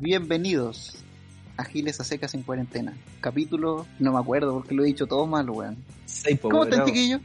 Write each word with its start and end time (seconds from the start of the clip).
Bienvenidos 0.00 0.94
a 1.56 1.64
Giles 1.64 2.00
a 2.00 2.04
Secas 2.04 2.34
en 2.34 2.42
Cuarentena. 2.42 2.94
Capítulo, 3.20 3.86
no 3.98 4.12
me 4.12 4.18
acuerdo 4.18 4.54
porque 4.54 4.74
lo 4.74 4.84
he 4.84 4.86
dicho 4.86 5.06
todo 5.06 5.26
mal, 5.26 5.48
weón. 5.50 5.76
Seis, 6.06 6.38
¿Cómo 6.40 6.64
están, 6.64 6.84
chiquillos? 6.86 7.20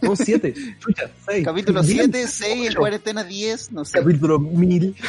No, 0.00 0.16
siete. 0.16 0.54
Chucha, 0.80 1.10
seis. 1.26 1.44
Capítulo 1.44 1.82
Bien. 1.82 2.10
7, 2.10 2.26
6, 2.26 2.68
en 2.70 2.74
cuarentena 2.74 3.24
10, 3.24 3.72
no 3.72 3.84
sé. 3.84 3.98
Capítulo 3.98 4.38
mil. 4.38 4.94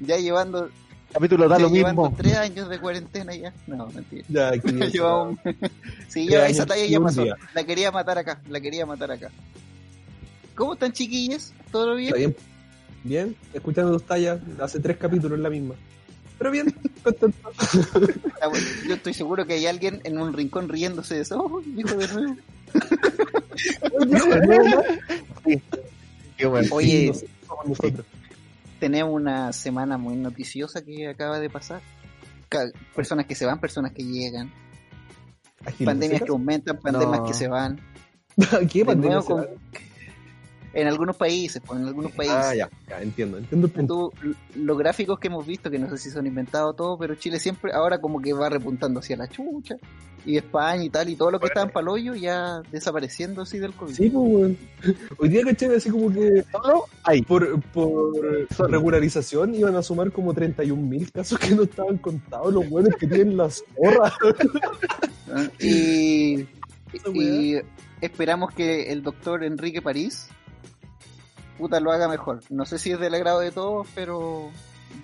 Ya 0.00 0.16
llevando, 0.16 0.70
capítulo 1.12 1.48
da 1.48 1.56
ya 1.56 1.62
lo 1.64 1.70
llevando 1.70 2.02
mismo. 2.02 2.16
3 2.16 2.36
años 2.36 2.68
de 2.68 2.78
cuarentena 2.78 3.34
ya. 3.34 3.52
No, 3.66 3.88
mentira. 3.88 4.24
Ya, 4.28 4.52
llevamos- 4.52 5.36
Sí, 6.08 6.26
Tres 6.26 6.30
ya 6.30 6.46
esa 6.46 6.64
talla 6.66 6.86
ya 6.86 7.00
pasó. 7.00 7.24
día. 7.24 7.34
La 7.52 7.64
quería 7.64 7.90
matar 7.90 8.18
acá, 8.18 8.40
la 8.48 8.60
quería 8.60 8.86
matar 8.86 9.10
acá. 9.10 9.30
¿Cómo 10.54 10.74
están, 10.74 10.92
chiquillos? 10.92 11.52
¿Todo 11.72 11.96
bien? 11.96 12.08
Está 12.14 12.18
bien. 12.18 12.36
Bien, 13.04 13.34
escuchando 13.54 13.92
dos 13.92 14.02
tallas, 14.04 14.40
hace 14.60 14.80
tres 14.80 14.96
capítulos 14.96 15.38
la 15.38 15.50
misma. 15.50 15.74
Pero 16.38 16.50
bien, 16.50 16.72
contento. 17.02 17.50
Ah, 18.40 18.48
bueno, 18.48 18.66
Yo 18.88 18.94
estoy 18.94 19.14
seguro 19.14 19.46
que 19.46 19.54
hay 19.54 19.66
alguien 19.66 20.00
en 20.04 20.18
un 20.18 20.32
rincón 20.32 20.68
riéndose 20.68 21.16
de 21.16 21.20
eso. 21.22 21.38
Oh, 21.42 21.60
dijo 21.64 21.94
de 21.96 22.08
nuevo. 22.08 22.36
Qué 26.36 26.46
bueno. 26.46 26.68
Oye, 26.72 27.12
Sí, 27.14 27.26
tenemos 28.78 29.12
una 29.14 29.52
semana 29.52 29.98
muy 29.98 30.14
noticiosa 30.16 30.82
que 30.84 31.08
acaba 31.08 31.40
de 31.40 31.50
pasar. 31.50 31.80
Personas 32.94 33.26
que 33.26 33.34
se 33.34 33.44
van, 33.46 33.58
personas 33.60 33.92
que 33.92 34.04
llegan. 34.04 34.52
Pandemias 35.84 36.22
que 36.22 36.30
aumentan, 36.30 36.78
pandemias 36.78 37.20
No. 37.20 37.26
que 37.26 37.34
se 37.34 37.48
van. 37.48 37.80
¿Qué 38.70 38.78
De 38.80 38.84
pandemia 38.84 39.20
se 39.22 39.26
con- 39.26 39.40
va? 39.40 39.46
En 40.74 40.86
algunos 40.86 41.16
países, 41.16 41.62
pues 41.64 41.80
en 41.80 41.86
algunos 41.86 42.12
países. 42.12 42.36
Ah, 42.36 42.54
ya, 42.54 42.68
ya, 42.88 43.00
entiendo. 43.00 43.38
Entiendo 43.38 43.66
el 43.66 43.72
punto. 43.72 44.12
Tú, 44.20 44.34
los 44.54 44.78
gráficos 44.78 45.18
que 45.18 45.28
hemos 45.28 45.46
visto, 45.46 45.70
que 45.70 45.78
no 45.78 45.88
sé 45.88 45.98
si 45.98 46.10
son 46.10 46.26
inventados 46.26 46.76
todos, 46.76 46.98
pero 46.98 47.14
Chile 47.14 47.38
siempre 47.40 47.72
ahora 47.72 48.00
como 48.00 48.20
que 48.20 48.32
va 48.32 48.48
repuntando 48.48 49.00
hacia 49.00 49.16
la 49.16 49.28
chucha. 49.28 49.76
Y 50.26 50.36
España 50.36 50.84
y 50.84 50.90
tal, 50.90 51.08
y 51.08 51.16
todo 51.16 51.30
lo 51.30 51.40
que 51.40 51.46
estaba 51.46 51.64
en 51.64 51.72
Paloyo 51.72 52.14
ya 52.14 52.60
desapareciendo 52.70 53.42
así 53.42 53.58
del 53.58 53.72
COVID. 53.72 53.94
Sí, 53.94 54.10
pues, 54.10 54.30
weón. 54.30 54.58
Hoy 55.18 55.28
día 55.28 55.42
caché 55.42 55.74
así 55.74 55.90
como 55.90 56.12
que 56.12 56.44
Solo 56.52 56.84
ahí. 57.04 57.22
por, 57.22 57.60
por 57.72 58.12
regularización 58.70 59.54
iban 59.54 59.76
a 59.76 59.82
sumar 59.82 60.12
como 60.12 60.34
31.000 60.34 61.12
casos 61.12 61.38
que 61.38 61.54
no 61.54 61.62
estaban 61.62 61.96
contados. 61.98 62.52
Los 62.52 62.68
buenos 62.68 62.94
que 62.96 63.06
tienen 63.06 63.36
las 63.36 63.64
zorras. 63.74 64.12
¿Ah? 65.32 65.46
Y, 65.60 66.46
y 67.14 67.56
esperamos 68.00 68.52
que 68.52 68.92
el 68.92 69.02
doctor 69.02 69.44
Enrique 69.44 69.80
París 69.80 70.28
puta 71.58 71.80
lo 71.80 71.92
haga 71.92 72.08
mejor. 72.08 72.40
No 72.50 72.64
sé 72.64 72.78
si 72.78 72.92
es 72.92 73.00
del 73.00 73.14
agrado 73.14 73.40
de 73.40 73.50
todos, 73.50 73.86
pero 73.94 74.50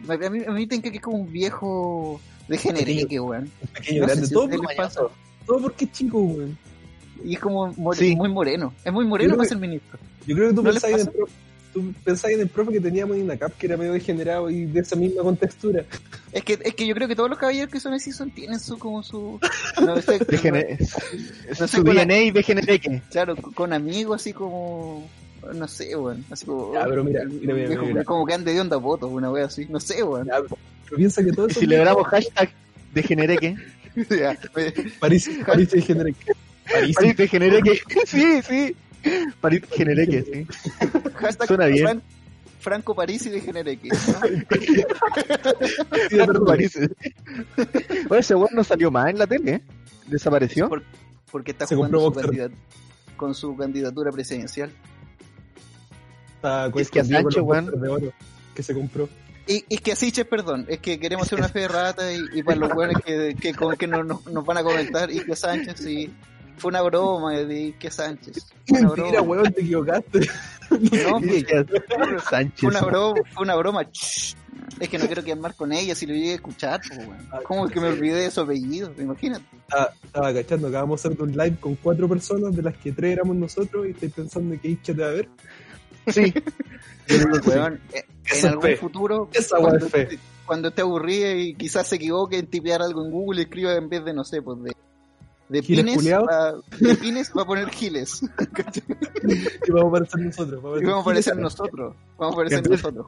a 0.08 0.30
mí, 0.30 0.44
a 0.46 0.50
mí 0.52 0.66
que 0.66 0.88
es 0.88 1.00
como 1.00 1.18
un 1.18 1.32
viejo 1.32 2.20
de 2.48 2.58
genereque, 2.58 3.20
weón. 3.20 3.50
Pequeño, 3.74 4.00
No 4.02 4.06
grande, 4.06 4.26
si 4.26 4.32
todo, 4.34 4.48
por- 4.48 5.12
todo 5.46 5.60
porque 5.60 5.84
es 5.86 5.92
chico, 5.92 6.18
weón. 6.20 6.56
Y 7.24 7.34
es 7.34 7.40
como 7.40 7.72
more- 7.76 7.98
Sí. 7.98 8.14
muy 8.16 8.28
moreno. 8.28 8.72
Es 8.84 8.92
muy 8.92 9.04
moreno 9.06 9.36
para 9.36 9.48
ser 9.48 9.58
ministro. 9.58 9.98
Yo 10.26 10.34
creo 10.36 10.48
que 10.50 10.54
tú 10.54 10.62
¿No 10.62 10.70
pensabas 10.70 11.00
en, 11.02 11.08
el 11.08 11.14
tú 11.72 11.92
pensabas 12.04 12.34
en 12.34 12.40
el 12.42 12.48
profe 12.48 12.72
que 12.72 12.80
teníamos 12.80 13.16
en 13.16 13.22
INACAP, 13.24 13.52
que 13.58 13.66
era 13.66 13.76
medio 13.76 13.92
degenerado 13.92 14.48
y 14.50 14.64
de 14.66 14.80
esa 14.80 14.94
misma 14.96 15.22
contextura. 15.22 15.84
Es 16.32 16.44
que, 16.44 16.58
es 16.62 16.74
que 16.74 16.86
yo 16.86 16.94
creo 16.94 17.08
que 17.08 17.16
todos 17.16 17.28
los 17.30 17.38
caballeros 17.38 17.70
que 17.70 17.80
son 17.80 17.94
así 17.94 18.12
son, 18.12 18.30
tienen 18.30 18.60
su 18.60 18.78
como 18.78 19.02
su 19.02 19.40
no 19.84 20.00
sé, 20.02 20.18
Degener- 20.26 20.78
No 21.58 21.66
sé, 21.66 21.76
su 21.78 21.82
la- 21.84 22.04
DNA 22.04 22.18
y 22.18 22.30
degenereque. 22.30 23.02
claro, 23.10 23.36
con 23.36 23.72
amigos 23.72 24.20
así 24.20 24.32
como 24.32 25.08
no 25.52 25.68
sé, 25.68 25.94
weón, 25.96 26.24
así 26.30 26.46
como 26.46 26.72
Ya, 26.74 26.84
pero 26.84 27.04
mira, 27.04 27.24
mira, 27.24 27.54
mira, 27.54 27.68
viejo, 27.68 27.82
mira, 27.82 27.94
mira. 27.94 28.04
como 28.04 28.26
que 28.26 28.34
ande 28.34 28.52
de 28.54 28.60
onda 28.60 28.76
votos, 28.76 29.10
una 29.12 29.30
wea 29.30 29.46
así, 29.46 29.66
no 29.68 29.78
sé, 29.80 30.02
weón. 30.02 30.26
Ya, 30.26 30.40
pero 30.42 30.96
piensa 30.96 31.22
que 31.24 31.32
todo 31.32 31.46
eso. 31.48 31.60
Si 31.60 31.66
le 31.66 31.76
damos 31.76 32.06
hashtag 32.06 32.50
degenereque. 32.92 33.56
Ya, 34.10 34.36
oye, 34.56 34.74
París, 34.98 35.30
París 35.46 35.70
de 35.70 35.76
degenereque. 35.76 36.32
París. 36.68 36.96
París 36.96 37.16
degenereque. 37.16 37.80
Sí, 38.06 38.42
sí. 38.42 38.76
París 39.40 39.62
degenereque, 39.70 40.22
sí. 40.22 40.46
hashtag 41.14 41.46
Suena 41.46 41.66
bien. 41.66 41.84
Fran- 41.86 42.02
Franco 42.58 42.94
París 42.94 43.24
y 43.26 43.30
de 43.30 43.40
Genereque. 43.42 43.90
Sí, 43.94 44.12
de 46.16 46.26
verdad. 46.26 46.40
París. 46.46 46.78
Oye, 48.08 48.20
ese 48.20 48.34
weón 48.34 48.50
no 48.54 48.64
salió 48.64 48.90
más 48.90 49.10
en 49.10 49.18
la 49.18 49.26
tele, 49.26 49.52
¿eh? 49.52 49.62
Desapareció. 50.06 50.68
Por- 50.68 50.82
porque 51.30 51.50
está 51.50 51.66
Se 51.66 51.74
jugando 51.76 52.12
su 52.12 52.50
con 53.16 53.34
su 53.34 53.56
candidatura 53.56 54.10
presidencial. 54.12 54.70
Está 56.44 56.66
Es 56.80 56.90
que 56.90 56.98
a 56.98 57.02
escondido 57.02 57.22
con 57.22 57.32
Sancho, 57.32 57.42
weón. 57.44 57.64
boxers 57.66 57.82
de 57.82 57.88
oro 57.88 58.12
que 58.54 58.62
se 58.62 58.74
compró. 58.74 59.08
Y 59.46 59.64
es 59.68 59.80
que 59.80 59.92
así, 59.92 60.10
che, 60.12 60.24
perdón, 60.24 60.64
es 60.68 60.78
que 60.78 60.98
queremos 60.98 61.26
hacer 61.26 61.38
una 61.38 61.48
fe 61.48 61.60
de 61.60 61.68
rata 61.68 62.12
y, 62.12 62.18
y 62.34 62.42
para 62.42 62.56
los 62.58 62.72
buenos 62.72 63.02
que, 63.02 63.34
que, 63.40 63.54
con- 63.54 63.76
que 63.76 63.86
nos, 63.86 64.06
nos- 64.06 64.26
nos 64.26 64.44
van 64.44 64.58
a 64.58 64.62
comentar, 64.62 65.10
y 65.10 65.20
que 65.20 65.36
Sánchez, 65.36 65.74
sí, 65.78 66.10
fue 66.56 66.70
una 66.70 66.80
broma 66.82 67.32
de 67.34 67.74
que 67.78 67.90
Sánchez. 67.90 68.46
Fue 68.66 68.78
una 68.80 68.88
Mentira, 68.88 69.20
broma. 69.20 69.28
weón, 69.42 69.52
te 69.52 69.60
equivocaste. 69.60 70.20
No, 70.70 71.20
pues, 71.20 71.44
fue 71.46 72.18
Sánchez. 72.30 72.62
una 72.70 72.80
broma, 72.82 73.20
fue 73.34 73.42
una 73.42 73.54
broma. 73.56 73.82
Es 74.80 74.88
que 74.88 74.98
no 74.98 75.06
quiero 75.06 75.22
quedar 75.22 75.54
con 75.54 75.72
ella 75.72 75.94
si 75.94 76.06
lo 76.06 76.14
llegué 76.14 76.32
a 76.32 76.34
escuchar, 76.36 76.80
pues, 76.88 77.06
weón. 77.06 77.28
¿Cómo 77.44 77.66
es 77.66 77.72
que 77.72 77.80
me 77.80 77.88
olvidé 77.88 78.22
de 78.22 78.30
su 78.30 78.40
apellido? 78.40 78.92
Imagínate. 78.98 79.44
Estaba, 79.68 79.92
estaba 80.02 80.32
cachando, 80.32 80.68
acabamos 80.68 81.02
de 81.02 81.08
hacer 81.10 81.20
un 81.22 81.32
live 81.32 81.56
con 81.60 81.74
cuatro 81.76 82.08
personas, 82.08 82.56
de 82.56 82.62
las 82.62 82.76
que 82.78 82.92
tres 82.92 83.12
éramos 83.12 83.36
nosotros, 83.36 83.86
y 83.86 83.90
estoy 83.90 84.08
pensando 84.08 84.58
que 84.60 84.74
te 84.76 84.92
va 84.94 85.08
a 85.08 85.10
ver. 85.10 85.28
Sí. 86.08 86.32
Weón, 87.46 87.80
eh, 87.92 88.04
en 88.06 88.36
Esa 88.36 88.48
algún 88.50 88.62
fe. 88.62 88.76
futuro, 88.76 89.28
Esa 89.32 89.58
cuando, 89.58 89.86
fe. 89.88 90.02
esté- 90.08 90.18
cuando 90.46 90.68
esté 90.68 90.82
aburrida 90.82 91.32
y 91.34 91.54
quizás 91.54 91.86
se 91.86 91.96
equivoque 91.96 92.38
en 92.38 92.46
tipear 92.46 92.82
algo 92.82 93.04
en 93.04 93.10
Google, 93.10 93.42
escriba 93.42 93.74
en 93.74 93.88
vez 93.88 94.04
de, 94.04 94.12
no 94.14 94.24
sé, 94.24 94.40
pues 94.42 94.62
de, 94.62 94.72
de 95.48 95.62
¿Giles 95.62 95.84
pines, 95.98 96.14
va, 96.18 96.54
de 96.80 96.94
pines 96.96 97.32
va 97.36 97.42
a 97.42 97.46
poner 97.46 97.68
giles. 97.70 98.20
Y 99.66 99.70
vamos 99.70 99.84
a 99.86 99.88
aparecer 99.88 100.20
nosotros. 100.20 100.62
Vamos 100.62 100.82
Y 100.82 100.84
vamos 100.84 100.98
a 100.98 101.00
aparecer 101.02 101.32
Giles. 101.34 101.42
nosotros. 101.44 101.94
Vamos 102.18 102.32
a 102.32 102.36
aparecer 102.36 102.70
nosotros. 102.70 103.06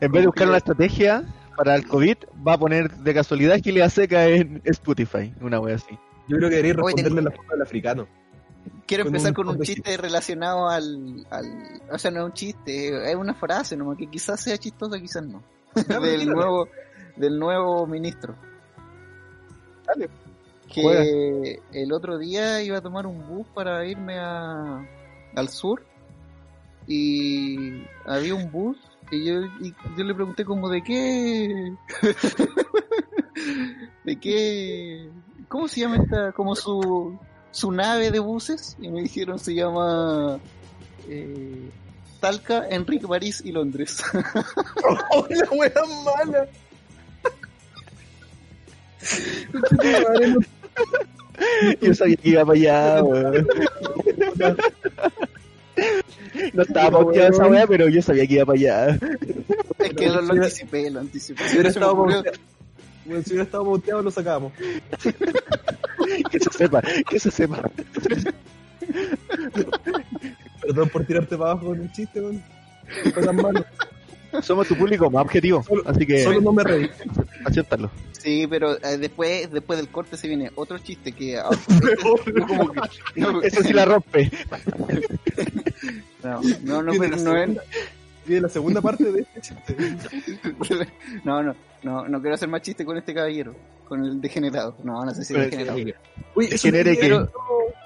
En 0.00 0.12
vez 0.12 0.22
de 0.22 0.26
buscar 0.26 0.48
una 0.48 0.56
estrategia 0.58 1.24
para 1.56 1.74
el 1.74 1.86
COVID, 1.86 2.16
va 2.46 2.54
a 2.54 2.58
poner 2.58 2.90
de 2.90 3.14
casualidad 3.14 3.58
Gilead 3.62 3.90
Seca 3.90 4.26
en 4.26 4.60
Spotify. 4.64 5.32
Una 5.40 5.60
wea 5.60 5.76
así. 5.76 5.98
Yo 6.28 6.36
creo 6.36 6.48
que 6.50 6.56
debería 6.56 6.82
Oye, 6.82 6.94
responderle 6.96 7.22
la 7.22 7.30
foto 7.36 7.52
del 7.52 7.62
africano. 7.62 8.06
Quiero 8.88 9.04
con 9.04 9.14
empezar 9.14 9.32
un 9.32 9.34
con 9.34 9.48
un 9.48 9.60
chiste 9.60 9.98
relacionado 9.98 10.66
al, 10.66 11.26
al... 11.28 11.82
O 11.92 11.98
sea, 11.98 12.10
no 12.10 12.20
es 12.20 12.24
un 12.24 12.32
chiste, 12.32 13.10
es 13.10 13.14
una 13.14 13.34
frase 13.34 13.76
nomás 13.76 13.98
que 13.98 14.06
quizás 14.06 14.40
sea 14.40 14.56
chistosa, 14.56 14.98
quizás 14.98 15.26
no. 15.26 15.42
del, 16.02 16.26
nuevo, 16.26 16.68
del 17.14 17.38
nuevo 17.38 17.86
ministro. 17.86 18.34
Dale. 19.86 20.08
Que 20.72 20.82
Juega. 20.82 21.60
el 21.72 21.92
otro 21.92 22.16
día 22.16 22.62
iba 22.62 22.78
a 22.78 22.80
tomar 22.80 23.06
un 23.06 23.28
bus 23.28 23.46
para 23.48 23.84
irme 23.84 24.18
a, 24.18 24.82
al 25.34 25.48
sur 25.50 25.84
y 26.86 27.82
había 28.06 28.34
un 28.34 28.50
bus 28.50 28.78
y 29.10 29.26
yo, 29.26 29.42
y 29.60 29.74
yo 29.98 30.04
le 30.04 30.14
pregunté 30.14 30.46
como 30.46 30.70
de 30.70 30.82
qué... 30.82 31.74
de 34.04 34.18
qué... 34.18 35.10
¿Cómo 35.48 35.68
se 35.68 35.80
llama 35.80 35.96
esta? 35.96 36.32
Como 36.32 36.54
su, 36.54 37.18
su 37.50 37.72
nave 37.72 38.10
de 38.10 38.18
buses 38.18 38.76
y 38.80 38.88
me 38.88 39.02
dijeron 39.02 39.38
se 39.38 39.54
llama 39.54 40.38
eh, 41.08 41.70
Talca, 42.20 42.66
Enrique 42.68 43.06
París 43.06 43.42
y 43.44 43.52
Londres. 43.52 44.02
¡Oh, 45.12 45.26
la 45.30 45.50
wea 45.50 45.72
mala! 46.04 46.48
Yo 51.80 51.94
sabía 51.94 52.16
que 52.16 52.28
iba 52.30 52.44
para 52.44 52.58
allá, 52.58 53.02
weón. 53.04 53.46
No 56.52 56.62
estaba 56.62 56.90
pauteada 56.90 57.28
esa 57.28 57.46
wea, 57.46 57.66
pero 57.66 57.88
yo 57.88 58.02
sabía 58.02 58.26
que 58.26 58.34
iba 58.34 58.44
para 58.44 58.58
allá. 58.58 58.98
es 59.78 59.94
que 59.94 60.08
lo, 60.08 60.20
lo 60.20 60.32
anticipé, 60.32 60.90
lo 60.90 61.00
anticipé. 61.00 61.44
Si 61.44 61.52
hubiera 61.54 61.68
estado 61.68 61.96
pauteado, 61.96 62.24
bueno, 63.04 63.22
si 63.22 63.30
hubiera 63.30 63.44
estado 63.44 63.64
pauteado, 63.64 64.02
lo 64.02 64.10
sacábamos. 64.10 64.52
Que 66.30 66.38
se 66.40 66.50
sepa, 66.52 66.82
que 67.08 67.18
se 67.18 67.30
sepa. 67.30 67.62
Perdón 70.62 70.88
por 70.90 71.04
tirarte 71.04 71.36
para 71.36 71.52
abajo 71.52 71.66
con 71.68 71.80
el 71.82 71.92
chiste, 71.92 72.20
weón. 72.20 72.42
Fue 73.12 73.22
tan 73.22 73.36
malo. 73.36 73.64
Somos 74.42 74.68
tu 74.68 74.76
público 74.76 75.10
más 75.10 75.22
objetivo, 75.24 75.62
Solo- 75.62 75.82
así 75.86 76.04
que 76.06 76.22
Solo 76.22 76.40
no 76.42 76.52
me 76.52 76.62
reí. 76.62 76.90
acéptalo. 77.46 77.90
Sí, 78.12 78.46
pero 78.48 78.76
eh, 78.84 78.98
después 78.98 79.50
después 79.50 79.78
del 79.78 79.88
corte 79.88 80.16
se 80.18 80.28
viene 80.28 80.50
otro 80.54 80.78
chiste 80.78 81.12
que... 81.12 81.38
ah, 81.38 81.48
este- 81.50 81.96
como 82.46 82.72
que- 82.72 82.80
no, 83.20 83.42
Eso 83.42 83.62
sí 83.62 83.72
la 83.72 83.86
rompe. 83.86 84.30
no, 86.22 86.40
no, 86.62 86.82
no, 86.82 86.92
pero 86.98 87.16
no 87.16 87.36
es- 87.36 87.58
viene 88.28 88.42
la 88.42 88.48
segunda 88.48 88.80
parte 88.80 89.10
de 89.10 89.20
este 89.20 89.40
chiste. 89.40 89.76
no, 91.24 91.42
no, 91.42 91.54
no, 91.82 92.08
no 92.08 92.20
quiero 92.20 92.34
hacer 92.34 92.48
más 92.48 92.62
chiste 92.62 92.84
con 92.84 92.96
este 92.96 93.14
caballero, 93.14 93.54
con 93.86 94.04
el 94.04 94.20
degenerado. 94.20 94.76
No, 94.84 95.04
no 95.04 95.10
sé 95.14 95.24
si 95.24 95.34
es 95.34 95.40
degenerado. 95.50 95.76
Que- 95.76 95.94
quiero- 96.96 97.32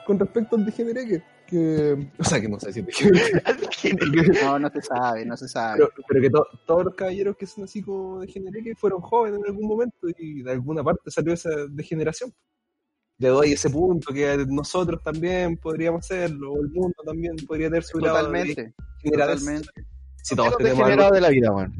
con 0.06 0.18
respecto 0.18 0.56
al 0.56 0.64
degenereque, 0.64 1.22
que... 1.46 2.10
O 2.18 2.24
sea, 2.24 2.40
que 2.40 2.48
no 2.48 2.58
sé 2.58 2.66
decir 2.68 2.84
degenereque. 2.86 4.40
No, 4.42 4.58
no 4.58 4.68
se 4.70 4.82
sabe, 4.82 5.24
no 5.24 5.36
se 5.36 5.46
sabe. 5.48 5.76
Pero, 5.78 5.90
pero 6.08 6.20
que 6.20 6.30
to- 6.30 6.46
todos 6.66 6.84
los 6.86 6.94
caballeros 6.94 7.36
que 7.36 7.46
son 7.46 7.64
así 7.64 7.82
como 7.82 8.20
degenereque 8.20 8.74
fueron 8.74 9.00
jóvenes 9.00 9.38
en 9.40 9.46
algún 9.46 9.68
momento 9.68 10.08
y 10.18 10.42
de 10.42 10.50
alguna 10.50 10.82
parte 10.82 11.10
salió 11.10 11.32
esa 11.32 11.50
degeneración. 11.70 12.32
Le 13.18 13.28
doy 13.28 13.52
ese 13.52 13.70
punto 13.70 14.12
que 14.12 14.44
nosotros 14.48 15.00
también 15.04 15.56
podríamos 15.56 16.04
hacerlo, 16.04 16.54
o 16.54 16.60
el 16.62 16.70
mundo 16.70 16.96
también 17.06 17.36
podría 17.46 17.68
tener 17.68 17.84
su 17.84 17.98
de 17.98 18.08
Totalmente, 18.08 18.74
degeneración. 19.04 19.62
totalmente. 19.62 19.70
Si 20.22 20.34
todos 20.36 20.56
tenemos 20.56 20.88
algo, 20.88 21.10
de 21.10 21.20
la 21.20 21.28
vida, 21.30 21.52
weón. 21.52 21.72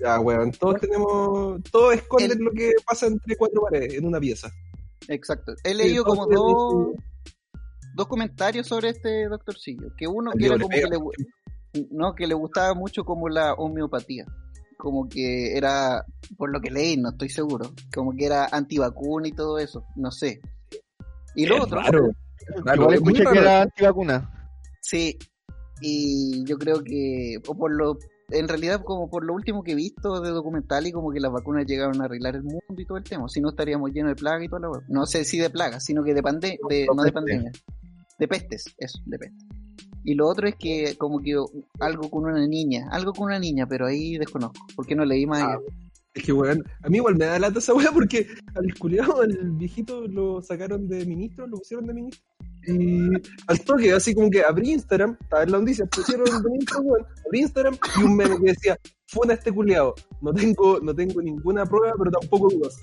ya, 0.00 0.18
weón, 0.20 0.50
todos 0.52 0.80
tenemos, 0.80 1.62
todos 1.70 1.94
esconden 1.94 2.32
El- 2.32 2.38
lo 2.38 2.50
que 2.52 2.72
pasa 2.86 3.06
entre 3.06 3.36
cuatro 3.36 3.62
paredes 3.62 3.94
en 3.94 4.06
una 4.06 4.18
pieza. 4.20 4.50
Exacto. 5.08 5.54
He 5.62 5.74
leído 5.74 6.04
como 6.04 6.26
dos, 6.26 6.94
dos 7.94 8.06
comentarios 8.08 8.66
sobre 8.66 8.88
este 8.90 9.28
doctorcillo. 9.28 9.88
Que 9.96 10.06
uno 10.06 10.32
que 10.32 10.46
era 10.46 10.56
como 10.56 10.68
que 10.68 10.82
le, 10.82 11.86
no, 11.90 12.14
que 12.14 12.26
le 12.26 12.34
gustaba 12.34 12.74
mucho 12.74 13.04
como 13.04 13.28
la 13.28 13.54
homeopatía. 13.54 14.24
Como 14.78 15.08
que 15.08 15.56
era, 15.56 16.04
por 16.36 16.50
lo 16.52 16.60
que 16.60 16.70
leí, 16.70 16.96
no 16.96 17.10
estoy 17.10 17.28
seguro, 17.30 17.72
como 17.94 18.12
que 18.12 18.26
era 18.26 18.46
antivacuna 18.52 19.28
y 19.28 19.32
todo 19.32 19.58
eso, 19.58 19.84
no 19.96 20.10
sé. 20.10 20.40
Y 21.34 21.46
lo 21.46 21.56
Es 21.56 21.62
otro, 21.64 21.80
raro, 21.80 22.10
muy 22.84 22.94
escuché 22.94 23.24
que 23.24 23.38
era 23.38 23.62
antivacuna. 23.62 24.50
sí, 24.80 25.18
y 25.80 26.44
yo 26.44 26.58
creo 26.58 26.82
que, 26.82 27.38
o 27.46 27.54
por 27.54 27.70
lo, 27.70 27.98
en 28.30 28.48
realidad 28.48 28.82
como 28.82 29.08
por 29.08 29.24
lo 29.24 29.34
último 29.34 29.62
que 29.62 29.72
he 29.72 29.76
visto 29.76 30.20
de 30.20 30.30
documental 30.30 30.86
y 30.86 30.92
como 30.92 31.12
que 31.12 31.20
las 31.20 31.32
vacunas 31.32 31.66
llegaron 31.66 32.00
a 32.00 32.06
arreglar 32.06 32.36
el 32.36 32.42
mundo 32.42 32.60
y 32.76 32.84
todo 32.84 32.98
el 32.98 33.04
tema, 33.04 33.28
si 33.28 33.40
no 33.40 33.50
estaríamos 33.50 33.92
llenos 33.92 34.10
de 34.10 34.16
plagas 34.16 34.44
y 34.44 34.48
toda 34.48 34.60
la. 34.60 34.68
No 34.88 35.06
sé 35.06 35.24
si 35.24 35.38
de 35.38 35.50
plagas, 35.50 35.84
sino 35.84 36.02
que 36.02 36.14
de 36.14 36.22
pandemia, 36.22 36.58
de, 36.68 36.86
No, 36.86 36.94
no 36.94 37.02
de 37.02 37.12
pandemia, 37.12 37.52
de 38.18 38.28
pestes, 38.28 38.74
eso, 38.78 38.98
de 39.04 39.18
pestes. 39.18 39.46
Y 40.04 40.14
lo 40.14 40.28
otro 40.28 40.46
es 40.46 40.54
que 40.54 40.96
como 40.96 41.20
que 41.20 41.34
algo 41.80 42.10
con 42.10 42.24
una 42.24 42.46
niña, 42.46 42.88
algo 42.92 43.12
con 43.12 43.26
una 43.26 43.38
niña, 43.38 43.66
pero 43.66 43.86
ahí 43.86 44.16
desconozco, 44.18 44.64
porque 44.76 44.94
no 44.94 45.04
leí 45.04 45.26
más 45.26 45.42
Ah. 45.42 45.58
Es 46.16 46.22
que, 46.22 46.32
weón, 46.32 46.64
a 46.82 46.88
mí 46.88 46.96
igual 46.96 47.16
me 47.16 47.26
da 47.26 47.38
lata 47.38 47.58
esa 47.58 47.74
weá 47.74 47.92
porque 47.92 48.26
al 48.54 48.74
culiado, 48.78 49.20
al 49.20 49.50
viejito, 49.52 50.08
lo 50.08 50.40
sacaron 50.40 50.88
de 50.88 51.04
ministro, 51.04 51.46
lo 51.46 51.58
pusieron 51.58 51.86
de 51.86 51.92
ministro. 51.92 52.24
Y 52.66 53.10
al 53.46 53.60
toque, 53.64 53.92
así 53.92 54.14
como 54.14 54.30
que 54.30 54.42
abrí 54.42 54.72
Instagram, 54.72 55.16
estaba 55.20 55.42
en 55.44 55.52
la 55.52 55.58
noticia, 55.58 55.86
pusieron 55.86 56.24
de 56.24 56.50
ministro, 56.50 56.80
weón, 56.80 57.06
abrí 57.26 57.40
Instagram 57.40 57.76
y 57.98 58.02
un 58.02 58.16
meme 58.16 58.36
que 58.38 58.50
decía, 58.52 58.78
funa 59.06 59.34
este 59.34 59.52
culiado. 59.52 59.94
No 60.20 60.32
tengo, 60.32 60.80
no 60.80 60.94
tengo 60.94 61.22
ninguna 61.22 61.64
prueba, 61.64 61.94
pero 61.98 62.10
tampoco 62.10 62.48
dudas. 62.50 62.76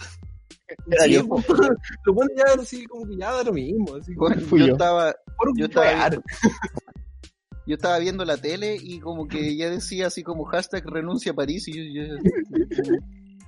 Sí, 1.06 1.20
po. 1.24 1.44
lo 2.06 2.14
bueno 2.14 2.32
ya 2.36 2.62
así 2.62 2.86
como 2.86 3.06
que 3.08 3.18
ya 3.18 3.32
da 3.32 3.44
lo 3.44 3.54
mismo, 3.54 3.96
así 3.96 4.14
como 4.16 4.30
Bueno, 4.30 4.42
fui 4.48 4.60
yo 4.62 4.68
yo. 4.68 4.74
estaba, 4.74 5.16
yo 5.56 5.66
estaba 5.66 5.94
viendo, 5.94 6.24
yo 7.68 7.76
estaba 7.76 8.00
viendo 8.00 8.26
la 8.26 8.38
tele 8.38 8.78
y 8.82 9.00
como 9.00 9.28
que 9.28 9.56
ya 9.56 9.70
decía 9.70 10.08
así 10.08 10.24
como 10.24 10.46
hashtag 10.46 10.86
renuncia 10.86 11.34
a 11.34 11.36
París 11.36 11.68
y 11.68 11.94
yo, 11.94 12.06
yo 12.06 12.16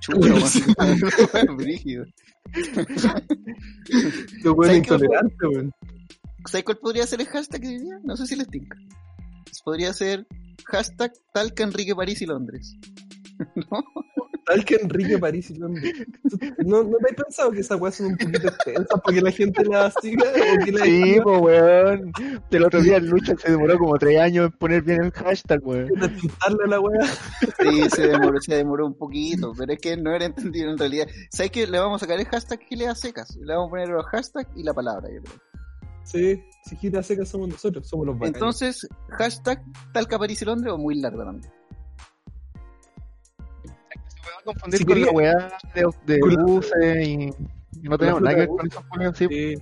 chulo. 0.00 0.36
Brígido. 1.56 2.04
Lo 4.44 4.54
bueno 4.54 4.74
intolerante, 4.74 5.46
weón. 5.46 5.72
¿Sabes 6.46 6.64
cuál 6.64 6.78
podría 6.78 7.06
ser 7.06 7.20
el 7.20 7.26
hashtag 7.26 7.60
que 7.60 7.68
diría? 7.68 7.98
No 8.02 8.16
sé 8.16 8.26
si 8.26 8.36
les 8.36 8.48
tinca. 8.48 8.76
Podría 9.64 9.92
ser 9.92 10.26
hashtag 10.66 11.12
talca 11.32 11.64
Enrique 11.64 11.94
París 11.94 12.22
y 12.22 12.26
Londres. 12.26 12.76
¿No? 13.70 13.84
Tal 14.46 14.64
que 14.64 14.76
Enrique 14.76 15.18
París 15.18 15.50
y 15.50 15.54
Londres. 15.58 15.92
¿No, 16.58 16.84
¿No 16.84 16.96
te 16.98 17.10
has 17.10 17.16
pensado 17.24 17.50
que 17.50 17.60
esas 17.60 17.80
weas 17.80 17.96
son 17.96 18.06
un 18.06 18.16
poquito 18.16 18.46
extensas 18.46 19.00
para 19.00 19.16
que 19.16 19.20
la 19.20 19.32
gente 19.32 19.64
las 19.64 19.92
siga? 20.00 20.22
O 20.22 20.64
que 20.64 20.70
la 20.70 20.84
Sí, 20.84 21.16
pues, 21.20 21.40
weón. 21.40 22.12
El 22.52 22.64
otro 22.64 22.80
día 22.80 22.98
el 22.98 23.06
Lucha 23.06 23.34
se 23.36 23.50
demoró 23.50 23.76
como 23.76 23.98
tres 23.98 24.20
años 24.20 24.46
en 24.46 24.52
poner 24.52 24.82
bien 24.82 25.02
el 25.02 25.10
hashtag, 25.10 25.66
weón. 25.66 25.90
a 26.00 26.66
la 26.68 26.78
wea. 26.80 27.06
Sí, 27.60 27.90
se 27.90 28.06
demoró, 28.06 28.40
se 28.40 28.54
demoró 28.54 28.86
un 28.86 28.94
poquito, 28.94 29.52
pero 29.58 29.72
es 29.72 29.80
que 29.80 29.96
no 29.96 30.14
era 30.14 30.26
entendido 30.26 30.70
en 30.70 30.78
realidad. 30.78 31.08
¿Sabes 31.32 31.50
qué? 31.50 31.66
Le 31.66 31.80
vamos 31.80 32.00
a 32.00 32.06
sacar 32.06 32.20
el 32.20 32.26
hashtag 32.26 32.60
Gilea 32.60 32.94
Secas. 32.94 33.36
Le 33.40 33.52
vamos 33.52 33.66
a 33.66 33.70
poner 33.70 33.88
los 33.88 34.06
hashtags 34.06 34.50
y 34.56 34.62
la 34.62 34.74
palabra, 34.74 35.08
yo 35.12 35.22
creo. 35.22 35.40
Sí, 36.06 36.40
si 36.64 36.76
gira 36.76 37.02
seca 37.02 37.24
somos 37.26 37.48
nosotros, 37.48 37.88
somos 37.88 38.06
los 38.06 38.14
bacanes. 38.16 38.36
Entonces, 38.36 38.88
hashtag 39.18 39.60
Talca 39.92 40.18
París 40.18 40.40
y 40.40 40.44
Londres 40.44 40.72
o 40.72 40.78
muy 40.78 40.94
largo 41.00 41.24
también. 41.24 41.52
Se 44.08 44.20
a 44.40 44.44
confundir 44.44 44.78
Si 44.78 44.84
con 44.84 44.94
quería- 44.94 45.06
la 45.06 45.12
weá 45.12 45.58
de, 45.74 45.88
de 46.06 46.20
buses 46.44 47.06
y, 47.08 47.30
y 47.82 47.88
no 47.88 47.98
tenemos 47.98 48.22
nada 48.22 48.34
que 48.34 48.40
ver 48.42 48.48
con 48.48 49.02
esos 49.02 49.18
sí. 49.18 49.56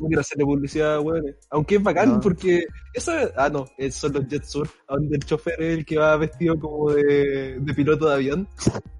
No 0.00 0.06
quiero 0.08 0.20
hacerle 0.20 0.44
publicidad, 0.44 1.00
weón. 1.00 1.24
Aunque 1.50 1.76
es 1.76 1.82
bacán 1.82 2.08
No. 2.14 2.20
porque 2.20 2.64
eso 2.94 3.16
es- 3.18 3.32
ah 3.36 3.48
no, 3.48 3.66
es- 3.78 3.94
son 3.94 4.12
los 4.12 4.26
Jet 4.28 4.44
Sur, 4.44 4.68
donde 4.88 5.16
el 5.16 5.24
chofer 5.24 5.60
es 5.62 5.78
el 5.78 5.84
que 5.86 5.98
va 5.98 6.16
vestido 6.16 6.58
como 6.58 6.92
de, 6.92 7.58
de 7.60 7.74
piloto 7.74 8.08
de 8.08 8.14
avión. 8.14 8.48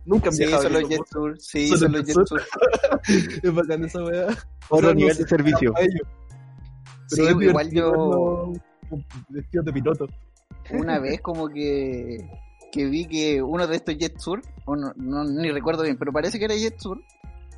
Nunca 0.05 0.29
han 0.29 0.35
Sí, 0.35 0.45
son 0.47 0.73
los 0.73 0.89
Jet. 0.89 1.01
Sur. 1.11 1.35
Sí, 1.41 1.69
Son 1.69 1.93
los 1.93 2.05
Jet 2.05 2.15
Sur. 2.27 2.43
Es 3.43 3.55
bacán 3.55 3.85
esa 3.85 4.03
weá. 4.03 4.27
Otro 4.69 4.89
no 4.89 4.95
nivel 4.95 5.17
de 5.17 5.27
servicio. 5.29 5.73
ellos, 5.79 6.09
Sí, 7.09 7.23
pero 7.25 7.41
es 7.41 7.49
igual 7.49 7.71
yo 7.71 7.91
verlos 7.93 8.59
vestidos 9.29 9.67
de 9.67 9.73
piloto. 9.73 10.07
una 10.73 10.99
vez 10.99 11.21
como 11.21 11.49
que, 11.49 12.19
que 12.73 12.85
vi 12.87 13.07
que 13.07 13.41
uno 13.43 13.67
de 13.67 13.77
estos 13.77 13.97
Jet 13.97 14.19
Sur, 14.19 14.43
o 14.65 14.75
no, 14.77 14.93
no, 14.97 15.25
ni 15.25 15.51
recuerdo 15.51 15.83
bien, 15.85 15.97
pero 15.99 16.13
parece 16.13 16.39
que 16.39 16.45
era 16.47 16.55
Jet 16.57 16.79
Sur, 16.81 17.01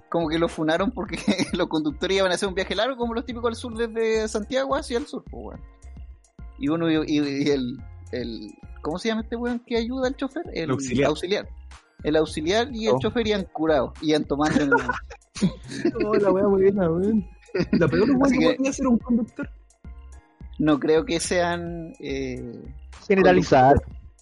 como 0.08 0.28
que 0.28 0.38
lo 0.38 0.48
funaron 0.48 0.90
porque 0.90 1.16
los 1.52 1.68
conductores 1.68 2.16
iban 2.18 2.30
a 2.30 2.34
hacer 2.34 2.48
un 2.48 2.54
viaje 2.54 2.74
largo 2.74 2.96
como 2.96 3.14
los 3.14 3.24
típicos 3.24 3.50
del 3.50 3.56
sur 3.56 3.76
desde 3.76 4.26
Santiago 4.28 4.74
hacia 4.76 4.98
el 4.98 5.06
sur, 5.06 5.22
pues, 5.30 5.44
weón. 5.46 5.60
Y 6.58 6.68
uno 6.68 6.90
y, 6.90 7.04
y 7.06 7.48
el, 7.50 7.78
el 8.12 8.54
¿cómo 8.82 8.98
se 8.98 9.08
llama 9.08 9.20
este 9.22 9.36
weón 9.36 9.60
que 9.60 9.76
ayuda 9.76 10.08
al 10.08 10.16
chofer? 10.16 10.44
El, 10.54 10.70
auxiliar. 10.70 11.48
El 12.02 12.16
auxiliar 12.16 12.68
y 12.74 12.86
el 12.86 12.94
Oh. 12.94 12.98
chofer 13.00 13.26
iban 13.26 13.44
curados, 13.52 13.92
iban 14.02 14.24
tomando 14.24 14.62
en 14.62 14.70
el- 14.72 14.74
Oh, 16.06 16.14
la 16.14 16.30
weá 16.32 16.46
buena, 16.46 16.90
weón. 16.90 17.28
La 17.72 17.86
peor 17.88 18.08
Así 18.24 18.38
que 18.38 18.44
que- 18.48 18.54
podría 18.56 18.72
ser 18.72 18.86
un 18.86 18.98
conductor. 18.98 19.48
No 20.58 20.80
creo 20.80 21.04
que 21.04 21.20
sean 21.20 21.92
eh, 22.00 22.60
Generalizar. 23.06 23.76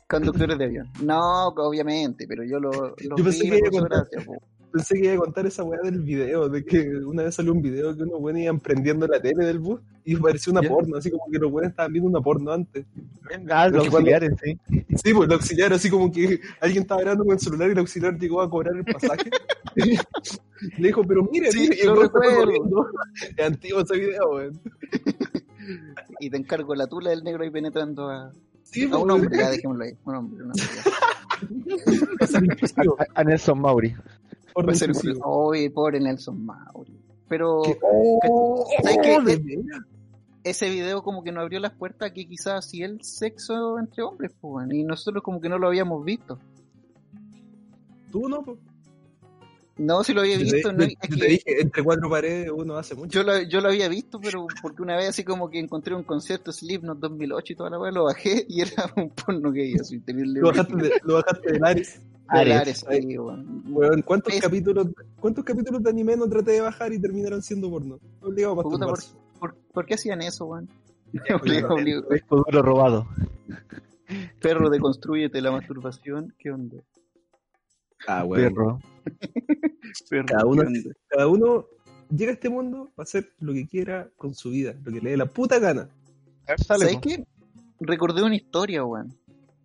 conductores 0.09 0.59
de 0.59 0.65
avión. 0.67 0.91
No, 1.03 1.49
obviamente, 1.49 2.27
pero 2.29 2.45
yo 2.45 2.61
lo, 2.61 2.71
lo 2.71 3.17
Yo 3.17 3.25
pensé 3.25 3.45
vi, 3.45 3.51
que 3.51 3.57
iba 3.73 3.89
Pensé 4.73 4.95
que 4.95 5.05
iba 5.07 5.15
a 5.15 5.19
contar 5.19 5.47
esa 5.47 5.65
weá 5.65 5.81
del 5.83 6.01
video, 6.01 6.49
de 6.49 6.65
que 6.65 6.81
una 7.07 7.23
vez 7.23 7.35
salió 7.35 7.53
un 7.53 7.63
video 7.63 7.97
que 7.97 8.03
unos 8.03 8.21
buenos 8.21 8.43
iban 8.43 8.61
prendiendo 8.61 9.07
la 9.07 9.21
tele 9.21 9.45
del 9.47 9.59
bus 9.59 9.81
y 10.05 10.17
parecía 10.17 10.53
una 10.53 10.63
¿Ya? 10.63 10.69
porno, 10.69 10.97
así 10.97 11.11
como 11.11 11.25
que 11.31 11.39
los 11.39 11.51
buenos 11.51 11.71
estaban 11.71 11.93
viendo 11.93 12.11
una 12.11 12.21
porno 12.21 12.53
antes. 12.53 12.85
Ah, 13.51 13.69
los 13.69 13.87
auxiliares, 13.87 14.33
sí. 14.43 14.59
Sí, 15.03 15.15
pues 15.15 15.29
el 15.29 15.33
auxiliar, 15.33 15.73
así 15.73 15.89
como 15.89 16.13
que 16.13 16.41
alguien 16.61 16.83
estaba 16.83 17.01
grabando 17.01 17.25
con 17.25 17.35
el 17.35 17.41
celular 17.41 17.69
y 17.69 17.73
el 17.73 17.79
auxiliar 17.79 18.19
llegó 18.19 18.43
a 18.43 18.51
cobrar 18.51 18.77
el 18.77 18.85
pasaje. 18.85 19.31
Le 20.79 20.89
dijo, 20.89 21.03
pero 21.05 21.23
mire, 21.31 21.51
Sí, 21.53 21.61
mire, 21.61 21.77
y 21.77 21.81
el 21.81 21.87
lo 21.89 21.95
weón 21.95 22.07
se 22.07 22.11
fue 22.13 22.21
recuerdo. 22.21 22.45
corriendo. 22.45 22.87
Es 23.37 23.47
antiguo 23.47 23.81
ese 23.81 23.97
video, 23.99 24.31
weón. 24.35 24.61
Y 26.21 26.31
te 26.31 26.37
encargo 26.37 26.75
la 26.75 26.87
tula 26.87 27.11
del 27.11 27.25
negro 27.25 27.43
ahí 27.45 27.51
penetrando 27.51 28.09
a, 28.09 28.33
Sí, 28.63 28.85
a 28.85 28.89
pues, 28.91 29.03
un 29.03 29.11
weón. 29.11 29.23
hombre, 29.23 29.39
ya 29.39 29.51
dejémoslo 29.51 29.85
ahí. 29.85 29.93
Un 30.05 30.15
hombre. 30.15 30.45
A, 33.15 33.21
a 33.21 33.25
Nelson 33.25 33.61
Mauri. 33.61 33.95
Va 34.57 34.73
a 34.73 34.75
ser. 34.75 34.93
Oye, 35.25 35.71
pobre 35.71 36.01
Nelson 36.01 36.45
Mauri. 36.45 36.93
Pero 37.29 37.63
Que- 37.63 37.79
oh, 37.83 38.65
¿sabes 38.83 38.99
qué? 39.03 39.21
de 39.21 39.37
veras. 39.37 39.81
ese 40.45 40.71
video 40.71 41.03
como 41.03 41.23
que 41.25 41.33
nos 41.33 41.43
abrió 41.43 41.59
las 41.61 41.73
puertas 41.73 42.13
que 42.13 42.27
quizás 42.27 42.65
hacía 42.67 42.87
el 42.87 43.03
sexo 43.03 43.79
entre 43.79 44.03
hombres, 44.05 44.33
pues, 44.41 44.69
y 44.73 44.85
nosotros 44.85 45.23
como 45.23 45.41
que 45.41 45.49
no 45.49 45.59
lo 45.59 45.67
habíamos 45.67 46.05
visto. 46.05 46.39
Tú 48.13 48.29
no. 48.29 48.45
No, 49.79 50.03
si 50.03 50.15
lo 50.15 50.23
había 50.23 50.39
Yo 50.39 50.47
te, 50.49 50.55
visto, 50.55 50.73
no, 50.73 50.79
yo- 50.79 50.85
es 50.87 50.93
yo 51.11 51.17
te 51.17 51.21
que 51.21 51.27
dije, 51.33 51.61
entre 51.61 51.83
cuatro 51.85 52.09
paredes 52.09 52.51
uno 52.55 52.79
hace 52.79 52.95
mucho. 52.95 53.11
yo 53.21 53.23
lo, 53.25 53.43
yo 53.43 53.61
lo 53.61 53.69
había 53.69 53.89
visto, 53.89 54.19
pero 54.19 54.47
porque 54.63 54.81
una 54.83 54.97
vez 54.97 55.11
así 55.11 55.23
como 55.23 55.51
que 55.51 55.59
encontré 55.59 55.95
un 55.95 56.03
concierto 56.05 56.51
Slipknot 56.51 56.99
2008 56.99 57.53
y 57.53 57.57
toda 57.57 57.69
la 57.71 57.79
weá, 57.79 57.91
lo 57.93 58.05
bajé 58.05 58.47
y 58.49 58.63
era 58.63 58.91
un 58.97 59.11
porno 59.11 59.53
gay, 59.53 59.75
así. 59.75 60.01
Lo 60.07 60.47
bajaste, 60.49 60.77
de, 60.77 60.93
lo 61.03 61.15
bajaste 61.15 61.53
del 61.53 61.65
Ares. 61.65 62.01
Ares, 62.29 62.57
Ares. 62.57 62.85
sí, 63.07 63.19
weón. 63.19 63.63
Weón, 63.69 64.03
¿cuántos 64.03 64.35
Es- 64.35 64.41
capítulos, 64.41 64.89
¿cuántos 65.21 65.45
capítulos 65.45 65.83
de 65.83 65.91
anime 65.91 66.17
no 66.17 66.29
traté 66.29 66.53
de 66.53 66.61
bajar 66.61 66.93
y 66.93 66.99
terminaron 67.01 67.43
siendo 67.43 67.71
porno? 67.71 67.99
Obligado 68.21 68.61
a 68.61 68.63
Puta, 68.63 68.87
por, 68.87 68.91
masturbarse. 68.97 69.15
por, 69.39 69.55
por 69.73 69.87
qué 69.87 69.95
hacían 69.95 70.23
eso, 70.23 70.47
weón? 70.47 70.69
Obligado, 71.43 71.75
obligado. 71.75 72.09
Disco 72.11 72.37
duro 72.47 72.63
robado. 72.63 73.07
Perro, 74.41 74.71
deconstrúyete 74.71 75.41
la 75.41 75.51
masturbación. 75.53 76.35
¿Qué 76.39 76.51
onda? 76.51 76.77
Ah, 78.07 78.25
weón. 78.25 78.55
Perro. 78.55 78.79
Perro, 80.11 80.27
Cada 80.27 80.45
uno, 80.47 80.63
cada 81.09 81.29
uno 81.29 81.67
llega 82.11 82.31
a 82.33 82.35
este 82.35 82.49
mundo 82.49 82.91
para 82.95 83.05
hacer 83.05 83.31
lo 83.41 83.53
que 83.53 83.67
quiera 83.67 84.09
con 84.17 84.35
su 84.35 84.51
vida, 84.51 84.75
lo 84.85 84.93
que 84.93 85.01
le 85.01 85.11
dé 85.11 85.17
la 85.17 85.27
puta 85.27 85.59
gana. 85.59 85.89
¿Sabes 86.59 86.99
qué? 87.01 87.25
Recordé 87.81 88.23
una 88.23 88.37
historia, 88.37 88.85
weón. 88.85 89.17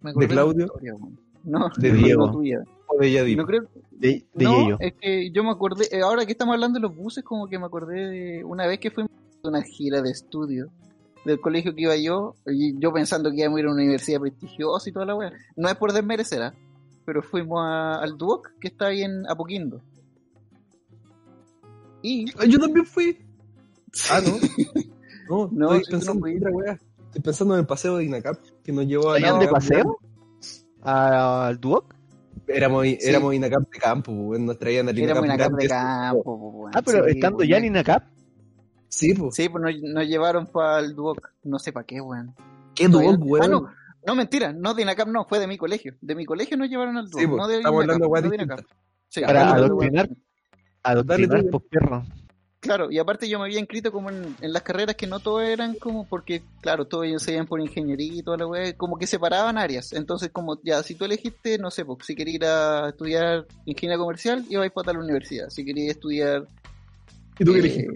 Me 0.01 0.11
acordé 0.11 0.27
¿De 0.27 0.33
Claudio? 0.33 0.55
una 0.55 0.65
historia, 0.65 0.95
weón. 0.95 1.19
No, 1.43 1.69
De 1.77 1.91
no, 1.91 1.97
Diego. 1.97 2.25
no 2.27 2.31
tuya. 2.33 2.63
O 2.87 2.97
de 2.99 3.11
Yadip. 3.11 3.37
No 3.37 3.45
creo, 3.45 3.63
De, 3.91 4.25
de 4.33 4.43
no, 4.45 4.77
es 4.79 4.93
que 4.99 5.31
yo 5.31 5.43
me 5.43 5.51
acordé, 5.51 5.87
eh, 5.91 6.01
ahora 6.01 6.25
que 6.25 6.33
estamos 6.33 6.53
hablando 6.53 6.77
de 6.79 6.81
los 6.81 6.95
buses, 6.95 7.23
como 7.23 7.47
que 7.47 7.57
me 7.57 7.65
acordé 7.65 8.09
de 8.09 8.43
una 8.43 8.67
vez 8.67 8.79
que 8.79 8.91
fuimos 8.91 9.11
a 9.43 9.47
una 9.47 9.61
gira 9.63 10.01
de 10.01 10.11
estudio 10.11 10.67
del 11.25 11.39
colegio 11.39 11.73
que 11.75 11.81
iba 11.83 11.95
yo, 11.95 12.35
y 12.47 12.77
yo 12.79 12.91
pensando 12.91 13.29
que 13.31 13.37
íbamos 13.37 13.57
a 13.57 13.59
ir 13.61 13.65
a 13.67 13.71
una 13.71 13.81
universidad 13.81 14.19
prestigiosa 14.19 14.89
y 14.89 14.91
toda 14.93 15.05
la 15.05 15.15
weá. 15.15 15.31
No 15.55 15.69
es 15.69 15.75
por 15.75 15.93
desmerecer, 15.93 16.41
¿ah? 16.41 16.53
pero 17.05 17.21
fuimos 17.21 17.59
a- 17.63 17.99
al 18.01 18.17
Duoc, 18.17 18.49
que 18.59 18.67
está 18.69 18.87
ahí 18.87 19.03
en 19.03 19.29
Apoquindo. 19.29 19.81
Y 22.01 22.25
Ah, 22.39 22.45
Yo 22.45 22.59
también 22.59 22.85
fui. 22.85 23.17
Ah, 24.09 24.19
no. 24.25 24.31
No, 25.29 25.47
No, 25.49 25.73
estoy 25.75 25.91
pensando 25.91 26.13
no 26.15 26.19
fuiste. 26.21 26.39
otra 26.39 26.51
wea. 26.51 26.79
Estoy 27.05 27.21
pensando 27.21 27.53
en 27.53 27.59
el 27.61 27.65
paseo 27.65 27.95
de 27.97 28.03
Inacap 28.05 28.37
que 28.63 28.71
nos 28.73 28.85
llevó 28.85 29.09
a 29.09 29.13
¿Vayan 29.13 29.39
de 29.39 29.47
paseo? 29.47 29.97
¿Al 30.83 31.59
Duoc? 31.59 31.95
Éramos, 32.47 32.83
Sí. 32.83 32.97
éramos 33.01 33.33
Inacap 33.33 33.69
de 33.71 33.79
campo, 33.79 34.11
weón. 34.11 34.45
Nos 34.45 34.57
traían 34.59 34.89
al 34.89 34.97
éramos 34.97 35.25
Inacap 35.25 35.47
Acap 35.47 35.59
de 35.59 35.67
campo. 35.67 36.23
po, 36.23 36.35
weón. 36.35 36.71
Ah, 36.75 36.81
pero 36.81 37.05
Sí, 37.05 37.11
estando 37.11 37.37
weón. 37.39 37.49
ya 37.49 37.57
en 37.57 37.65
Inacap. 37.65 38.03
Sí, 38.89 39.13
pues. 39.13 39.35
Sí, 39.35 39.47
pues 39.49 39.63
nos, 39.63 39.93
nos 39.93 40.07
llevaron 40.07 40.47
para 40.47 40.79
el 40.79 40.95
Duoc. 40.95 41.31
No 41.43 41.59
sé 41.59 41.71
para 41.71 41.85
qué, 41.85 42.01
weón. 42.01 42.33
Qué 42.75 42.89
Todavía- 42.89 43.11
dog, 43.11 43.19
weón. 43.29 43.45
Ah, 43.45 43.47
no, 43.47 43.69
no, 44.07 44.15
mentira, 44.15 44.51
no 44.53 44.73
de 44.73 44.81
INACAP, 44.81 45.07
no, 45.07 45.25
fue 45.25 45.39
de 45.39 45.47
mi 45.47 45.57
colegio. 45.57 45.95
De 46.01 46.15
mi 46.15 46.25
colegio 46.25 46.57
nos 46.57 46.69
llevaron 46.69 46.97
al 46.97 47.09
Duoc, 47.09 47.21
Sí, 47.21 47.27
pues, 47.27 47.37
no 47.37 47.47
de 47.47 47.57
estamos 47.57 47.83
INACAP, 47.85 48.03
hablando 48.03 48.29
de 48.29 48.37
no. 48.37 48.43
INACAP. 48.43 48.65
Sí, 49.07 49.21
Para 49.21 49.51
adoctrinar. 49.53 50.09
Adoctrinar, 50.83 51.43
pues 51.51 51.63
perro. 51.69 52.03
Claro, 52.61 52.91
y 52.91 52.99
aparte 52.99 53.27
yo 53.27 53.39
me 53.39 53.45
había 53.45 53.59
inscrito 53.59 53.91
como 53.91 54.11
en, 54.11 54.35
en 54.39 54.53
las 54.53 54.61
carreras 54.61 54.95
que 54.95 55.07
no 55.07 55.19
todas 55.19 55.49
eran 55.49 55.73
como, 55.73 56.07
porque 56.07 56.43
claro, 56.61 56.85
todos 56.85 57.05
ellos 57.05 57.23
se 57.23 57.33
iban 57.33 57.47
por 57.47 57.59
ingeniería 57.59 58.13
y 58.13 58.21
toda 58.21 58.37
la 58.37 58.45
wea, 58.45 58.77
como 58.77 58.99
que 58.99 59.07
separaban 59.07 59.57
áreas. 59.57 59.93
Entonces, 59.93 60.29
como 60.31 60.61
ya, 60.61 60.83
si 60.83 60.93
tú 60.93 61.05
elegiste, 61.05 61.57
no 61.57 61.71
sé, 61.71 61.83
pues, 61.85 62.05
si 62.05 62.15
querías 62.15 62.35
ir 62.35 62.45
a 62.45 62.89
estudiar 62.89 63.47
ingeniería 63.65 63.97
comercial, 63.97 64.45
ibas 64.47 64.71
para 64.71 64.85
tal 64.85 64.99
universidad. 64.99 65.49
Si 65.49 65.65
querías 65.65 65.95
estudiar 65.95 66.47
¿Y 67.39 67.43
tú 67.43 67.53
qué 67.53 67.59
eh? 67.59 67.87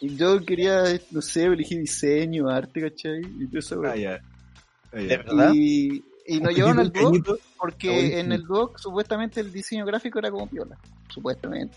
Y 0.00 0.16
yo 0.16 0.42
quería, 0.42 0.84
no 1.10 1.20
sé, 1.20 1.44
elegí 1.44 1.76
diseño, 1.76 2.48
arte, 2.48 2.80
¿cachai? 2.80 3.20
Y 3.20 3.46
todo 3.48 3.58
eso, 3.58 3.82
Ah, 3.84 3.96
ya. 3.96 4.20
Ah, 4.92 5.00
ya. 5.00 5.08
¿De 5.08 5.16
verdad? 5.18 5.52
Y, 5.54 6.02
y 6.26 6.40
nos 6.40 6.54
llevaron 6.54 6.78
al. 6.78 6.92
Ah, 6.96 7.36
porque 7.58 8.18
en 8.18 8.32
el 8.32 8.44
Duoc 8.44 8.78
supuestamente 8.78 9.40
el 9.40 9.52
diseño 9.52 9.84
gráfico 9.84 10.18
era 10.18 10.30
como 10.30 10.48
piola, 10.48 10.78
supuestamente. 11.08 11.76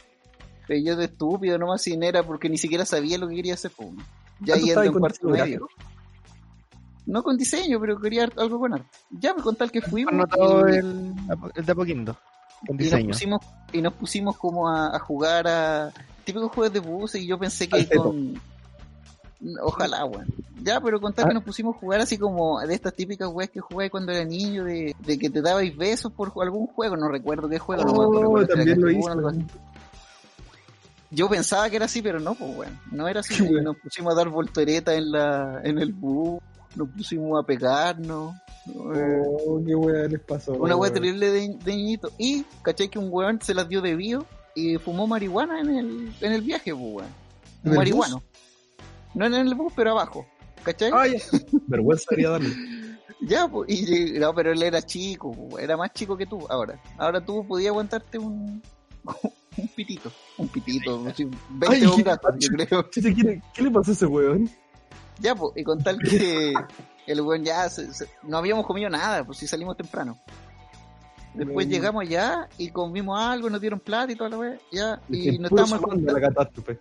Pero 0.67 0.81
yo 0.83 0.95
de 0.95 1.05
estúpido 1.05 1.57
nomás 1.57 1.81
sin 1.81 2.03
era 2.03 2.23
porque 2.23 2.49
ni 2.49 2.57
siquiera 2.57 2.85
sabía 2.85 3.17
lo 3.17 3.27
que 3.27 3.35
quería 3.35 3.53
hacer. 3.53 3.71
pues. 3.75 3.89
Ya 4.41 4.55
Ah, 4.55 4.57
¿tú 4.59 4.65
yendo 4.65 4.83
en 4.83 4.93
cuarto 4.93 5.27
diseño 5.27 5.45
medio. 5.45 5.67
No 7.05 7.23
con 7.23 7.37
diseño, 7.37 7.79
pero 7.79 7.99
quería 7.99 8.27
algo 8.37 8.59
con 8.59 8.73
arte. 8.73 8.87
Ya 9.11 9.33
me 9.33 9.41
contar 9.41 9.71
que 9.71 9.81
fuimos 9.81 10.13
Anotado 10.13 10.67
el, 10.67 11.13
el 11.55 11.65
de 11.65 11.71
Apoquindo. 11.71 12.17
Con 12.67 12.75
y 12.75 12.79
nos 12.79 12.79
diseño. 12.79 13.07
pusimos 13.09 13.41
y 13.71 13.81
nos 13.81 13.93
pusimos 13.93 14.37
como 14.37 14.67
a, 14.67 14.95
a 14.95 14.99
jugar 14.99 15.47
a 15.47 15.93
típicos 16.25 16.51
juegos 16.51 16.73
de 16.73 16.79
buses 16.81 17.21
y 17.21 17.27
yo 17.27 17.39
pensé 17.39 17.69
que 17.69 17.87
con 17.87 18.33
ojalá 19.61 20.03
weón 20.05 20.25
ya 20.63 20.81
pero 20.81 20.99
contar 20.99 21.25
Ah. 21.25 21.27
que 21.29 21.33
nos 21.35 21.43
pusimos 21.43 21.75
a 21.75 21.79
jugar 21.79 22.01
así 22.01 22.17
como 22.17 22.59
de 22.59 22.73
estas 22.73 22.93
típicas 22.95 23.29
weas 23.31 23.51
que 23.51 23.59
jugué 23.61 23.89
cuando 23.91 24.11
era 24.11 24.25
niño 24.25 24.63
de, 24.63 24.95
de 24.99 25.19
que 25.19 25.29
te 25.29 25.41
dabais 25.43 25.77
besos 25.77 26.11
por 26.11 26.33
algún 26.41 26.65
juego 26.67 26.97
no 26.97 27.07
recuerdo 27.07 27.47
qué 27.47 27.59
juego 27.59 27.83
no 27.85 27.91
Oh, 27.93 28.37
era, 28.39 28.47
también 28.47 28.81
lo 28.81 28.89
hice. 28.89 29.09
Yo 31.09 31.29
pensaba 31.29 31.69
que 31.69 31.77
era 31.77 31.85
así 31.85 32.01
pero 32.01 32.19
no 32.19 32.35
pues 32.35 32.55
weón 32.55 32.79
no 32.91 33.07
era 33.07 33.19
así 33.21 33.41
weón. 33.43 33.63
nos 33.63 33.77
pusimos 33.77 34.13
a 34.13 34.17
dar 34.17 34.29
volteretas 34.29 34.95
en 34.95 35.11
la 35.11 35.61
en 35.63 35.79
el 35.79 35.93
bus 35.93 36.41
nos 36.75 36.89
pusimos 36.89 37.41
a 37.41 37.45
pegarnos 37.45 38.35
Oh, 38.75 39.61
qué 39.65 39.75
weá 39.75 40.07
les 40.07 40.19
pasó. 40.19 40.53
una 40.53 40.75
weón. 40.75 40.93
terrible 40.93 41.31
de, 41.31 41.55
de 41.63 41.75
niñito. 41.75 42.11
Y, 42.17 42.43
¿cachai? 42.61 42.89
Que 42.89 42.99
un 42.99 43.07
weón 43.09 43.39
se 43.41 43.53
las 43.53 43.69
dio 43.69 43.81
de 43.81 43.95
bio 43.95 44.25
y 44.55 44.77
fumó 44.77 45.07
marihuana 45.07 45.61
en 45.61 45.69
el, 45.69 46.13
en 46.21 46.33
el 46.33 46.41
viaje, 46.41 46.73
pues, 46.73 46.83
weón. 46.95 47.09
¿En 47.63 47.71
el 47.71 47.77
Marihuano. 47.77 48.23
No 49.13 49.25
en 49.25 49.33
el 49.35 49.55
bus, 49.55 49.71
pero 49.75 49.91
abajo. 49.91 50.25
¿Cachai? 50.63 50.91
Ah, 50.93 51.07
ya. 51.07 51.17
Vergüenza 51.67 52.05
debería 52.09 52.31
darle. 52.31 52.49
Ya, 53.21 53.47
pues, 53.47 53.69
y 53.69 54.19
no, 54.19 54.33
pero 54.35 54.51
él 54.51 54.61
era 54.61 54.81
chico, 54.81 55.31
pues, 55.31 55.63
era 55.63 55.75
más 55.77 55.91
chico 55.93 56.17
que 56.17 56.25
tú 56.25 56.45
ahora. 56.49 56.79
Ahora 56.97 57.23
tú 57.23 57.45
podías 57.47 57.69
aguantarte 57.71 58.19
un, 58.19 58.61
un 59.57 59.67
pitito. 59.69 60.11
Un 60.37 60.47
pitito, 60.47 61.03
así, 61.07 61.25
20 61.49 61.67
Ay, 61.75 61.85
bongazos, 61.85 62.35
yo 62.39 62.49
creo. 62.49 62.89
¿qué, 62.89 63.01
le- 63.01 63.41
¿Qué 63.53 63.61
le 63.61 63.71
pasó 63.71 63.91
a 63.91 63.93
ese 63.93 64.05
weón? 64.05 64.49
Ya, 65.19 65.33
pues, 65.35 65.53
y 65.55 65.63
con 65.63 65.81
tal 65.83 65.97
que 65.99 66.53
el 67.07 67.21
weón 67.21 67.43
ya 67.43 67.69
se- 67.69 67.93
se- 67.93 68.07
no 68.23 68.37
habíamos 68.37 68.65
comido 68.65 68.89
nada, 68.89 69.23
pues 69.23 69.37
si 69.39 69.47
salimos 69.47 69.75
temprano. 69.77 70.17
Después 71.33 71.55
Weón. 71.67 71.69
llegamos 71.69 72.01
allá 72.01 72.47
y 72.57 72.69
comimos 72.69 73.19
algo, 73.19 73.49
nos 73.49 73.61
dieron 73.61 73.79
plata 73.79 74.11
y 74.11 74.15
toda 74.15 74.29
la 74.31 74.37
weá, 74.39 74.57
ya, 74.71 74.99
y 75.09 75.29
El 75.29 75.41
nos 75.41 75.51
estábamos, 75.51 75.91
a 76.07 76.11
la 76.13 76.21
catástrofe. 76.21 76.79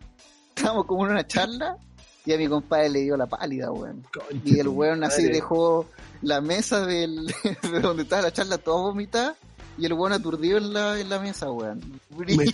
estábamos 0.54 0.86
como 0.86 1.04
en 1.04 1.12
una 1.12 1.26
charla 1.26 1.76
y 2.24 2.32
a 2.32 2.38
mi 2.38 2.48
compadre 2.48 2.88
le 2.88 3.00
dio 3.02 3.16
la 3.18 3.26
pálida, 3.26 3.70
weón. 3.70 4.04
Y 4.44 4.58
el 4.58 4.68
weón 4.68 5.04
así 5.04 5.24
dejó 5.24 5.86
la 6.22 6.40
mesa 6.40 6.86
del, 6.86 7.26
de 7.70 7.80
donde 7.80 8.04
estaba 8.04 8.22
la 8.22 8.32
charla 8.32 8.56
toda 8.58 8.80
vomitada 8.82 9.36
y 9.78 9.86
el 9.86 9.92
weón 9.92 10.12
aturdido 10.12 10.58
en 10.58 10.72
la, 10.72 10.98
en 10.98 11.08
la 11.08 11.18
mesa, 11.18 11.50
weón. 11.50 11.80
Me 12.16 12.44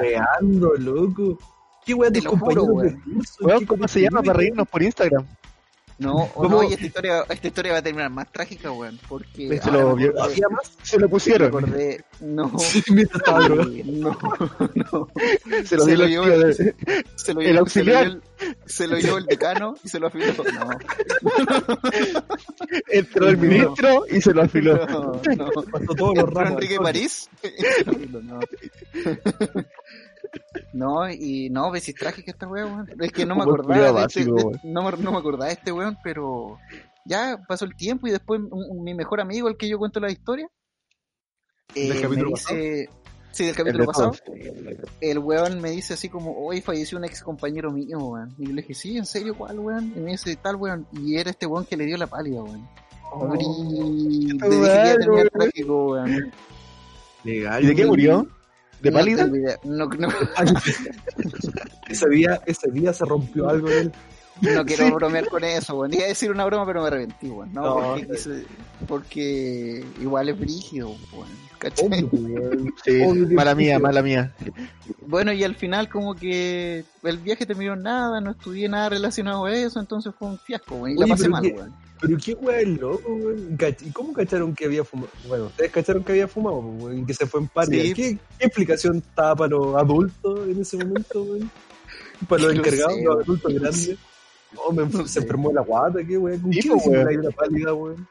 weando, 0.00 0.74
loco. 0.78 1.38
¿Qué 1.84 1.94
weón 1.94 2.12
Te 2.12 2.20
de 2.20 2.28
weón. 2.28 3.02
curso? 3.04 3.44
Weón, 3.44 3.60
¿Qué 3.60 3.66
¿Cómo 3.66 3.88
se 3.88 4.00
llama 4.00 4.22
para 4.22 4.38
reírnos 4.38 4.68
por 4.68 4.82
Instagram? 4.82 5.24
No, 5.98 6.14
o 6.14 6.28
¿Cómo? 6.34 6.62
no, 6.62 6.68
y 6.68 6.74
esta 6.74 6.84
historia, 6.86 7.24
esta 7.28 7.46
historia 7.46 7.72
va 7.72 7.78
a 7.78 7.82
terminar 7.82 8.10
más 8.10 8.30
trágica, 8.30 8.70
weón, 8.70 9.00
porque 9.08 9.48
Se 9.58 9.68
ahora 9.70 9.80
lo 9.82 9.96
me 9.96 10.02
vio- 10.04 10.12
acordé- 10.12 10.22
¿Había 10.32 10.48
más? 10.50 10.76
Se 10.82 10.98
lo 10.98 11.08
pusieron. 11.08 11.74
no, 12.20 12.52
Sí, 12.58 12.82
mientras 12.90 13.22
estaba 13.22 13.40
drogado. 13.44 13.70
no, 13.86 14.18
no. 14.74 15.08
Se 15.64 15.76
lo 15.76 15.84
Se 15.84 15.90
dio 15.90 15.96
lo 15.96 16.04
el 16.04 16.10
llevó 16.10 16.24
el- 16.26 16.40
de- 16.54 16.74
Se 17.14 17.32
lo 17.32 17.40
El 17.40 17.46
llevó, 17.46 17.58
auxiliar. 17.60 18.04
Se 18.04 18.08
lo, 18.08 18.18
llevó 18.18 18.18
el, 18.18 18.56
se 18.66 18.86
lo 18.88 18.98
llevó 18.98 19.18
el 19.18 19.24
decano 19.26 19.74
y 19.82 19.88
se 19.88 19.98
lo 19.98 20.06
afiló. 20.08 20.26
No, 20.52 20.68
Entró 22.88 23.28
el 23.28 23.36
No. 23.36 23.42
ministro 23.42 24.04
y 24.10 24.20
se 24.20 24.34
lo 24.34 24.42
afiló. 24.42 24.86
no, 24.86 25.20
no. 25.36 25.50
Pasó 25.62 25.94
todos 25.94 26.14
los 26.14 26.24
Entró 26.24 26.26
ramos. 26.26 26.52
Enrique. 26.52 26.76
París. 26.78 27.30
y 27.42 27.48
se 27.48 27.84
lo 27.84 27.92
afiló, 27.92 28.22
no. 28.22 28.40
No, 30.72 31.08
y 31.10 31.48
no, 31.50 31.70
ves 31.70 31.84
si 31.84 31.90
es 31.92 31.96
trágica 31.96 32.30
esta 32.30 32.46
weón. 32.46 32.88
Es 33.00 33.12
que 33.12 33.24
no 33.26 33.34
me 33.34 33.42
el 33.42 33.48
acordaba 33.48 34.00
de 34.00 34.06
este, 34.06 34.24
de- 34.24 34.60
no, 34.64 34.82
me, 34.82 34.96
no 34.98 35.12
me 35.12 35.18
acordaba 35.18 35.46
de 35.46 35.52
este 35.52 35.72
weón, 35.72 35.96
pero 36.04 36.58
ya 37.04 37.38
pasó 37.48 37.64
el 37.64 37.76
tiempo 37.76 38.06
y 38.06 38.10
después 38.10 38.40
un- 38.40 38.52
un- 38.52 38.84
mi 38.84 38.94
mejor 38.94 39.20
amigo, 39.20 39.48
el 39.48 39.56
que 39.56 39.68
yo 39.68 39.78
cuento 39.78 40.00
la 40.00 40.10
historia, 40.10 40.48
¿Del 41.74 41.92
eh, 41.92 41.94
me 41.94 42.00
capítulo 42.00 42.30
dice, 42.30 42.88
sí, 43.32 43.44
del 43.44 43.50
El 43.50 43.56
capítulo 43.56 43.82
de 43.82 43.86
pasado, 43.86 44.12
el 45.00 45.18
weón 45.18 45.60
me 45.60 45.70
dice 45.70 45.94
así 45.94 46.08
como, 46.08 46.36
hoy 46.38 46.60
falleció 46.60 46.96
un 46.98 47.04
ex 47.04 47.22
compañero 47.22 47.70
mío, 47.72 47.98
weón. 47.98 48.34
Y 48.38 48.46
yo 48.46 48.52
le 48.54 48.62
dije, 48.62 48.74
sí, 48.74 48.96
¿en 48.96 49.04
serio 49.06 49.34
cuál, 49.36 49.58
weón? 49.58 49.92
Y 49.96 50.00
me 50.00 50.12
dice, 50.12 50.36
tal, 50.36 50.56
weón. 50.56 50.86
Y 50.92 51.16
era 51.16 51.30
este 51.30 51.46
weón 51.46 51.64
que 51.66 51.76
le 51.76 51.84
dio 51.84 51.96
la 51.96 52.06
pálida, 52.06 52.42
weón. 52.42 52.66
Oh, 53.12 53.32
dije 53.36 54.38
que 54.38 54.38
ya 54.38 54.46
malo, 54.48 54.98
tenía 54.98 55.08
weón. 55.14 55.28
trágico, 55.32 55.86
weón. 55.92 56.32
Legal. 57.24 57.64
¿Y 57.64 57.66
de 57.66 57.74
qué 57.74 57.86
murió? 57.86 58.28
¿De 58.86 58.92
No 58.92 58.98
pálida? 58.98 59.24
tengo 59.24 59.36
idea. 59.36 59.58
No, 59.64 59.86
no, 59.86 60.08
Ese 61.88 62.08
día, 62.08 62.40
ese 62.46 62.70
día 62.70 62.92
se 62.92 63.04
rompió 63.04 63.48
algo 63.48 63.68
en 63.68 63.78
él. 63.78 63.92
no 64.54 64.64
quiero 64.64 64.86
Sí. 64.86 64.92
bromear 64.92 65.28
con 65.28 65.44
eso, 65.44 65.76
weón. 65.78 65.94
Iba 65.94 66.04
a 66.04 66.08
decir 66.08 66.30
una 66.30 66.44
broma, 66.44 66.66
pero 66.66 66.82
me 66.82 66.88
arrepentí, 66.88 67.28
weón. 67.28 67.52
No, 67.54 67.96
No, 67.96 68.02
porque, 68.86 69.84
igual 70.00 70.28
es 70.28 70.38
brígido, 70.38 70.88
weón. 71.12 71.45
¿Cachai? 71.70 71.86
Obvio, 71.86 72.08
weón. 72.12 72.74
Sí, 72.84 73.02
Obvio 73.02 73.28
que 73.28 73.34
mala 73.34 73.50
sí, 73.52 73.56
mía, 73.58 73.70
weón. 73.74 73.82
mala 73.82 74.02
mía. 74.02 74.34
Bueno, 75.06 75.32
y 75.32 75.42
al 75.44 75.54
final 75.54 75.88
como 75.88 76.14
que 76.14 76.84
el 77.02 77.18
viaje 77.18 77.46
terminó 77.46 77.74
en 77.74 77.82
nada, 77.82 78.20
no 78.20 78.32
estudié 78.32 78.68
nada 78.68 78.88
relacionado 78.88 79.44
a 79.46 79.54
eso, 79.54 79.80
entonces 79.80 80.12
fue 80.18 80.28
un 80.28 80.38
fiasco, 80.38 80.76
weón. 80.76 80.96
Y 80.96 81.00
la 81.00 81.06
pasé 81.06 81.22
pero 81.24 81.32
mal, 81.32 81.42
qué- 81.42 81.52
weón. 81.52 81.74
Pero 81.98 82.18
qué 82.22 82.34
weón 82.34 82.76
loco, 82.78 83.12
weón. 83.14 83.58
¿Y 83.80 83.90
cómo 83.90 84.12
cacharon 84.12 84.54
que 84.54 84.66
había 84.66 84.84
fumado? 84.84 85.08
Bueno, 85.28 85.44
ustedes 85.46 85.70
cacharon 85.72 86.04
que 86.04 86.12
había 86.12 86.28
fumado, 86.28 86.60
pues, 86.60 86.82
weón, 86.84 87.06
que 87.06 87.14
se 87.14 87.26
fue 87.26 87.40
en 87.40 87.48
paria. 87.48 87.82
Sí. 87.82 87.94
¿Qué, 87.94 88.18
¿Qué 88.38 88.46
explicación 88.46 88.98
estaba 88.98 89.34
para 89.34 89.50
los 89.50 89.74
adultos 89.76 90.48
en 90.48 90.60
ese 90.60 90.76
momento, 90.76 91.22
weón? 91.22 91.50
Para 92.28 92.42
los 92.42 92.52
No 92.54 92.60
encargados, 92.60 92.94
sé, 92.94 93.02
los 93.04 93.14
weón. 93.14 93.22
adultos 93.24 93.54
grandes. 93.54 93.96
No, 94.54 94.72
me, 94.72 94.82
No 94.92 95.02
se 95.06 95.08
sé. 95.14 95.18
enfermó 95.20 95.52
la 95.52 95.62
guata, 95.62 95.98
qué 96.06 96.16
weón. 96.18 96.40
¿Con 96.40 96.52
Sí, 96.52 96.60
qué 96.60 96.68
pues, 96.68 96.80
hicimos 96.82 97.06
weón. 97.06 97.18
una 97.20 97.30
pálida, 97.30 97.74
weón? 97.74 98.08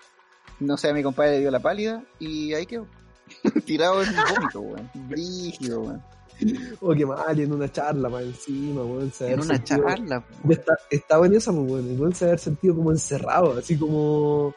No 0.59 0.77
sé, 0.77 0.89
a 0.89 0.93
mi 0.93 1.03
compadre 1.03 1.33
le 1.33 1.39
dio 1.41 1.51
la 1.51 1.59
pálida 1.59 2.01
y 2.19 2.53
ahí 2.53 2.65
quedó. 2.65 2.87
Tirado 3.65 4.03
en 4.03 4.09
vómito, 4.35 4.61
weón. 4.61 4.89
Brígido, 5.09 5.81
weón. 5.81 6.01
Oh, 6.81 6.93
qué 6.93 7.05
mal, 7.05 7.39
en 7.39 7.53
una 7.53 7.71
charla 7.71 8.09
más 8.09 8.23
encima, 8.23 8.83
weón. 8.83 9.11
En 9.21 9.33
una 9.39 9.43
sentido- 9.55 9.85
charla, 9.87 10.25
Yo 10.43 10.51
esta- 10.51 10.77
estaba 10.89 11.25
en 11.27 11.35
esa, 11.35 11.51
pues, 11.53 11.71
weón. 11.71 11.89
El 11.89 11.99
weón 11.99 12.13
se 12.13 12.25
haber 12.25 12.39
sentido 12.39 12.75
como 12.75 12.91
encerrado, 12.91 13.57
así 13.57 13.77
como. 13.77 14.53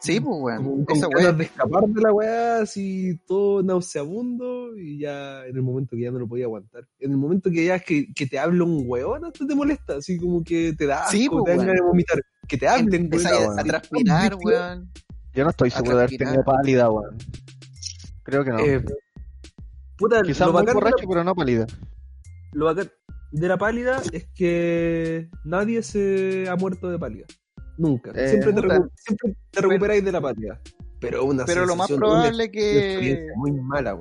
Sí, 0.00 0.20
pues, 0.20 0.36
weón. 0.40 0.64
Como 0.64 0.84
con 0.86 0.96
Esa 0.96 1.08
ganas 1.08 1.24
weá. 1.24 1.32
de 1.32 1.44
escapar 1.44 1.82
de 1.84 2.00
la 2.00 2.12
weá, 2.12 2.58
así 2.62 3.18
todo 3.26 3.62
nauseabundo, 3.62 4.76
y 4.78 4.98
ya 5.00 5.44
en 5.46 5.56
el 5.56 5.62
momento 5.62 5.96
que 5.96 6.02
ya 6.02 6.10
no 6.10 6.20
lo 6.20 6.28
podía 6.28 6.44
aguantar. 6.44 6.86
En 7.00 7.10
el 7.10 7.16
momento 7.16 7.50
que 7.50 7.64
ya 7.66 7.74
es 7.76 7.84
que, 7.84 8.06
que 8.14 8.26
te 8.26 8.38
habla 8.38 8.64
un 8.64 8.84
weón, 8.86 9.24
hasta 9.24 9.46
te 9.46 9.54
molesta, 9.54 9.96
así 9.96 10.16
como 10.18 10.42
que 10.44 10.72
te 10.78 10.86
da 10.86 11.00
asco, 11.02 11.10
Sí, 11.12 11.28
pues, 11.28 11.44
te 11.44 11.50
dan 11.50 11.66
weón. 11.66 11.76
de 11.76 11.82
vomitar. 11.82 12.18
Que 12.48 12.56
te 12.56 12.68
hablen, 12.68 13.10
weón. 13.12 13.58
a, 13.58 13.60
a 13.60 13.64
transpirar, 13.64 14.36
weón. 14.42 14.90
Yo 15.34 15.42
no 15.42 15.50
estoy 15.50 15.68
seguro 15.70 15.96
de 15.96 16.04
haber 16.04 16.16
tenido 16.16 16.44
pálida, 16.44 16.88
weón. 16.90 17.16
Creo 18.24 18.44
que 18.44 18.50
no. 18.50 18.58
Eh, 18.58 18.82
puta, 19.96 20.22
Quizás 20.22 20.46
lo 20.48 20.52
muy 20.54 20.62
de 20.62 20.66
la, 20.66 20.72
borracho, 20.74 21.06
pero 21.08 21.24
no 21.24 21.34
pálida. 21.34 21.66
lo 22.52 22.66
bacán 22.66 22.90
de 23.32 23.48
la 23.48 23.58
pálida 23.58 24.00
es 24.12 24.26
que 24.34 25.28
nadie 25.44 25.82
se 25.82 26.48
ha 26.48 26.56
muerto 26.56 26.88
de 26.90 26.98
pálida. 26.98 27.26
Nunca. 27.76 28.12
Eh, 28.14 28.28
siempre, 28.28 28.52
te 28.52 28.62
puta. 28.62 28.76
recu- 28.78 28.90
siempre 28.96 29.36
te 29.50 29.60
recuperáis 29.60 30.04
de 30.04 30.12
la 30.12 30.20
pálida. 30.20 30.60
Pero 31.00 31.24
una 31.24 31.44
Pero 31.44 31.66
lo 31.66 31.74
más 31.76 31.90
probable 31.90 32.44
una 32.44 32.48
que. 32.48 33.26
muy 33.36 33.52
mala. 33.52 33.98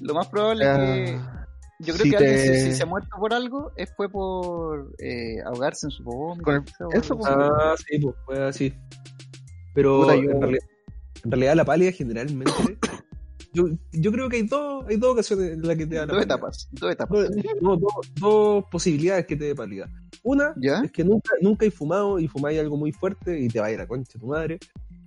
Lo 0.00 0.14
más 0.14 0.28
probable 0.28 0.64
es 0.64 0.76
que. 0.78 1.16
Ah, 1.18 1.46
Yo 1.80 1.92
creo 1.94 2.04
si 2.04 2.10
que 2.10 2.16
alguien, 2.16 2.38
si, 2.38 2.60
si 2.60 2.72
se 2.74 2.82
ha 2.84 2.86
muerto 2.86 3.08
por 3.18 3.34
algo, 3.34 3.72
es 3.76 3.92
fue 3.96 4.08
por 4.08 4.92
eh, 4.98 5.42
ahogarse 5.44 5.88
en 5.88 5.90
su 5.90 6.02
el- 6.02 6.62
o 6.86 6.92
eso, 6.92 7.18
así. 7.18 7.28
Ah, 7.34 7.74
sí, 7.76 7.98
pues 7.98 8.14
fue 8.24 8.44
así. 8.46 8.74
Pero 9.74 10.02
Puta, 10.02 10.14
yo- 10.14 10.30
en, 10.30 10.40
realidad, 10.40 10.64
en 11.24 11.30
realidad 11.32 11.54
la 11.56 11.64
pálida 11.64 11.90
generalmente. 11.92 12.52
Yo, 13.54 13.68
yo 13.92 14.12
creo 14.12 14.28
que 14.28 14.36
hay 14.36 14.42
dos, 14.42 14.84
hay 14.88 14.96
dos 14.96 15.12
ocasiones 15.12 15.52
en 15.52 15.62
las 15.66 15.76
que 15.76 15.86
te 15.86 15.94
da 15.96 16.06
la 16.06 16.12
Dos 16.14 16.22
etapas, 16.22 16.68
dos 16.72 16.92
etapas. 16.92 17.18
Dos, 17.30 17.30
no, 17.62 17.76
dos- 17.76 17.92
dos 18.20 18.64
posibilidades 18.70 19.26
que 19.26 19.36
te 19.36 19.44
dé 19.44 19.54
pálida. 19.54 19.88
Una 20.22 20.54
¿Ya? 20.60 20.80
es 20.84 20.92
que 20.92 21.04
nunca, 21.04 21.32
nunca 21.40 21.64
hay 21.64 21.70
fumado 21.70 22.18
y 22.18 22.28
fumáis 22.28 22.58
algo 22.60 22.76
muy 22.76 22.92
fuerte 22.92 23.38
y 23.40 23.48
te 23.48 23.60
va 23.60 23.66
a 23.66 23.72
ir 23.72 23.80
a 23.80 23.86
concha 23.86 24.18
tu 24.18 24.26
madre. 24.26 24.58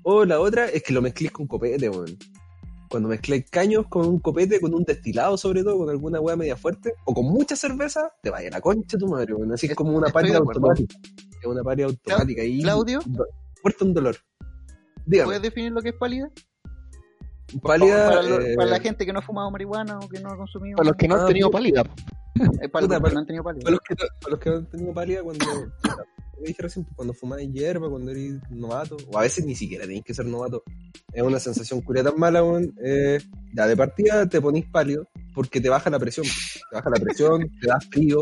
O 0.04 0.24
la 0.26 0.40
otra 0.40 0.68
es 0.70 0.82
que 0.84 0.94
lo 0.94 1.02
mezcles 1.02 1.32
con 1.32 1.48
copete, 1.48 1.90
weón. 1.90 2.18
Cuando 2.90 3.10
mezcles 3.10 3.50
caños 3.50 3.86
con 3.90 4.08
un 4.08 4.20
copete, 4.20 4.62
con 4.62 4.74
un 4.74 4.84
destilado 4.86 5.36
sobre 5.38 5.62
todo, 5.64 5.80
con 5.80 5.90
alguna 5.90 6.22
weá 6.22 6.38
media 6.38 6.56
fuerte, 6.56 6.94
o 7.06 7.14
con 7.14 7.26
mucha 7.26 7.56
cerveza, 7.58 8.14
te 8.24 8.30
va 8.30 8.38
a 8.38 8.44
ir 8.46 8.56
a 8.56 8.62
concha 8.62 8.98
tu 8.98 9.08
madre, 9.08 9.34
weón. 9.34 9.52
Así 9.52 9.68
es 9.68 9.76
como 9.76 9.92
una 9.98 10.08
acuerdo. 10.08 10.38
automática. 10.38 10.96
Es 11.42 11.46
una 11.46 11.64
pálida 11.64 11.88
automática. 11.88 12.44
Y 12.46 12.62
Claudio. 12.62 13.02
Fuerte 13.62 13.84
un 13.84 13.94
dolor. 13.94 14.16
Dígame, 15.06 15.26
¿Puedes 15.28 15.42
definir 15.42 15.72
lo 15.74 15.82
que 15.82 15.90
es 15.90 15.96
pálida? 15.96 16.30
Pálida. 17.62 18.06
para, 18.08 18.22
eh, 18.46 18.56
para 18.56 18.70
la 18.70 18.80
gente 18.80 19.06
que 19.06 19.14
no 19.14 19.20
ha 19.20 19.22
fumado 19.22 19.50
marihuana 19.52 20.00
o 20.00 20.08
que 20.10 20.20
no 20.20 20.30
ha 20.30 20.38
consumido. 20.38 20.78
Para 20.78 20.90
los 20.90 20.98
que 20.98 21.08
no 21.08 21.16
han 21.16 21.22
Ah, 21.22 21.28
tenido 21.28 21.48
puta. 21.50 21.58
pálida. 21.58 21.84
Eh, 22.62 22.70
para 22.70 22.86
los 22.88 23.00
que 23.02 23.14
no 23.14 23.20
han 23.20 23.26
tenido 23.26 23.44
pálida. 23.44 23.64
Para 23.64 23.72
los 23.72 23.82
que, 23.82 23.96
para 23.96 24.32
los 24.32 24.40
que 24.40 24.50
no 24.50 24.56
han 24.58 24.66
tenido 24.70 24.94
pálida 24.94 25.24
cuando. 25.24 25.46
como 25.46 26.46
dije 26.46 26.62
recién, 26.62 26.86
pues, 26.86 26.96
cuando 26.96 27.14
fumáis 27.16 27.52
hierba, 27.52 27.90
cuando 27.90 28.12
eres 28.12 28.40
novato, 28.52 28.96
o 29.12 29.18
a 29.18 29.22
veces 29.22 29.44
ni 29.46 29.56
siquiera 29.56 29.86
tenéis 29.86 30.04
que 30.04 30.14
ser 30.14 30.26
novato. 30.28 30.62
Es 31.12 31.24
una 31.24 31.40
sensación 31.40 31.82
curia 31.82 32.04
tan 32.04 32.20
mala, 32.20 32.44
weón. 32.44 32.74
Eh, 32.84 33.20
ya 33.56 33.66
de 33.66 33.76
partida 33.76 34.28
te 34.30 34.40
ponís 34.40 34.66
pálido 34.70 35.08
porque 35.34 35.60
te 35.60 35.70
baja 35.70 35.90
la 35.90 35.98
presión. 35.98 36.26
Te 36.70 36.76
baja 36.76 36.90
la 36.92 37.00
presión, 37.00 37.50
te 37.60 37.68
da 37.68 37.80
frío. 37.80 38.22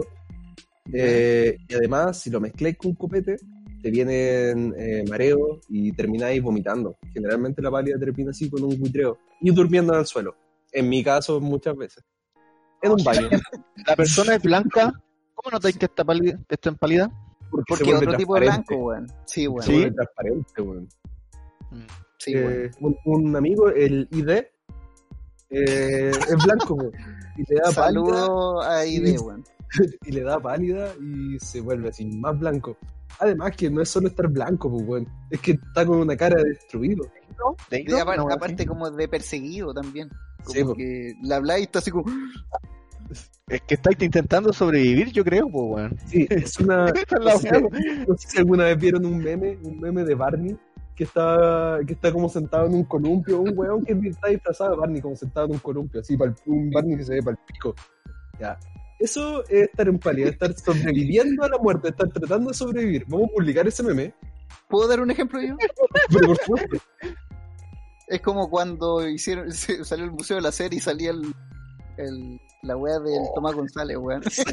eh, 0.93 1.57
y 1.67 1.73
además, 1.73 2.19
si 2.21 2.29
lo 2.29 2.39
mezcláis 2.39 2.77
con 2.77 2.93
copete, 2.95 3.37
te 3.81 3.91
vienen 3.91 4.73
eh, 4.77 5.03
mareos 5.09 5.59
y 5.69 5.91
termináis 5.91 6.41
vomitando. 6.41 6.97
Generalmente 7.13 7.61
la 7.61 7.71
pálida 7.71 7.97
termina 7.99 8.31
así 8.31 8.49
con 8.49 8.63
un 8.63 8.79
buitreo 8.79 9.17
y 9.41 9.51
durmiendo 9.51 9.93
en 9.93 9.99
el 9.99 10.05
suelo. 10.05 10.35
En 10.71 10.89
mi 10.89 11.03
caso, 11.03 11.39
muchas 11.39 11.75
veces. 11.75 12.03
En 12.81 12.91
un 12.91 13.03
baño. 13.03 13.29
La 13.87 13.95
persona 13.95 14.35
es 14.35 14.43
blanca. 14.43 14.91
¿Cómo 15.33 15.51
notáis 15.51 15.77
que 15.77 15.85
está, 15.85 16.03
pálida, 16.03 16.39
que 16.47 16.55
está 16.55 16.69
en 16.69 16.75
pálida? 16.75 17.11
Porque 17.67 17.93
otro 17.93 18.17
tipo 18.17 18.35
de 18.35 18.41
blanco, 18.41 18.75
weón. 18.75 19.07
Sí, 19.25 19.47
weón. 19.47 19.63
Sí. 19.63 19.91
transparente, 19.91 20.61
weón. 20.61 20.89
Sí, 22.17 22.33
Eh, 22.35 22.71
un, 22.79 22.97
un 23.05 23.35
amigo, 23.35 23.69
el 23.69 24.07
ID, 24.11 24.29
eh, 25.49 26.11
es 26.11 26.43
blanco, 26.43 26.73
weón, 26.73 26.93
y 27.37 27.53
le 27.53 27.55
da 27.55 27.71
pálida, 27.71 27.73
Saludo 27.73 28.61
a 28.61 28.85
ID, 28.85 29.19
weón. 29.19 29.43
y 30.05 30.11
le 30.11 30.21
da 30.21 30.39
pálida 30.39 30.93
y 30.99 31.37
se 31.39 31.61
vuelve 31.61 31.89
así 31.89 32.05
más 32.05 32.37
blanco. 32.39 32.77
Además 33.19 33.55
que 33.55 33.69
no 33.69 33.81
es 33.81 33.89
solo 33.89 34.07
estar 34.07 34.27
blanco, 34.27 34.69
pues, 34.69 34.83
weón, 34.87 35.07
es 35.29 35.39
que 35.39 35.51
está 35.53 35.85
con 35.85 35.99
una 35.99 36.15
cara 36.17 36.35
de 36.41 36.49
destruido. 36.49 37.05
¿De 37.69 37.85
Y 37.87 37.93
aparte, 37.93 38.21
No, 38.21 38.29
aparte 38.31 38.63
sí. 38.63 38.65
como 38.65 38.89
de 38.89 39.07
perseguido 39.07 39.73
también. 39.73 40.09
Como 40.43 40.53
Sí, 40.53 40.63
po. 40.63 40.75
que 40.75 41.13
la 41.23 41.37
habláis 41.37 41.61
y 41.61 41.63
está 41.65 41.79
así 41.79 41.91
como... 41.91 42.05
Es 43.47 43.61
que 43.61 43.75
estáis 43.75 44.01
intentando 44.01 44.51
sobrevivir, 44.51 45.11
yo 45.11 45.23
creo, 45.23 45.47
pues, 45.49 45.63
weón. 45.67 45.97
Sí, 46.07 46.27
es 46.29 46.59
una... 46.59 46.85
No, 47.21 47.37
sé, 47.37 47.51
no 48.07 48.17
si 48.17 48.37
alguna 48.37 48.65
vez 48.65 48.77
vieron 48.79 49.05
un 49.05 49.17
meme, 49.19 49.57
un 49.63 49.79
meme 49.79 50.03
de 50.03 50.15
Barney, 50.15 50.57
que 50.95 51.03
está, 51.03 51.79
que 51.85 51.93
está 51.93 52.11
como 52.11 52.27
sentado 52.29 52.65
en 52.67 52.73
un 52.73 52.83
columpio, 52.85 53.41
un 53.41 53.51
weón 53.55 53.83
que 53.85 53.93
está 54.09 54.29
disfrazado 54.29 54.71
de 54.71 54.77
Barney, 54.77 55.01
como 55.01 55.15
sentado 55.15 55.45
en 55.45 55.51
un 55.53 55.59
columpio, 55.59 56.01
así, 56.01 56.17
un 56.47 56.71
Barney 56.71 56.97
que 56.97 57.03
se 57.03 57.13
ve 57.15 57.21
para 57.21 57.37
el 57.37 57.43
pico. 57.45 57.75
Ya. 58.39 58.57
Eso 58.99 59.43
es 59.49 59.63
estar 59.69 59.87
en 59.87 59.99
pálida, 59.99 60.29
estar 60.29 60.53
sobreviviendo 60.57 61.43
a 61.43 61.49
la 61.49 61.57
muerte, 61.57 61.89
estar 61.89 62.07
tratando 62.09 62.49
de 62.51 62.53
sobrevivir. 62.55 63.05
Vamos 63.07 63.29
a 63.29 63.33
publicar 63.35 63.67
ese 63.67 63.83
meme, 63.83 64.13
¿Puedo 64.69 64.87
dar 64.87 64.99
un 65.01 65.11
ejemplo 65.11 65.41
yo? 65.41 65.55
pero 66.09 66.27
por 66.27 66.37
supuesto. 66.37 66.77
Es 68.07 68.21
como 68.21 68.49
cuando 68.49 69.07
hicieron 69.07 69.51
salió 69.51 70.05
el 70.05 70.11
museo 70.11 70.37
de 70.37 70.41
la 70.43 70.51
serie 70.51 70.77
y 70.77 70.81
salía 70.81 71.11
el, 71.11 71.33
el- 71.97 72.39
la 72.63 72.75
wea 72.77 72.99
del 72.99 73.19
Oh. 73.21 73.31
Tomás 73.35 73.53
González, 73.55 73.97
weón. 73.97 74.21
ese 74.27 74.43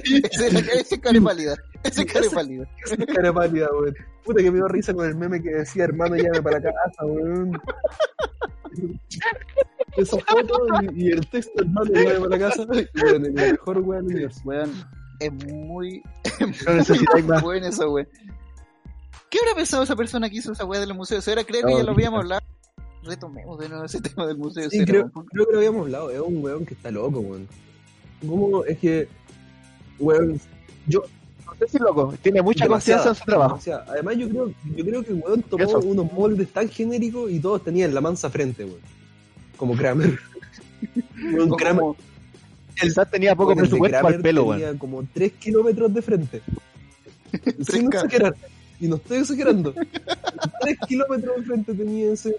es 0.46 0.52
ese 0.54 0.94
es 0.96 1.00
cara 1.00 1.20
pálida. 1.20 1.54
Ese 1.82 2.02
es 2.02 2.12
cara 2.12 2.26
pálida. 2.32 2.68
Esa 2.84 2.96
cara 3.06 3.32
pálida, 3.32 3.68
weón. 3.72 3.94
Puta 4.24 4.42
que 4.42 4.50
me 4.50 4.56
dio 4.58 4.68
risa 4.68 4.94
con 4.94 5.06
el 5.08 5.16
meme 5.16 5.42
que 5.42 5.50
decía, 5.50 5.84
hermano, 5.84 6.16
llame 6.16 6.42
para 6.42 6.60
casa, 6.62 7.04
weón. 7.04 7.60
Esa 9.96 10.16
foto 10.20 10.58
y, 10.94 11.08
y 11.08 11.10
el 11.12 11.28
texto, 11.28 11.62
hermano, 11.62 11.90
llame 11.92 12.20
para 12.28 12.38
casa. 12.38 12.66
Weón, 13.02 13.26
el 13.26 13.32
mejor 13.32 13.78
weón 13.80 14.06
del 14.06 14.16
universo. 14.16 14.40
Weón, 14.44 14.72
es 15.20 15.32
muy, 15.32 16.02
No 16.66 16.74
necesitáis 16.74 17.24
más. 17.26 17.42
bueno 17.42 17.66
eso, 17.66 17.90
weón. 17.90 18.08
¿Qué 19.30 19.38
habrá 19.40 19.54
pensado 19.54 19.82
esa 19.82 19.96
persona 19.96 20.28
que 20.28 20.36
hizo 20.36 20.52
esa 20.52 20.64
wea 20.64 20.80
del 20.80 20.94
museo 20.94 21.16
de 21.16 21.22
cera? 21.22 21.44
Creo 21.44 21.62
que 21.66 21.72
No, 21.72 21.78
ya 21.78 21.84
lo 21.84 21.92
habíamos 21.92 22.20
hablado. 22.20 22.42
Retomemos 23.02 23.58
de 23.58 23.68
nuevo 23.68 23.84
ese 23.84 24.00
tema 24.00 24.26
del 24.26 24.36
museo 24.38 24.64
de 24.64 24.70
Sí, 24.70 24.84
creo, 24.84 25.10
creo 25.10 25.46
que 25.46 25.52
lo 25.52 25.58
habíamos 25.58 25.82
hablado. 25.82 26.10
Es 26.10 26.20
un 26.20 26.42
weón 26.44 26.64
que 26.66 26.74
está 26.74 26.90
loco, 26.90 27.20
weón. 27.20 27.48
¿Cómo 28.26 28.64
es 28.64 28.78
que, 28.78 29.08
weón, 29.98 30.40
yo 30.86 31.02
No 31.46 31.54
sé 31.58 31.68
si 31.68 31.78
loco. 31.78 32.14
Tiene 32.22 32.42
mucha 32.42 32.66
confianza 32.66 33.10
en 33.10 33.14
su 33.14 33.24
trabajo. 33.24 33.50
demasiado. 33.54 33.84
Además, 33.90 34.16
yo 34.16 34.28
creo, 34.28 34.52
yo 34.76 34.84
creo 34.84 35.02
que 35.02 35.12
el 35.12 35.22
weón 35.24 35.42
tomó 35.42 35.64
Eso. 35.64 35.78
unos 35.80 36.12
moldes 36.12 36.48
tan 36.52 36.68
genéricos 36.68 37.30
y 37.30 37.38
todos 37.40 37.62
tenían 37.64 37.92
la 37.94 38.00
mansa 38.00 38.30
frente, 38.30 38.64
weón. 38.64 38.80
Como 39.56 39.74
Kramer. 39.76 40.18
Weón, 41.32 41.48
Como- 41.50 41.56
Kramer 41.56 41.84
Quizás 42.74 43.08
tenía 43.10 43.36
poco 43.36 43.52
el 43.52 43.58
presupuesto 43.58 43.98
para 44.00 44.08
el 44.08 44.14
Kramer 44.14 44.22
pelo, 44.22 44.44
weón. 44.44 44.60
tenía 44.60 44.78
como 44.78 45.04
3 45.12 45.32
kilómetros 45.34 45.94
de 45.94 46.02
frente. 46.02 46.42
Sin 47.68 47.86
exagerar. 47.86 48.34
Y 48.82 48.88
no 48.88 48.96
estoy 48.96 49.18
exagerando. 49.18 49.72
3 49.72 50.78
kilómetros 50.88 51.36
de 51.36 51.42
frente 51.44 51.72
tenía 51.72 52.12
ese, 52.12 52.34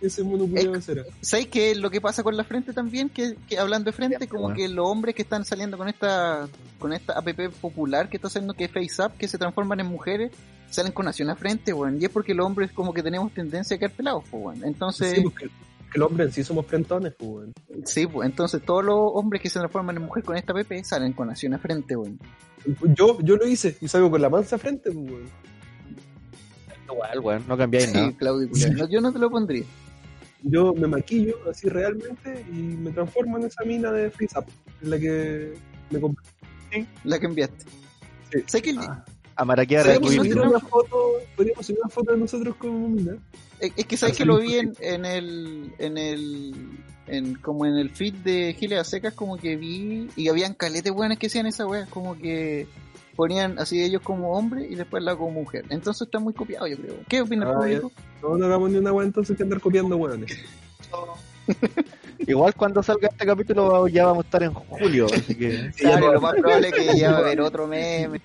ese 0.00 0.24
mono 0.24 0.46
de 0.46 0.80
cera. 0.80 1.04
¿Sabes 1.20 1.48
qué 1.48 1.72
es 1.72 1.76
lo 1.76 1.90
que 1.90 2.00
pasa 2.00 2.22
con 2.22 2.34
la 2.34 2.44
frente 2.44 2.72
también? 2.72 3.10
Que, 3.10 3.36
que 3.46 3.58
hablando 3.58 3.90
de 3.90 3.92
frente, 3.92 4.26
como 4.26 4.44
bueno. 4.44 4.56
que 4.56 4.68
los 4.70 4.88
hombres 4.88 5.14
que 5.14 5.20
están 5.20 5.44
saliendo 5.44 5.76
con 5.76 5.90
esta 5.90 6.48
con 6.78 6.94
esta 6.94 7.12
app 7.12 7.28
popular 7.60 8.08
que 8.08 8.16
está 8.16 8.28
haciendo 8.28 8.54
que 8.54 8.64
es 8.64 8.70
FaceApp, 8.70 9.18
que 9.18 9.28
se 9.28 9.36
transforman 9.36 9.80
en 9.80 9.86
mujeres, 9.86 10.32
salen 10.70 10.92
con 10.92 11.04
nación 11.04 11.28
a 11.28 11.36
frente, 11.36 11.74
weón. 11.74 12.00
Y 12.00 12.06
es 12.06 12.10
porque 12.10 12.32
los 12.32 12.46
hombres 12.46 12.72
como 12.72 12.94
que 12.94 13.02
tenemos 13.02 13.30
tendencia 13.34 13.76
a 13.76 13.78
quedar 13.78 13.92
pelados, 13.92 14.24
pues, 14.30 14.42
weón. 14.42 14.64
Entonces, 14.64 15.16
Sí, 15.16 15.20
porque 15.20 15.50
que 15.92 15.98
los 15.98 16.08
hombres 16.08 16.28
en 16.28 16.32
sí 16.32 16.42
somos 16.42 16.64
frentones, 16.64 17.12
pues, 17.18 17.30
weón. 17.30 17.52
sí, 17.84 18.06
pues, 18.06 18.26
entonces 18.30 18.62
todos 18.64 18.82
los 18.82 18.96
hombres 19.12 19.42
que 19.42 19.50
se 19.50 19.58
transforman 19.58 19.96
en 19.96 20.04
mujer 20.04 20.24
con 20.24 20.38
esta 20.38 20.54
app 20.54 20.72
salen 20.84 21.12
con 21.12 21.28
nación 21.28 21.52
a 21.52 21.58
frente, 21.58 21.94
weón. 21.96 22.18
Yo, 22.94 23.20
yo 23.20 23.36
lo 23.36 23.46
hice 23.46 23.76
y 23.80 23.88
salgo 23.88 24.10
con 24.10 24.22
la 24.22 24.30
mansa 24.30 24.56
frente, 24.56 24.90
pues, 24.90 25.10
weón. 25.10 25.51
Igual, 26.92 27.18
weón. 27.20 27.44
No 27.48 27.56
cambiáis 27.56 27.86
Sí, 27.86 27.92
nada. 27.94 28.12
Claudio. 28.12 28.48
No, 28.76 28.88
yo 28.88 29.00
no 29.00 29.12
te 29.12 29.18
lo 29.18 29.30
pondría. 29.30 29.64
Yo 30.42 30.74
me 30.74 30.86
maquillo 30.88 31.36
así 31.50 31.68
realmente 31.68 32.44
y 32.50 32.54
me 32.56 32.90
transformo 32.90 33.38
en 33.38 33.44
esa 33.44 33.64
mina 33.64 33.92
de 33.92 34.10
FaceApp, 34.10 34.48
en 34.82 34.90
la 34.90 34.98
que 34.98 35.54
me 35.90 36.00
compré. 36.00 36.24
La 37.04 37.18
que 37.18 37.26
enviaste. 37.26 37.64
Sí. 38.32 38.38
¿Sabes 38.46 38.62
que 38.62 38.70
el- 38.70 38.78
Ah, 38.78 39.04
A 39.36 39.44
maraquear 39.44 39.84
Sí, 39.86 39.90
el 39.92 40.00
Podríamos 40.00 40.26
subir 40.28 40.40
una 40.46 40.60
foto, 40.60 40.96
podríamos 41.36 41.66
subir 41.66 41.78
una 41.82 41.88
foto 41.90 42.12
de 42.12 42.18
nosotros 42.18 42.56
como 42.56 42.88
mina. 42.88 43.16
Es, 43.60 43.72
es 43.76 43.86
que 43.86 43.96
sabes 43.96 44.16
que 44.16 44.24
sí, 44.24 44.28
lo 44.28 44.38
vi 44.38 44.50
sí. 44.50 44.58
en, 44.58 44.72
en 44.80 45.04
el 45.06 45.72
en 45.78 45.96
el 45.98 46.54
en, 47.06 47.34
como 47.36 47.64
en 47.66 47.74
el 47.76 47.90
feed 47.90 48.14
de 48.16 48.54
Giles 48.58 48.78
a 48.80 48.84
Secas 48.84 49.14
como 49.14 49.36
que 49.38 49.56
vi 49.56 50.08
y 50.16 50.28
habían 50.28 50.54
caletes 50.54 50.92
buenas 50.92 51.18
que 51.18 51.28
hacían 51.28 51.46
esa 51.46 51.66
wea 51.66 51.86
como 51.86 52.16
que 52.18 52.66
ponían 53.16 53.58
así 53.58 53.82
ellos 53.82 54.02
como 54.02 54.32
hombre 54.36 54.66
y 54.68 54.74
después 54.74 55.02
la 55.02 55.14
como 55.16 55.30
mujer 55.32 55.64
entonces 55.68 56.02
está 56.06 56.18
muy 56.18 56.32
copiado 56.32 56.66
yo 56.66 56.76
creo 56.76 56.94
¿qué 57.08 57.20
opina 57.20 57.48
el 57.50 57.56
público? 57.56 57.92
No, 58.22 58.36
no 58.36 58.46
hagamos 58.46 58.70
ni 58.70 58.78
una 58.78 58.92
weá 58.92 59.06
entonces 59.06 59.36
que 59.36 59.42
andar 59.42 59.60
copiando 59.60 59.96
weones. 59.96 60.30
Igual 62.26 62.54
cuando 62.54 62.82
salga 62.82 63.08
este 63.08 63.26
capítulo 63.26 63.88
ya 63.88 64.06
vamos 64.06 64.24
a 64.24 64.26
estar 64.26 64.42
en 64.44 64.52
julio, 64.54 65.06
así 65.06 65.34
que... 65.34 65.72
Sí, 65.72 65.82
ya 65.84 65.90
Claro, 65.90 66.06
no- 66.06 66.12
lo 66.14 66.20
más 66.20 66.34
probable 66.36 66.68
es 66.68 66.74
que 66.74 66.98
ya 66.98 67.10
va 67.10 67.16
a 67.18 67.20
haber 67.20 67.40
otro 67.40 67.66
meme 67.66 68.20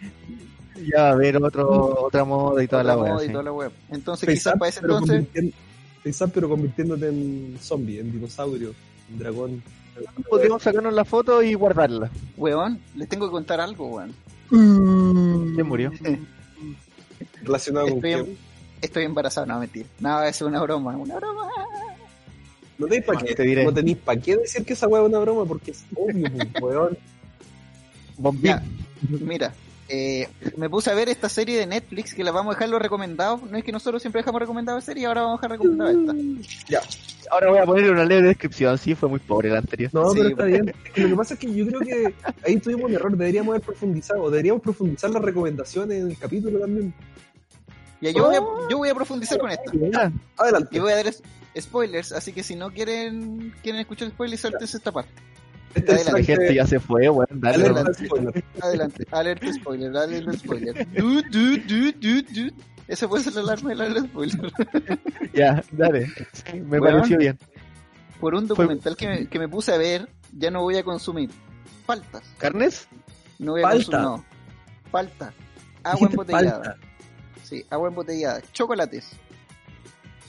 Ya 0.85 1.01
va 1.03 1.09
a 1.09 1.11
haber 1.13 1.37
otro, 1.43 2.03
otra 2.05 2.23
moda 2.23 2.63
y 2.63 2.67
toda 2.67 2.83
Otra 2.83 2.95
la 2.95 3.23
y 3.23 3.27
sí. 3.27 3.31
toda 3.31 3.43
la 3.43 3.51
web. 3.51 3.71
Entonces, 3.89 4.29
quizás 4.29 4.53
para 4.57 4.69
ese 4.69 4.81
pero 4.81 4.99
entonces, 4.99 6.21
up, 6.21 6.31
pero 6.33 6.47
convirtiéndote 6.49 7.07
en 7.07 7.57
zombie, 7.59 7.99
en 7.99 8.11
dinosaurio, 8.11 8.73
en 9.09 9.17
dragón. 9.17 9.63
Podríamos 10.29 10.61
sacarnos 10.61 10.93
la 10.93 11.03
foto 11.03 11.41
y 11.41 11.55
guardarla. 11.55 12.11
weón, 12.37 12.79
les 12.95 13.09
tengo 13.09 13.25
que 13.25 13.31
contar 13.31 13.59
algo, 13.59 13.87
weón. 13.87 14.13
¿Quién 14.49 15.67
murió? 15.67 15.91
Relacionado 17.43 17.87
con 17.87 17.95
Estoy, 17.97 18.11
que 18.25 18.31
em- 18.31 18.37
estoy 18.81 19.03
embarazado, 19.05 19.45
no, 19.47 19.59
mentira. 19.59 19.87
Nada, 19.99 20.27
es 20.29 20.41
una 20.41 20.61
broma, 20.61 20.95
una 20.97 21.15
broma. 21.15 21.49
no 22.77 22.85
tenéis 22.87 23.05
para 23.05 23.19
Te 23.19 23.35
qué, 23.35 23.43
diré. 23.43 23.63
no 23.65 23.73
tenéis 23.73 23.97
pa' 23.97 24.15
qué 24.17 24.37
decir 24.37 24.65
que 24.65 24.73
esa 24.73 24.87
weá 24.87 25.01
es 25.01 25.09
una 25.09 25.19
broma 25.19 25.45
porque 25.45 25.71
es 25.71 25.83
obvio, 25.95 26.29
pues, 26.31 26.47
weón. 26.61 26.97
Bombín. 28.17 28.43
Ya, 28.43 28.63
mira, 29.21 29.53
eh, 29.89 30.27
me 30.57 30.69
puse 30.69 30.89
a 30.89 30.95
ver 30.95 31.07
esta 31.09 31.29
serie 31.29 31.59
de 31.59 31.67
Netflix 31.67 32.13
que 32.13 32.23
la 32.23 32.31
vamos 32.31 32.51
a 32.51 32.55
dejar 32.55 32.69
los 32.69 32.81
recomendados. 32.81 33.41
No 33.43 33.57
es 33.57 33.63
que 33.63 33.71
nosotros 33.71 34.01
siempre 34.01 34.21
dejamos 34.21 34.41
recomendadas 34.41 34.83
series, 34.83 35.05
ahora 35.07 35.21
vamos 35.21 35.39
a 35.39 35.41
dejar 35.47 35.51
recomendada 35.59 35.91
esta. 35.91 36.81
Ahora 37.31 37.49
voy 37.49 37.59
a 37.59 37.65
poner 37.65 37.91
una 37.91 38.05
leve 38.05 38.27
descripción. 38.29 38.77
Sí, 38.77 38.95
fue 38.95 39.09
muy 39.09 39.19
pobre 39.19 39.49
la 39.49 39.59
anterior. 39.59 39.89
No, 39.93 40.09
Sí, 40.11 40.17
pero 40.17 40.29
está 40.29 40.43
pues. 40.43 40.51
bien. 40.51 40.65
Lo 40.95 41.09
que 41.09 41.15
pasa 41.15 41.33
es 41.35 41.39
que 41.39 41.53
yo 41.53 41.67
creo 41.67 41.79
que 41.81 42.13
ahí 42.45 42.57
tuvimos 42.57 42.85
un 42.89 42.93
error. 42.95 43.11
Deberíamos 43.17 43.53
haber 43.53 43.61
profundizado. 43.65 44.29
Deberíamos 44.29 44.61
profundizar 44.61 45.09
las 45.09 45.21
recomendaciones 45.21 46.01
en 46.03 46.11
el 46.11 46.17
capítulo 46.17 46.59
también. 46.59 46.93
Ya, 48.01 48.11
yo, 48.11 48.25
voy 48.27 48.35
a, 48.35 48.39
yo 48.69 48.77
voy 48.77 48.89
a 48.89 48.95
profundizar 48.95 49.39
con 49.39 49.49
esta. 49.49 49.71
Ya. 49.73 50.11
Y 50.13 50.19
Adelante. 50.37 50.79
voy 50.79 50.91
a 50.91 50.95
dar 50.97 51.13
spoilers, 51.59 52.11
así 52.11 52.31
que 52.31 52.43
si 52.43 52.55
no 52.55 52.69
quieren 52.71 53.53
quieren 53.63 53.81
escuchar 53.81 54.09
spoilers, 54.09 54.41
saltense 54.41 54.77
esta 54.77 54.91
parte. 54.91 55.11
Este 55.73 55.93
es 55.93 56.01
adelante. 56.07 56.19
La 56.21 56.25
gente 56.37 56.53
ya 56.55 56.67
se 56.67 56.79
fue, 56.79 57.09
weón. 57.09 57.27
Dale, 57.31 57.67
nomás. 57.69 57.97
spoiler. 57.97 58.43
Adelante, 58.61 59.03
alerta 59.11 59.51
spoiler, 59.53 59.97
alerta 59.97 60.33
spoiler. 60.33 60.87
Du, 60.95 61.21
du, 61.23 61.57
du, 61.57 61.91
du, 61.93 62.21
du. 62.21 62.51
Ese 62.87 63.07
puede 63.07 63.23
ser 63.23 63.33
la 63.33 63.41
alarma 63.41 63.69
del 63.71 63.81
alerta 63.81 64.07
spoiler. 64.07 64.51
Ya, 65.33 65.63
dale. 65.71 66.07
Sí, 66.33 66.59
me 66.61 66.79
Weón. 66.79 66.95
pareció 66.95 67.17
bien. 67.17 67.37
Por 68.19 68.33
un 68.33 68.47
documental 68.47 68.95
que 68.95 69.07
me, 69.07 69.27
que 69.27 69.39
me 69.39 69.47
puse 69.49 69.73
a 69.73 69.77
ver, 69.77 70.09
ya 70.31 70.49
no 70.51 70.61
voy 70.61 70.77
a 70.77 70.83
consumir 70.83 71.29
paltas. 71.85 72.23
¿Carnes? 72.37 72.87
No 73.39 73.51
voy 73.53 73.61
a 73.61 73.63
Palta. 73.63 73.77
consumir, 73.85 74.01
no. 74.05 74.25
Palta. 74.91 75.33
Agua 75.83 76.07
embotellada. 76.11 76.61
palta. 76.63 76.77
Sí, 77.43 77.65
agua 77.69 77.89
embotellada. 77.89 78.41
Chocolates. 78.53 79.11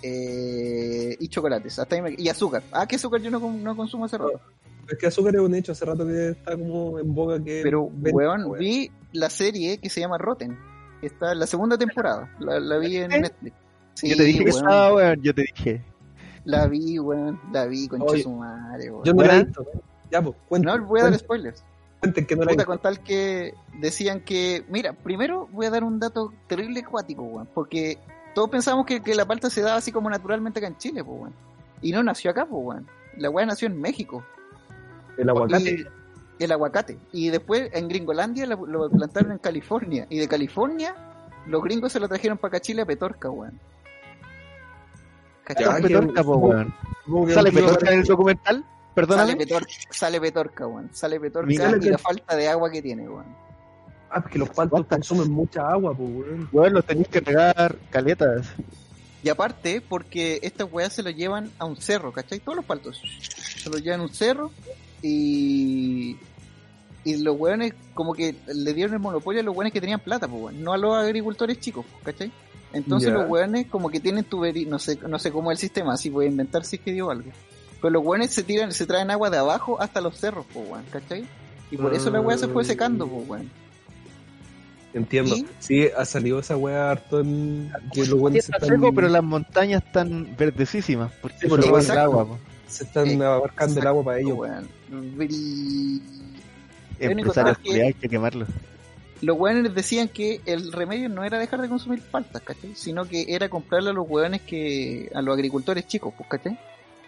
Eh, 0.02 1.16
y 1.18 1.28
chocolates. 1.28 1.78
Hasta 1.78 1.96
ahí 1.96 2.02
me- 2.02 2.14
Y 2.16 2.28
azúcar. 2.28 2.62
Ah, 2.72 2.86
que 2.86 2.96
azúcar 2.96 3.20
yo 3.20 3.30
no, 3.30 3.38
no 3.40 3.76
consumo 3.76 4.04
hace 4.04 4.18
rato. 4.18 4.40
Es 4.88 4.96
que 4.98 5.06
azúcar 5.06 5.34
es 5.34 5.40
un 5.40 5.54
hecho. 5.54 5.72
Hace 5.72 5.84
rato 5.84 6.06
que 6.06 6.30
está 6.30 6.56
como 6.56 6.98
en 6.98 7.14
boga 7.14 7.42
que. 7.42 7.60
Pero, 7.62 7.82
weón, 7.84 8.52
vi 8.58 8.90
la 9.12 9.28
serie 9.30 9.78
que 9.78 9.90
se 9.90 10.00
llama 10.00 10.18
Rotten. 10.18 10.56
Está 11.02 11.32
en 11.32 11.38
la 11.40 11.46
segunda 11.46 11.78
temporada. 11.78 12.28
La, 12.40 12.58
la 12.58 12.78
vi 12.78 12.96
en 12.96 13.12
¿Eh? 13.12 13.20
Netflix. 13.20 13.56
Sí, 13.94 14.10
yo 14.10 14.16
te 14.16 14.22
dije 14.24 14.44
que 14.44 14.50
estaba, 14.50 14.94
weón. 14.94 15.22
Yo 15.22 15.34
te 15.34 15.42
dije. 15.42 15.84
La 16.44 16.66
vi, 16.66 16.98
weón. 16.98 17.40
La 17.52 17.66
vi, 17.66 17.88
concha 17.88 18.04
Oye, 18.06 18.22
su 18.22 18.30
madre, 18.30 18.90
weón. 18.90 19.04
Yo 19.04 19.12
no 19.14 19.22
la 19.22 19.36
he 19.36 19.44
visto. 19.44 19.66
Ya, 20.10 20.22
pues, 20.22 20.36
cuenten. 20.48 20.80
No, 20.80 20.86
voy 20.86 21.00
a 21.00 21.04
dar 21.04 21.18
spoilers. 21.18 21.64
cuenten 22.00 22.26
que 22.26 22.36
no 22.36 22.42
la 22.44 22.52
he 22.52 22.54
Puta, 22.54 22.62
visto. 22.62 22.66
con 22.66 22.78
tal 22.78 23.00
que 23.02 23.54
decían 23.80 24.20
que. 24.20 24.64
Mira, 24.68 24.92
primero 24.92 25.48
voy 25.52 25.66
a 25.66 25.70
dar 25.70 25.84
un 25.84 25.98
dato 26.00 26.32
terrible 26.46 26.80
acuático, 26.80 27.22
weón. 27.22 27.48
Porque 27.54 27.98
todos 28.34 28.50
pensamos 28.50 28.86
que, 28.86 29.00
que 29.02 29.14
la 29.14 29.24
palta 29.26 29.50
se 29.50 29.60
daba 29.62 29.76
así 29.76 29.92
como 29.92 30.08
naturalmente 30.10 30.58
acá 30.60 30.68
en 30.68 30.78
Chile, 30.78 31.04
pues, 31.04 31.20
weón. 31.20 31.34
Y 31.82 31.92
no 31.92 32.02
nació 32.02 32.30
acá, 32.30 32.46
pues, 32.46 32.62
weón. 32.64 32.86
La 33.16 33.30
weá 33.30 33.44
nació 33.46 33.66
en 33.66 33.80
México. 33.80 34.24
El 35.16 35.28
aguacate. 35.28 35.86
El 36.38 36.52
aguacate. 36.52 36.98
Y 37.12 37.30
después 37.30 37.70
en 37.72 37.88
Gringolandia 37.88 38.46
lo, 38.46 38.66
lo 38.66 38.90
plantaron 38.90 39.32
en 39.32 39.38
California. 39.38 40.06
Y 40.08 40.18
de 40.18 40.28
California, 40.28 40.94
los 41.46 41.62
gringos 41.62 41.92
se 41.92 42.00
lo 42.00 42.08
trajeron 42.08 42.38
para 42.38 42.48
acá 42.48 42.56
a 42.58 42.60
Chile 42.60 42.82
a 42.82 42.86
Petorca, 42.86 43.30
weón. 43.30 43.58
¿Cachai? 45.44 45.82
Petorca, 45.82 46.22
po, 46.22 46.36
weón. 46.36 46.74
¿Sale 47.32 47.50
Petorca 47.50 47.90
en 47.90 48.00
el 48.00 48.04
documental? 48.04 48.56
Sale 48.56 48.66
Perdóname. 48.94 49.36
Petorca, 49.36 49.72
sale 49.90 50.20
Petorca, 50.20 50.66
weón. 50.66 50.90
Sale 50.92 51.20
Petorca 51.20 51.46
Mira, 51.46 51.76
y 51.80 51.88
la 51.88 51.98
falta 51.98 52.36
de 52.36 52.48
agua 52.48 52.70
que 52.70 52.82
tiene, 52.82 53.08
weón. 53.08 53.26
Ah, 54.10 54.20
porque 54.20 54.38
los 54.38 54.50
paltos 54.50 54.86
consumen 54.86 55.30
mucha 55.30 55.66
agua, 55.68 55.94
pues, 55.94 56.10
weón. 56.10 56.48
Weón, 56.52 56.72
los 56.74 56.84
tenéis 56.84 57.08
que 57.08 57.20
regar 57.20 57.76
caletas. 57.90 58.46
Y 59.22 59.30
aparte, 59.30 59.80
porque 59.80 60.38
estas 60.42 60.70
weas 60.70 60.92
se 60.92 61.02
lo 61.02 61.10
llevan 61.10 61.50
a 61.58 61.64
un 61.64 61.76
cerro, 61.76 62.12
¿cachai? 62.12 62.40
Todos 62.40 62.56
los 62.56 62.64
paltos. 62.64 63.00
Se 63.20 63.70
lo 63.70 63.78
llevan 63.78 64.00
a 64.00 64.02
un 64.04 64.12
cerro 64.12 64.50
y. 65.02 66.16
Y 67.04 67.16
los 67.22 67.38
weones, 67.38 67.74
como 67.94 68.12
que 68.12 68.34
le 68.52 68.74
dieron 68.74 68.94
el 68.94 69.00
monopolio 69.00 69.40
a 69.40 69.44
los 69.44 69.54
weones 69.56 69.72
que 69.72 69.80
tenían 69.80 70.00
plata, 70.00 70.26
pues. 70.28 70.54
No 70.54 70.72
a 70.72 70.78
los 70.78 70.94
agricultores 70.96 71.58
chicos, 71.60 71.86
¿cachai? 72.02 72.30
Entonces 72.72 73.10
los 73.12 73.28
weones, 73.28 73.66
como 73.68 73.88
que 73.88 73.98
tienen 74.00 74.24
tubería, 74.24 74.68
no 74.68 74.78
sé, 74.78 74.98
no 75.08 75.18
sé 75.18 75.30
cómo 75.32 75.50
es 75.50 75.56
el 75.56 75.60
sistema, 75.60 75.94
así 75.94 76.10
voy 76.10 76.26
a 76.26 76.28
inventar 76.28 76.64
si 76.66 76.76
es 76.76 76.82
que 76.82 76.92
dio 76.92 77.10
algo. 77.10 77.30
Pero 77.80 77.90
los 77.90 78.04
weones 78.04 78.30
se 78.30 78.42
tiran, 78.42 78.72
se 78.72 78.84
traen 78.86 79.10
agua 79.10 79.30
de 79.30 79.38
abajo 79.38 79.80
hasta 79.80 80.00
los 80.02 80.16
cerros, 80.18 80.44
pues, 80.52 80.68
weón, 80.68 80.84
¿cachai? 80.90 81.24
Y 81.70 81.76
por 81.76 81.94
eso 81.94 82.10
la 82.10 82.20
wea 82.20 82.36
se 82.36 82.48
fue 82.48 82.64
secando, 82.64 83.06
pues, 83.06 83.28
weón. 83.28 83.50
Entiendo. 84.94 85.36
¿Y? 85.36 85.46
Sí, 85.60 85.86
ha 85.96 86.04
salido 86.04 86.40
esa 86.40 86.56
weá 86.56 86.90
harto 86.90 87.20
en. 87.20 87.70
Que 87.92 88.00
los 88.00 88.08
Sí, 88.08 88.14
weones 88.14 88.44
se 88.46 88.52
está 88.52 88.66
están, 88.66 88.80
seco, 88.80 88.94
pero 88.94 89.08
las 89.08 89.22
montañas 89.22 89.82
están 89.84 90.34
verdecísimas. 90.36 91.12
Porque 91.22 91.36
Sí, 91.40 91.46
roban 91.48 91.84
el 91.84 91.98
agua, 91.98 92.26
po. 92.26 92.38
se 92.66 92.84
están 92.84 93.06
Eh, 93.08 93.24
abarcando 93.24 93.80
el 93.80 93.86
agua 93.86 94.04
para 94.04 94.18
ellos. 94.18 94.36
Weón. 94.38 94.68
Lo 97.00 97.10
Empresarios 97.10 97.58
que- 97.58 97.82
hay 97.82 97.94
que 97.94 98.08
los 99.20 99.36
hueones 99.36 99.74
decían 99.74 100.08
que 100.08 100.40
el 100.46 100.72
remedio 100.72 101.08
no 101.08 101.24
era 101.24 101.38
dejar 101.38 101.60
de 101.60 101.68
consumir 101.68 102.00
paltas, 102.02 102.40
¿cachai? 102.42 102.74
Sino 102.76 103.04
que 103.04 103.26
era 103.28 103.48
comprarle 103.48 103.90
a 103.90 103.92
los 103.92 104.08
hueones 104.08 104.42
que, 104.42 105.10
a 105.12 105.20
los 105.22 105.34
agricultores 105.34 105.86
chicos, 105.88 106.14
pues, 106.16 106.28
¿cachai? 106.28 106.58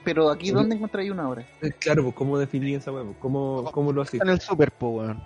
Pero 0.04 0.30
aquí. 0.30 0.50
¿dónde 0.50 0.74
encontráis 0.74 1.10
una 1.10 1.28
hora? 1.28 1.46
Eh, 1.62 1.70
Claro, 1.78 2.02
pues, 2.02 2.14
¿cómo 2.16 2.38
definir 2.38 2.76
esa 2.76 2.90
pues? 2.90 3.04
¿Cómo, 3.20 3.64
¿Cómo 3.70 3.92
lo 3.92 4.02
hacía? 4.02 4.20
En 4.24 4.30
el 4.30 4.40
super, 4.40 4.72
po, 4.72 4.88
weón. 4.88 5.22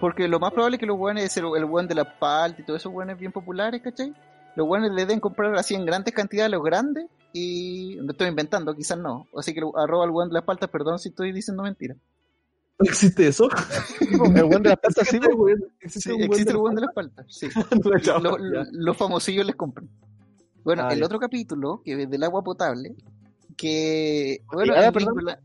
Porque 0.00 0.28
lo 0.28 0.38
más 0.38 0.52
probable 0.52 0.76
es 0.76 0.80
que 0.80 0.86
los 0.86 0.96
hueones, 0.98 1.36
el, 1.36 1.44
el 1.56 1.64
hueón 1.64 1.88
de 1.88 1.94
la 1.96 2.18
palta 2.18 2.62
y 2.62 2.64
todos 2.64 2.80
esos 2.80 2.92
hueones 2.92 3.18
bien 3.18 3.32
populares, 3.32 3.82
¿cachai? 3.82 4.14
Los 4.54 4.66
hueones 4.66 4.92
le 4.92 5.02
deben 5.02 5.20
comprar 5.20 5.54
así 5.56 5.74
en 5.74 5.84
grandes 5.84 6.14
cantidades 6.14 6.52
a 6.52 6.56
los 6.56 6.64
grandes 6.64 7.06
y... 7.32 7.98
Me 8.00 8.12
estoy 8.12 8.28
inventando, 8.28 8.74
quizás 8.74 8.96
no. 8.96 9.26
Así 9.36 9.52
que 9.52 9.60
lo- 9.60 9.76
arroba 9.76 10.04
al 10.04 10.10
hueón 10.10 10.28
de 10.30 10.34
las 10.34 10.44
paltas, 10.44 10.70
perdón 10.70 10.98
si 10.98 11.10
estoy 11.10 11.32
diciendo 11.32 11.62
mentira. 11.64 11.96
¿No 12.78 12.84
existe 12.90 13.26
eso? 13.26 13.48
El 14.00 14.44
weón 14.44 14.62
de 14.62 14.68
las 14.70 14.78
paltas, 14.78 15.08
sí. 15.08 15.18
Sí, 15.18 16.10
Existe, 16.20 16.50
el 16.52 16.56
hueón 16.56 16.74
de 16.76 16.82
sí. 17.28 17.48
la- 18.04 18.18
Lo- 18.20 18.38
Ya. 18.38 18.66
los 18.72 18.96
famosillos 18.96 19.44
les 19.46 19.56
compran. 19.56 19.88
Bueno, 20.64 20.84
Ah, 20.84 20.92
el 20.92 21.00
ya. 21.00 21.06
otro 21.06 21.18
capítulo, 21.18 21.82
que 21.84 22.00
es 22.02 22.10
del 22.10 22.22
agua 22.22 22.42
potable, 22.44 22.94
que... 23.56 24.42
Bueno, 24.52 24.74
Ah. 24.76 24.90
Gringola- 24.90 25.40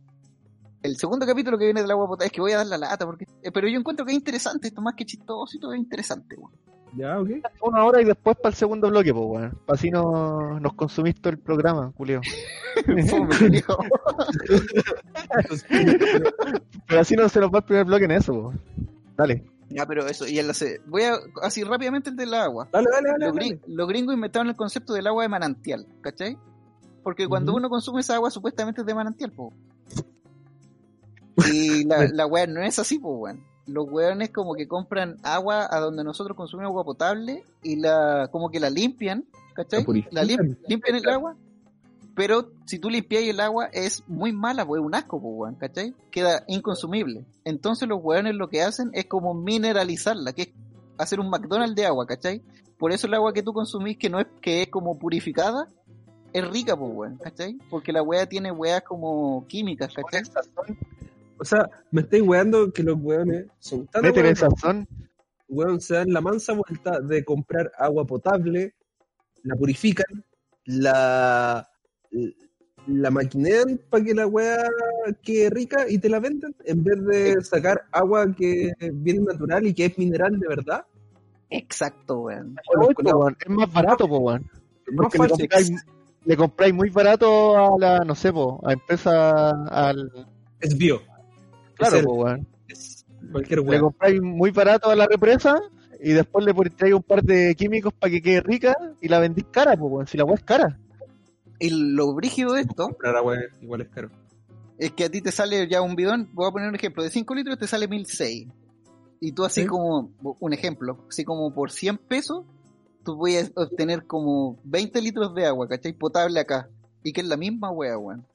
el 0.84 0.98
segundo 0.98 1.26
capítulo 1.26 1.58
que 1.58 1.66
viene 1.66 1.82
del 1.82 1.92
agua 1.92 2.08
potable, 2.08 2.28
es 2.28 2.32
que 2.34 2.42
voy 2.42 2.52
a 2.52 2.58
dar 2.58 2.68
la 2.68 2.78
lata, 2.78 3.06
porque 3.06 3.26
eh, 3.42 3.52
pero 3.52 3.68
yo 3.68 3.80
encuentro 3.80 4.06
que 4.06 4.12
es 4.12 4.18
interesante, 4.18 4.68
esto 4.68 4.82
más 4.82 4.96
que 4.96 5.06
chistoso 5.06 5.56
y 5.58 5.60
todo 5.60 5.74
es 5.74 5.80
interesante, 5.80 6.36
weón. 6.36 6.52
Ya, 6.96 7.20
ok. 7.20 7.30
Una 7.62 7.84
hora 7.86 8.02
y 8.02 8.06
después 8.06 8.38
para 8.38 8.50
el 8.50 8.56
segundo 8.56 8.90
bloque, 8.90 9.14
po, 9.14 9.22
weón. 9.26 9.58
Para 9.66 9.78
así 9.78 9.90
no 9.90 10.60
nos 10.60 10.74
consumís 10.74 11.16
todo 11.20 11.32
el 11.32 11.40
programa, 11.40 11.92
Julio. 11.98 12.22
Pero 16.88 17.02
así 17.02 17.16
no 17.16 17.28
se 17.30 17.40
nos 17.40 17.52
va 17.52 17.60
el 17.60 17.66
primer 17.66 17.86
bloque 17.86 18.06
en 18.06 18.12
eso, 18.12 18.34
po. 18.34 18.54
Dale. 19.18 19.44
ya, 19.70 19.86
pero 19.86 20.06
eso, 20.08 20.28
y 20.28 20.40
en 20.40 20.48
la 20.48 20.54
se- 20.54 20.80
voy 20.88 21.04
a, 21.04 21.14
así 21.42 21.64
rápidamente 21.64 22.10
el 22.10 22.16
del 22.16 22.34
agua. 22.34 22.68
dale, 22.72 22.88
dale, 22.92 23.10
dale. 23.12 23.26
Los, 23.26 23.36
dale. 23.36 23.48
gring- 23.48 23.60
los 23.68 23.88
gringos 23.88 24.16
inventaron 24.16 24.50
el 24.50 24.56
concepto 24.56 24.94
del 24.94 25.08
agua 25.08 25.24
de 25.24 25.30
manantial, 25.30 25.86
¿cachai? 26.02 26.38
Porque 27.04 27.28
cuando 27.28 27.54
uno 27.54 27.70
consume 27.70 28.02
esa 28.02 28.16
agua, 28.16 28.32
supuestamente 28.32 28.82
es 28.82 28.88
de 28.88 28.96
manantial, 28.96 29.32
po. 29.32 29.54
Y 31.52 31.84
la, 31.86 32.08
la 32.14 32.26
weá 32.26 32.48
no 32.48 32.62
es 32.62 32.80
así, 32.80 33.00
po, 33.00 33.10
weón. 33.16 33.44
Los 33.66 33.90
weones 33.90 34.30
como 34.32 34.56
que 34.56 34.68
compran 34.68 35.18
agua 35.24 35.68
a 35.70 35.80
donde 35.80 36.04
nosotros 36.04 36.36
consumimos 36.36 36.72
agua 36.72 36.84
potable 36.84 37.44
y 37.62 37.78
la 37.78 38.28
como 38.32 38.50
que 38.50 38.60
la 38.60 38.70
limpian, 38.70 39.26
¿cachai? 39.54 39.84
La 40.12 40.24
lim- 40.24 40.58
limpian 40.68 40.96
el 40.98 41.10
agua, 41.10 41.36
pero 42.16 42.50
si 42.66 42.78
tú 42.80 42.90
limpias 42.90 43.24
el 43.24 43.40
agua 43.40 43.68
es 43.72 44.04
muy 44.08 44.34
mala, 44.34 44.66
pues 44.66 44.82
es 44.82 44.86
un 44.86 44.94
asco, 44.96 45.18
weón, 45.18 45.56
¿cachai? 45.56 45.94
Queda 46.12 46.44
inconsumible. 46.48 47.26
Entonces 47.46 47.88
los 47.88 48.00
weones 48.04 48.36
lo 48.36 48.50
que 48.50 48.62
hacen 48.62 48.90
es 48.94 49.06
como 49.06 49.34
mineralizarla, 49.34 50.34
que 50.34 50.42
es 50.44 50.50
hacer 50.98 51.20
un 51.20 51.30
McDonald's 51.30 51.76
de 51.76 51.86
agua, 51.86 52.06
¿cachai? 52.06 52.42
Por 52.78 52.92
eso 52.92 53.08
el 53.08 53.14
agua 53.14 53.34
que 53.34 53.44
tú 53.44 53.54
consumís, 53.54 53.98
que 53.98 54.10
no 54.10 54.20
es 54.20 54.28
que 54.42 54.64
es 54.64 54.68
como 54.68 55.00
purificada, 55.00 55.68
es 56.34 56.48
rica, 56.50 56.76
pues, 56.76 56.92
weón, 56.94 57.18
¿cachai? 57.18 57.58
Porque 57.70 57.94
la 57.94 58.04
weá 58.04 58.26
tiene 58.28 58.52
weas 58.52 58.82
como 58.84 59.46
químicas, 59.48 59.94
¿cachai? 59.94 60.22
O 61.40 61.46
sea, 61.46 61.70
me 61.92 62.02
estáis 62.02 62.24
weando 62.24 62.72
que 62.72 62.84
los 62.84 62.98
weones 63.00 63.48
son 63.60 63.88
tan 63.88 64.02
Métele 64.04 64.30
ahueonados, 64.30 64.60
sazón. 64.60 64.88
weón, 65.48 65.82
se 65.82 65.96
dan 65.96 66.14
la 66.14 66.22
mansa 66.22 66.54
vuelta 66.54 67.00
de 67.00 67.24
comprar 67.24 67.72
agua 67.78 68.06
potable, 68.06 68.76
la 69.44 69.56
purifican, 69.56 70.24
la, 70.66 71.68
la 72.88 73.12
maquinean 73.12 73.80
para 73.90 74.04
que 74.04 74.14
la 74.14 74.28
weá 74.28 74.58
quede 75.22 75.50
rica 75.50 75.86
y 75.90 75.98
te 75.98 76.10
la 76.10 76.20
venden, 76.20 76.56
en 76.66 76.84
vez 76.84 77.04
de 77.06 77.42
sacar 77.44 77.82
agua 77.92 78.34
que 78.34 78.72
viene 78.94 79.26
natural 79.26 79.66
y 79.68 79.74
que 79.74 79.86
es 79.86 79.98
mineral 79.98 80.40
de 80.40 80.48
verdad. 80.48 80.86
Exacto, 81.50 82.22
weón. 82.22 82.56
Es 83.40 83.50
más 83.50 83.72
barato, 83.74 84.08
po, 84.08 84.20
weón. 84.20 84.50
No 84.92 85.04
Porque 85.04 85.18
le 85.18 85.30
compráis, 85.30 85.72
le 86.26 86.38
compráis 86.38 86.74
muy 86.74 86.90
barato 86.90 87.58
a 87.58 87.80
la, 87.80 88.00
no 88.00 88.16
sé, 88.16 88.32
po, 88.32 88.62
a 88.66 88.74
empresa, 88.74 89.50
al... 89.68 90.28
Es 90.60 90.78
bio. 90.78 91.02
Claro, 91.76 91.98
Es 91.98 92.04
po, 92.06 92.14
weón. 92.14 92.48
es 92.68 93.06
cualquier 93.32 93.60
Le 93.60 93.80
compráis 93.80 94.22
muy 94.22 94.52
barato 94.52 94.90
a 94.90 94.96
la 94.96 95.06
represa 95.08 95.60
y 96.02 96.12
después 96.12 96.46
le 96.46 96.54
ponéis 96.54 96.94
un 96.94 97.04
par 97.04 97.24
de 97.24 97.56
químicos 97.56 97.94
para 97.94 98.12
que 98.12 98.22
quede 98.22 98.42
rica 98.42 98.76
y 99.02 99.08
la 99.08 99.20
vendís 99.20 99.46
cara, 99.52 99.76
po, 99.78 99.86
weón. 99.88 100.08
Si 100.08 100.18
la 100.18 100.26
weá 100.26 100.36
es 100.36 100.44
cara. 100.44 100.80
Y 101.60 101.70
lo 101.70 102.14
brígido 102.14 102.54
de 102.54 102.62
esto 102.62 102.86
Comprar 102.88 103.16
agua 103.16 103.38
igual 103.62 103.82
es 103.82 103.88
caro. 103.90 104.10
es 104.78 104.92
que 104.92 105.06
a 105.06 105.10
ti 105.10 105.22
te 105.22 105.32
sale 105.32 105.68
ya 105.70 105.82
un 105.82 105.96
bidón, 105.96 106.30
voy 106.34 106.48
a 106.48 106.52
poner 106.52 106.68
un 106.68 106.76
ejemplo, 106.76 107.04
de 107.04 107.10
5 107.10 107.34
litros 107.36 107.58
te 107.58 107.68
sale 107.68 107.88
1006. 107.88 108.48
Y 109.22 109.32
tú 109.32 109.46
así 109.46 109.62
Sí. 109.62 109.68
como, 109.68 110.12
un 110.40 110.52
ejemplo, 110.54 110.98
así 111.08 111.24
como 111.24 111.54
por 111.54 111.72
100 111.72 111.98
pesos, 111.98 112.44
tú 113.06 113.18
puedes 113.18 113.54
obtener 113.56 114.06
como 114.06 114.60
20 114.66 115.02
litros 115.02 115.34
de 115.34 115.46
agua, 115.46 115.68
¿cachai? 115.70 115.94
Potable 115.94 116.40
acá. 116.42 116.68
Y 117.04 117.14
que 117.14 117.22
es 117.22 117.28
la 117.28 117.38
misma 117.38 117.72
wea, 117.72 117.98
weón. 117.98 118.26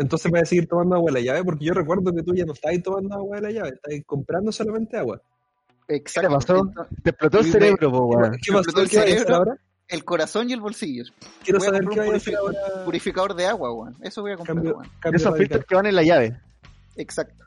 Entonces 0.00 0.30
voy 0.30 0.40
a 0.40 0.44
seguir 0.46 0.66
tomando 0.66 0.96
agua 0.96 1.12
de 1.12 1.20
la 1.20 1.24
llave 1.26 1.44
porque 1.44 1.64
yo 1.66 1.74
recuerdo 1.74 2.12
que 2.12 2.22
tú 2.22 2.34
ya 2.34 2.44
no 2.46 2.54
estabas 2.54 2.82
tomando 2.82 3.14
agua 3.14 3.36
de 3.36 3.42
la 3.42 3.50
llave, 3.50 3.68
estabas 3.70 4.00
comprando 4.06 4.50
solamente 4.50 4.96
agua. 4.96 5.20
Exacto. 5.88 6.28
¿Qué 6.28 6.32
le 6.32 6.34
pasó? 6.34 6.86
Te 7.02 7.10
explotó 7.10 7.38
el 7.40 7.44
cerebro, 7.52 7.90
po, 7.92 8.06
weón. 8.06 8.32
¿Qué 8.42 8.52
pasó? 8.52 8.58
explotó 8.60 8.80
el 8.82 8.88
¿Qué 8.88 8.96
vas 8.96 9.04
a 9.04 9.08
hacer 9.08 9.18
cerebro. 9.18 9.36
ahora? 9.36 9.56
el 9.88 10.04
corazón 10.04 10.48
y 10.48 10.52
el 10.52 10.60
bolsillo. 10.60 11.04
Quiero 11.44 11.58
Voy 11.58 11.66
saber 11.66 11.82
comprar 11.84 12.04
qué 12.06 12.10
un 12.10 12.14
vas 12.14 12.22
purificador, 12.24 12.56
ahora. 12.56 12.84
purificador 12.84 13.34
de 13.34 13.46
agua, 13.46 13.72
weón. 13.74 13.96
Eso 14.02 14.22
voy 14.22 14.32
a 14.32 14.36
comprar, 14.36 14.56
Cambio, 15.00 15.16
Esos 15.16 15.36
filtros 15.36 15.64
que 15.66 15.74
van 15.74 15.86
en 15.86 15.96
la 15.96 16.02
llave. 16.04 16.40
Exacto. 16.96 17.44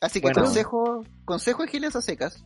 Así 0.00 0.20
que 0.20 0.28
Bueno. 0.28 0.42
consejo, 0.44 1.04
consejo 1.24 1.62
de 1.64 1.68
giles 1.68 1.96
a 1.96 2.00
secas. 2.00 2.44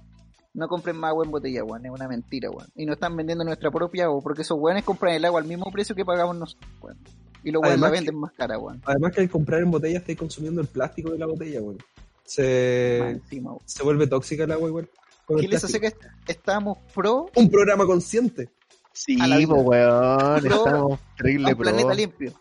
No 0.55 0.67
compren 0.69 0.97
más 0.97 1.11
agua 1.11 1.25
en 1.27 1.31
botella, 1.31 1.63
weón. 1.63 1.85
Es 1.85 1.93
una 1.93 2.09
mentira, 2.09 2.51
weón. 2.51 2.69
Y 2.75 2.87
no 2.87 2.95
están 2.95 3.15
vendiendo 3.17 3.45
nuestra 3.45 3.71
propia 3.71 4.05
agua, 4.07 4.21
porque 4.23 4.43
esos 4.43 4.59
weones 4.59 4.83
compran 4.85 5.15
el 5.15 5.25
agua 5.27 5.41
al 5.41 5.47
mismo 5.47 5.71
precio 5.71 5.95
que 5.95 6.05
pagamos 6.07 6.35
nosotros, 6.37 6.71
weón. 6.81 6.99
Y 7.45 7.51
los 7.51 7.63
weones 7.63 7.81
la 7.81 7.91
venden 7.91 8.17
más 8.17 8.33
cara, 8.33 8.59
weón. 8.59 8.81
Además 8.85 9.13
que 9.13 9.21
al 9.23 9.31
comprar 9.31 9.61
en 9.63 9.71
botella 9.71 9.99
estáis 9.99 10.19
consumiendo 10.19 10.61
el 10.61 10.69
plástico 10.69 11.11
de 11.11 11.19
la 11.19 11.27
botella, 11.27 11.61
weón. 11.61 11.79
Se, 12.25 12.99
encima, 13.11 13.53
se 13.65 13.83
vuelve 13.83 14.07
tóxica 14.07 14.45
el 14.45 14.53
agua 14.53 14.69
igual. 14.69 14.89
Giles 15.29 15.65
a 15.65 15.67
plástico. 15.69 15.69
secas 15.91 15.95
estamos 16.27 16.79
pro 16.95 17.27
Un 17.35 17.51
programa 17.51 17.85
consciente. 17.87 18.51
Sí, 18.93 19.19
A 19.21 19.27
la 19.27 19.39
vida. 19.39 19.49
po, 19.49 19.61
weón. 19.63 20.41
Pro 20.43 20.57
Estamos 20.57 20.99
a 21.01 21.17
terrible 21.17 21.49
un 21.49 21.55
pro. 21.57 21.63
planeta 21.63 21.95
limpio. 21.95 22.33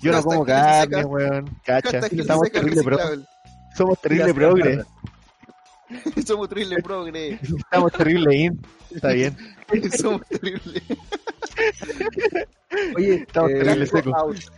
Yo 0.00 0.10
no 0.10 0.16
Hashtag 0.18 0.32
como 0.34 0.44
carne, 0.44 0.80
secas. 0.96 1.06
weón. 1.06 1.60
Cacha. 1.64 1.98
Estamos 1.98 2.50
terrible 2.50 2.82
pro. 2.82 2.98
Somos 3.76 4.00
terrible 4.00 4.34
progre. 4.34 4.84
Somos 6.26 6.48
terrible 6.48 6.82
progre. 6.82 7.38
Estamos 7.42 7.92
terrible 7.92 8.36
in. 8.36 8.60
Está 8.90 9.08
bien. 9.12 9.36
Somos 9.98 10.20
terrible. 10.28 10.82
Oye, 12.96 13.14
Estamos 13.14 13.50
eh, 13.50 13.54
terrible 13.54 13.86
secos. 13.86 14.52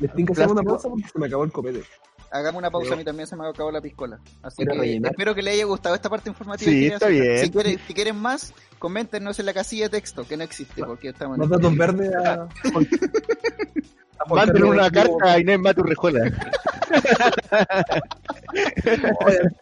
Les 0.00 0.12
tengo 0.14 0.26
que 0.34 0.42
hacer 0.42 0.52
una 0.52 0.62
pausa 0.62 0.88
porque 0.88 1.08
se 1.08 1.18
me 1.18 1.26
acabó 1.26 1.44
el 1.44 1.52
copete. 1.52 1.82
Hagamos 2.30 2.58
una 2.60 2.70
pausa, 2.70 2.84
Pero- 2.86 2.94
a 2.94 2.98
mí 2.98 3.04
también 3.04 3.26
se 3.26 3.36
me 3.36 3.46
acabó 3.46 3.70
la 3.70 3.80
piscola. 3.82 4.18
Así 4.42 4.64
que 4.64 4.72
rellenar. 4.72 5.10
espero 5.12 5.34
que 5.34 5.42
les 5.42 5.54
haya 5.54 5.64
gustado 5.66 5.94
esta 5.94 6.08
parte 6.08 6.30
informativa. 6.30 6.70
Sí, 6.70 6.86
está 6.86 7.08
bien. 7.08 7.38
Si 7.38 7.50
quieren, 7.50 7.78
si 7.86 7.92
quieren 7.94 8.16
más, 8.16 8.54
coméntenos 8.78 9.38
en 9.38 9.46
la 9.46 9.52
casilla 9.52 9.84
de 9.84 9.90
texto, 9.90 10.26
que 10.26 10.36
no 10.38 10.44
existe, 10.44 10.82
porque 10.82 11.10
estamos 11.10 11.36
Los 11.36 11.46
en 11.46 11.50
datos 11.50 11.76
verdes 11.76 12.14
a. 12.14 12.32
a 12.44 12.48
Juan 12.72 12.86
Mándenle 14.30 14.60
Carlos 14.60 14.70
una 14.70 14.90
carta 14.90 15.32
a 15.32 15.38
Inés 15.40 15.58
Maturrejola. 15.60 16.20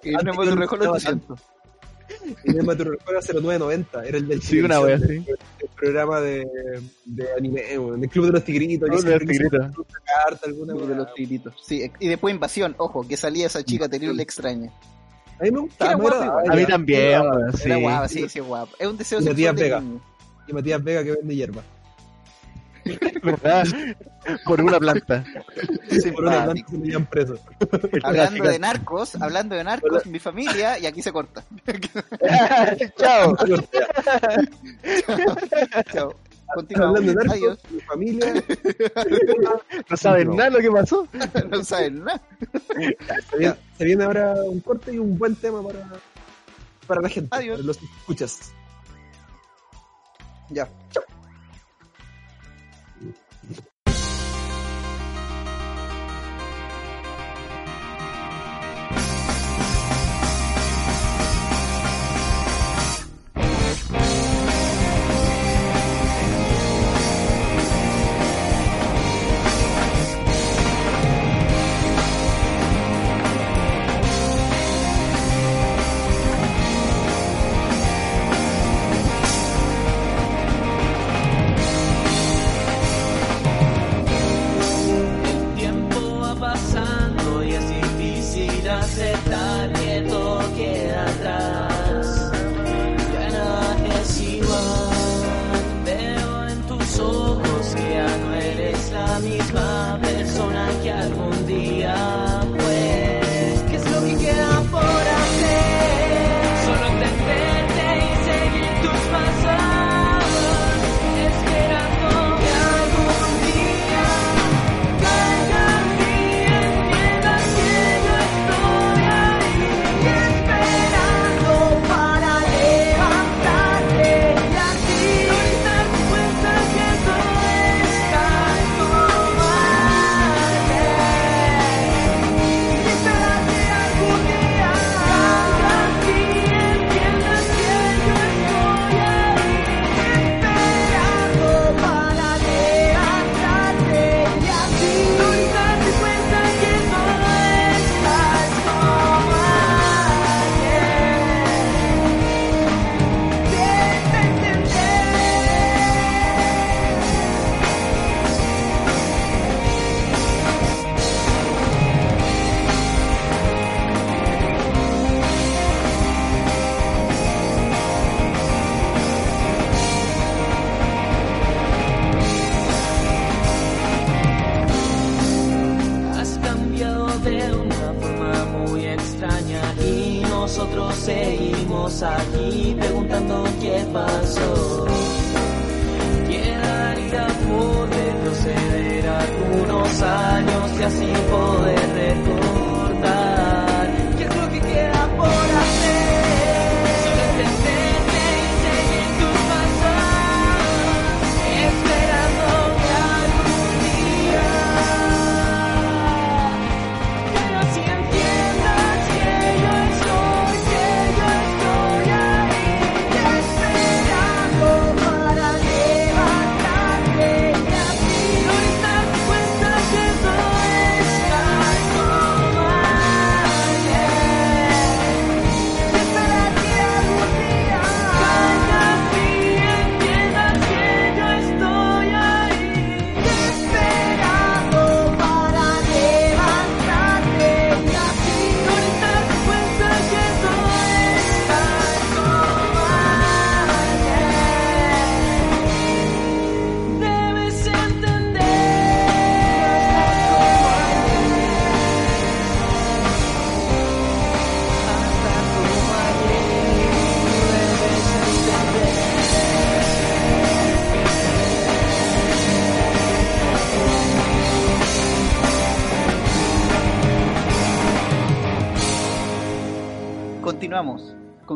Y 0.05 0.11
no 0.13 0.33
hemos 0.33 0.55
rejolo 0.55 0.95
800. 2.19 2.45
Inés 2.47 2.65
Maturrejola 2.65 3.21
0990, 3.21 4.05
era 4.07 4.19
el 4.19 4.29
del 4.29 4.43
Sí, 4.43 4.61
una 4.61 4.81
wea. 4.81 4.95
El 4.97 5.25
programa 5.77 6.21
de, 6.21 6.47
de 7.05 7.27
anime, 7.37 7.63
del 7.63 8.09
Club 8.11 8.27
de 8.27 8.33
los 8.33 8.45
Tigritos. 8.45 8.89
Club 8.89 9.01
que 9.03 9.09
de 9.09 9.19
los 9.19 9.29
Tigritos. 9.29 9.61
una 9.61 10.01
carta, 10.25 10.47
alguna 10.47 10.75
Uno 10.75 10.83
de 10.87 10.93
wea. 10.93 10.97
los 11.05 11.15
tigritos. 11.15 11.55
Sí, 11.65 11.91
y 12.01 12.09
después 12.09 12.35
invasión, 12.35 12.75
ojo, 12.79 13.07
que 13.07 13.17
salía 13.17 13.47
esa 13.47 13.63
chica 13.63 13.89
terrible 13.89 14.23
extraña. 14.23 14.71
A 15.39 15.45
mí 15.45 15.51
me 15.51 15.61
gustaba, 15.61 15.95
guapa. 15.95 16.43
A 16.51 16.55
mí 16.55 16.67
también. 16.67 17.01
Era 17.03 17.53
Sí. 17.55 17.71
guapa, 17.81 18.09
sí, 18.09 18.29
sí, 18.29 18.41
guapa. 18.41 18.73
Es 18.79 18.87
un 18.87 18.97
deseo 18.99 19.21
Y 19.21 19.25
Matías 19.25 19.57
de 19.57 19.63
Vega. 19.63 19.83
Y 20.47 20.53
Matías 20.53 20.85
Vega 20.85 21.03
que 21.05 21.13
vende 21.13 21.35
hierba. 21.35 21.63
¿Verdad? 23.23 23.67
Por 24.45 24.61
una 24.61 24.79
planta. 24.79 25.25
Por 25.25 25.65
una 25.85 26.01
Simpático. 26.01 26.23
planta 26.23 26.55
que 26.71 26.79
me 26.79 26.87
llevan 26.87 27.07
preso. 27.07 27.39
Hablando 28.03 28.45
de 28.45 28.59
narcos, 28.59 29.15
hablando 29.17 29.55
de 29.55 29.65
narcos, 29.65 30.07
mi 30.07 30.19
familia, 30.19 30.79
y 30.79 30.87
aquí 30.87 31.03
se 31.03 31.13
corta. 31.13 31.45
Chao. 32.99 33.37
Chao. 35.93 36.15
Continuamos. 36.55 36.99
Hablando 36.99 37.21
de 37.21 37.29
narcos, 37.29 37.37
Adiós. 37.37 37.59
mi 37.71 37.81
familia. 37.81 38.35
No 39.89 39.97
saben 39.97 40.37
nada 40.37 40.51
lo 40.51 40.59
que 40.59 40.71
pasó. 40.71 41.09
No 41.49 41.65
saben 41.65 42.05
nada. 42.05 42.21
Se 43.31 43.39
viene, 43.39 43.55
se 43.79 43.85
viene 43.85 44.05
ahora 44.05 44.35
un 44.45 44.61
corte 44.61 44.93
y 44.93 44.99
un 44.99 45.17
buen 45.17 45.37
tema 45.37 45.63
para, 45.63 45.89
para 46.87 47.01
la 47.03 47.09
gente. 47.09 47.29
Adiós. 47.37 47.61
Los 47.61 47.79
que 47.79 47.87
escuchas. 47.87 48.53
Ya. 50.49 50.69
Chao. 50.91 51.05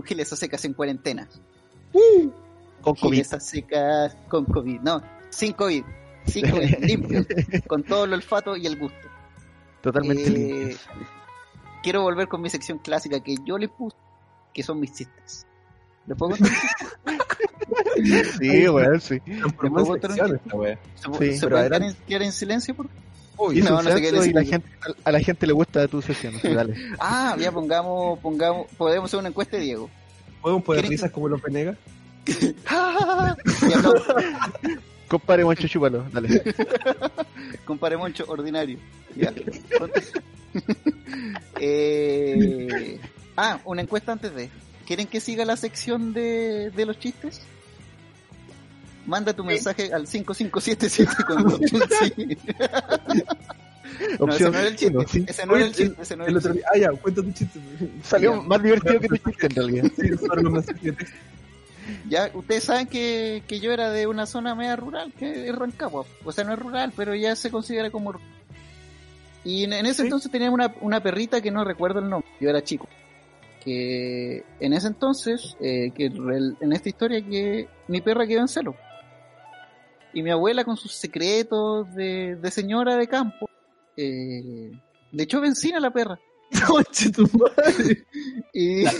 Continuamos 0.05 0.07
con 0.07 0.07
Giles 0.07 0.33
a 0.33 0.37
secas 0.37 0.65
en 0.65 0.75
cuarentena. 0.75 1.29
Con 2.81 2.95
COVID. 2.95 3.13
Giles 3.13 3.33
a 3.33 3.41
secas 3.41 4.17
con 4.29 4.45
COVID. 4.45 4.81
No, 4.81 5.03
sin 5.31 5.53
COVID. 5.53 5.85
Sin 6.27 6.51
COVID, 6.51 6.79
limpio. 6.81 7.27
Con 7.67 7.83
todo 7.83 8.05
el 8.05 8.13
olfato 8.15 8.57
y 8.57 8.67
el 8.67 8.79
gusto. 8.79 9.09
Totalmente 9.83 10.25
Eh, 10.29 10.31
limpio. 10.31 10.79
Quiero 11.83 12.03
volver 12.03 12.29
con 12.29 12.41
mi 12.41 12.49
sección 12.49 12.79
clásica 12.79 13.21
que 13.21 13.37
yo 13.45 13.59
le 13.59 13.69
puse, 13.69 13.97
que 14.55 14.63
son 14.63 14.81
mis 14.81 14.93
chistes. 14.95 15.47
¿Les 16.07 16.17
puedo 16.17 16.33
contar? 16.37 16.51
Sí, 18.39 18.69
weón, 18.69 19.01
sí. 19.01 19.21
En 19.27 19.51
puedo 19.53 19.87
contar 19.87 20.11
un 20.13 20.17
chiste? 20.17 20.41
¿Se, 20.49 20.49
Sí, 20.49 20.79
¿se 20.97 21.11
pero 21.11 21.19
pueden 21.19 21.41
quedar 21.41 21.55
adelante. 21.55 21.87
en, 21.89 22.07
quedar 22.07 22.23
en 22.23 22.33
silencio? 22.33 22.75
Por... 22.75 22.89
Uy, 23.37 23.61
no, 23.63 23.83
no 23.83 23.93
sé 23.95 24.01
qué 24.01 24.09
y 24.09 24.13
decir. 24.13 24.35
la 24.35 24.45
gente, 24.45 24.69
a, 25.05 25.13
la 25.13 25.21
gente 25.21 25.47
le 25.47 25.53
gusta 25.53 25.87
tu 25.89 26.01
sesión, 26.03 26.35
así, 26.37 26.49
dale. 26.49 26.75
Ah, 27.01 27.37
ya 27.39 27.51
pongamos, 27.53 28.19
pongamos, 28.21 28.67
podemos 28.77 29.09
hacer 29.11 29.19
una 29.21 29.29
encuesta 29.31 29.57
de 29.57 29.63
Diego. 29.65 29.91
¿Podemos 30.41 30.63
poner 30.65 30.85
¿Quieren- 30.85 30.91
risas 30.91 31.11
como 31.11 31.29
los 31.29 31.43
Venegas? 31.43 31.77
Compadre 35.09 35.45
Moncho 35.45 35.69
Chúpalo, 35.69 36.05
dale. 36.13 36.43
Compare 37.65 37.97
Moncho, 37.97 38.25
ordinario. 38.29 38.79
Ya. 39.17 39.33
Eh, 41.61 42.99
ah, 43.37 43.61
una 43.65 43.83
encuesta 43.83 44.13
antes 44.13 44.35
de. 44.35 44.51
¿Quieren 44.87 45.07
que 45.07 45.21
siga 45.21 45.45
la 45.45 45.57
sección 45.57 46.13
de, 46.13 46.71
de 46.71 46.87
los 46.87 46.99
chistes? 46.99 47.41
Manda 49.07 49.33
tu 49.35 49.45
mensaje 49.45 49.93
al 49.93 50.07
5577 50.07 51.25
con 51.27 51.61
sí. 52.17 52.39
No, 54.19 54.27
ese 54.33 54.47
Opción 54.49 54.53
no 54.53 54.59
era 54.59 54.69
el 54.69 54.77
chiste. 54.77 55.07
sí. 55.09 55.25
Ese 55.29 55.47
no 55.47 55.57
era 55.57 55.65
el 55.67 55.73
chiste. 55.75 56.03
Ese 56.03 56.17
no 56.17 56.25
era 56.25 56.33
El 56.33 56.43
chiste. 56.43 56.63
ah, 56.75 56.79
ya, 56.79 56.91
cuenta 56.93 57.23
tu 57.23 57.31
chiste. 57.33 57.61
Salió 58.03 58.35
Ya. 58.35 58.41
más 58.43 58.63
divertido 58.63 59.01
que 59.01 59.09
tu 59.09 59.17
chiste 59.17 59.47
en 59.47 59.55
realidad. 59.55 59.85
Sí. 59.97 60.91
Ya, 62.09 62.31
ustedes 62.35 62.65
saben 62.65 62.87
que, 62.87 63.43
que 63.47 63.61
yo 63.61 63.73
era 63.73 63.91
de 63.91 64.07
una 64.07 64.27
zona 64.27 64.55
media 64.55 64.75
rural, 64.77 65.13
que 65.19 65.49
es 65.49 65.55
Rancagua. 65.55 66.07
O 66.25 66.33
sea, 66.33 66.45
no 66.45 66.55
es 66.55 66.59
rural, 66.59 66.93
pero 66.97 67.15
ya 67.15 67.37
se 67.37 67.51
considera 67.51 67.91
como 67.91 68.13
rural. 68.13 68.29
Y 69.45 69.65
en, 69.65 69.75
en 69.75 69.87
ese 69.87 69.97
Sí. 69.97 70.03
entonces 70.05 70.31
tenía 70.33 70.51
una, 70.51 70.75
una 70.81 71.01
perrita 71.03 71.41
que 71.41 71.51
no 71.51 71.63
recuerdo 71.65 72.01
el 72.01 72.09
nombre. 72.09 72.29
Yo 72.41 72.49
era 72.49 72.65
chico. 72.65 72.89
Que 73.63 74.45
en 74.61 74.73
ese 74.73 74.89
entonces, 74.89 75.57
eh, 75.61 75.93
que 75.95 76.07
en 76.07 76.73
esta 76.73 76.89
historia, 76.89 77.21
que 77.23 77.69
mi 77.89 78.01
perra 78.01 78.27
quedó 78.27 78.41
en 78.41 78.49
celo. 78.49 78.75
Y 80.15 80.23
mi 80.23 80.31
abuela 80.31 80.65
con 80.65 80.77
sus 80.77 80.93
secretos 80.93 81.93
de, 81.95 82.37
de 82.37 82.51
señora 82.51 82.97
de 82.97 83.09
campo, 83.09 83.51
eh, 83.97 84.71
le 85.13 85.23
echó 85.23 85.41
benzina 85.41 85.79
a 85.79 85.81
la 85.81 85.93
perra. 85.93 86.19
Tu 87.15 87.29
madre. 87.37 88.07
Y. 88.53 88.85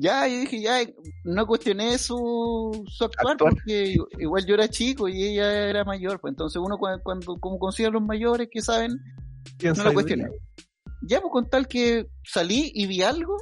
Ya, 0.00 0.28
yo 0.28 0.38
dije, 0.38 0.60
ya, 0.60 0.78
no 1.24 1.44
cuestioné 1.44 1.98
su, 1.98 2.84
su 2.88 3.04
actuar 3.04 3.32
Actuar. 3.32 3.54
porque 3.54 3.96
igual 4.20 4.46
yo 4.46 4.54
era 4.54 4.68
chico 4.68 5.08
y 5.08 5.24
ella 5.24 5.68
era 5.68 5.84
mayor, 5.84 6.20
pues 6.20 6.30
entonces 6.30 6.62
uno 6.64 6.78
cuando, 6.78 7.02
cuando 7.02 7.36
como 7.40 7.58
consigue 7.58 7.88
a 7.88 7.90
los 7.90 8.02
mayores 8.02 8.48
que 8.48 8.62
saben, 8.62 8.96
¿Quién 9.58 9.72
no 9.72 9.82
lo 9.82 9.92
cuestioné. 9.92 10.28
Ya, 11.02 11.20
pues 11.20 11.32
con 11.32 11.50
tal 11.50 11.66
que 11.66 12.06
salí 12.22 12.70
y 12.74 12.86
vi 12.86 13.02
algo 13.02 13.38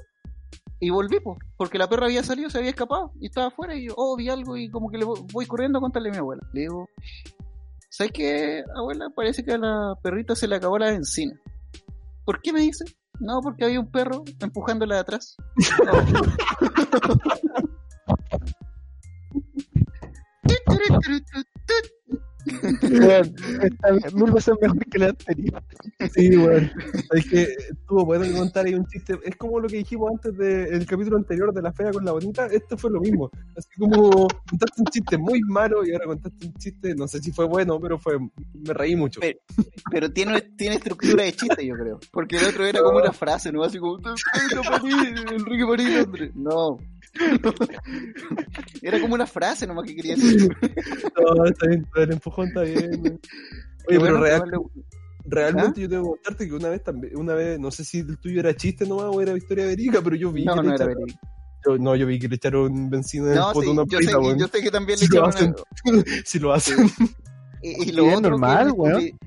y 0.78 0.90
volví, 0.90 1.20
pues, 1.20 1.38
porque 1.56 1.78
la 1.78 1.88
perra 1.88 2.06
había 2.06 2.22
salido, 2.22 2.50
se 2.50 2.58
había 2.58 2.70
escapado 2.70 3.12
y 3.20 3.26
estaba 3.26 3.48
afuera 3.48 3.74
y 3.74 3.86
yo, 3.86 3.94
oh, 3.96 4.16
vi 4.16 4.28
algo 4.28 4.56
y 4.56 4.70
como 4.70 4.90
que 4.90 4.98
le 4.98 5.04
voy, 5.04 5.20
voy 5.32 5.46
corriendo 5.46 5.78
a 5.78 5.80
contarle 5.80 6.10
a 6.10 6.12
mi 6.12 6.18
abuela. 6.18 6.42
Le 6.52 6.62
digo, 6.62 6.88
¿sabes 7.88 8.12
qué, 8.12 8.62
abuela? 8.76 9.10
Parece 9.14 9.44
que 9.44 9.52
a 9.52 9.58
la 9.58 9.94
perrita 10.02 10.34
se 10.34 10.48
le 10.48 10.56
acabó 10.56 10.78
la 10.78 10.90
benzina. 10.90 11.40
¿Por 12.24 12.42
qué 12.42 12.52
me 12.52 12.60
dice? 12.60 12.84
No, 13.20 13.40
porque 13.40 13.64
había 13.64 13.80
un 13.80 13.90
perro 13.90 14.22
empujándola 14.40 14.96
de 14.96 15.00
atrás. 15.00 15.36
Está 22.46 23.92
mil 24.14 24.30
veces 24.32 24.54
mejor 24.60 24.78
que 24.86 24.98
la 24.98 25.06
anterior. 25.08 25.62
Sí, 26.14 26.36
weón. 26.36 26.70
Es 27.12 27.26
que 27.28 27.42
estuvo 27.70 28.04
bueno 28.04 28.24
contar 28.36 28.66
ahí 28.66 28.74
un 28.74 28.86
chiste. 28.86 29.18
Es 29.24 29.36
como 29.36 29.60
lo 29.60 29.68
que 29.68 29.76
dijimos 29.78 30.10
antes 30.12 30.36
del 30.36 30.86
capítulo 30.86 31.16
anterior 31.16 31.52
de 31.52 31.62
la 31.62 31.72
fea 31.72 31.90
con 31.92 32.04
la 32.04 32.12
bonita. 32.12 32.46
Esto 32.46 32.76
fue 32.76 32.90
lo 32.90 33.00
mismo. 33.00 33.30
Así 33.56 33.68
como 33.78 34.28
contaste 34.48 34.80
un 34.82 34.86
chiste 34.86 35.18
muy 35.18 35.40
malo 35.48 35.84
y 35.84 35.92
ahora 35.92 36.06
contaste 36.06 36.46
un 36.46 36.54
chiste, 36.54 36.94
no 36.94 37.08
sé 37.08 37.20
si 37.20 37.32
fue 37.32 37.46
bueno, 37.46 37.80
pero 37.80 37.98
fue 37.98 38.18
me 38.18 38.74
reí 38.74 38.96
mucho. 38.96 39.20
Pero- 39.20 39.38
Pero 39.90 40.10
tiene, 40.10 40.40
tiene 40.56 40.76
estructura 40.76 41.24
de 41.24 41.32
chiste, 41.32 41.64
yo 41.66 41.74
creo. 41.74 42.00
Porque 42.12 42.36
el 42.36 42.46
otro 42.46 42.66
era 42.66 42.80
como 42.80 42.98
una 42.98 43.12
frase, 43.12 43.52
¿no? 43.52 43.62
Así 43.62 43.78
como, 43.78 43.98
"Enrique 43.98 44.68
París, 44.68 44.96
Enrique 45.32 45.64
París, 45.66 45.88
Londres". 45.96 46.30
No. 46.34 46.78
Era 48.82 49.00
como 49.00 49.14
una 49.14 49.26
frase 49.26 49.66
nomás 49.66 49.84
que 49.86 49.94
quería 49.96 50.14
decir. 50.16 50.48
No, 51.36 51.44
está 51.46 51.66
bien, 51.68 51.86
el 51.96 52.12
empujón 52.12 52.48
está 52.48 52.62
bien. 52.62 53.20
Oye, 53.88 54.00
pero 54.00 54.00
bueno, 54.00 54.20
real- 54.20 54.42
le- 54.50 54.58
realmente 55.24 55.80
yo 55.80 55.88
tengo 55.88 56.02
que 56.04 56.08
contarte 56.10 56.46
que 56.46 56.54
una 56.54 56.68
vez 56.68 56.82
también, 56.84 57.16
una 57.16 57.34
vez, 57.34 57.58
no 57.58 57.70
sé 57.70 57.84
si 57.84 58.00
el 58.00 58.18
tuyo 58.18 58.40
era 58.40 58.54
chiste 58.54 58.86
nomás 58.86 59.06
o 59.06 59.20
era 59.20 59.36
historia 59.36 59.66
verídica, 59.66 60.00
pero 60.02 60.14
yo 60.16 60.30
vi 60.30 60.44
No, 60.44 60.54
que 60.54 60.60
le 60.62 60.68
no 60.68 60.74
era 60.74 60.84
echaron- 60.84 61.06
yo- 61.66 61.78
no, 61.78 61.96
yo 61.96 62.06
vi 62.06 62.18
que 62.18 62.28
le 62.28 62.36
echaron 62.36 62.90
benzina 62.90 63.24
en 63.26 63.30
el 63.32 63.38
No, 63.38 63.52
poto 63.52 63.60
sí, 63.62 63.68
una 63.72 63.84
yo 63.88 63.98
sé, 63.98 64.06
perrita, 64.06 64.20
que, 64.34 64.40
yo 64.40 64.48
sé 64.48 64.62
que 64.62 64.70
también 64.70 64.98
le 65.00 65.06
Si 65.06 65.12
lo 65.16 65.28
echaron. 65.30 65.54
hacen. 65.84 66.04
Si 66.24 66.38
lo 66.38 66.52
hacen. 66.52 66.90
Y, 67.62 67.88
y 67.88 67.92
lo 67.92 68.06
es 68.08 68.16
otro 68.18 68.30
normal, 68.30 68.66
que 68.66 68.72
weón. 68.72 69.18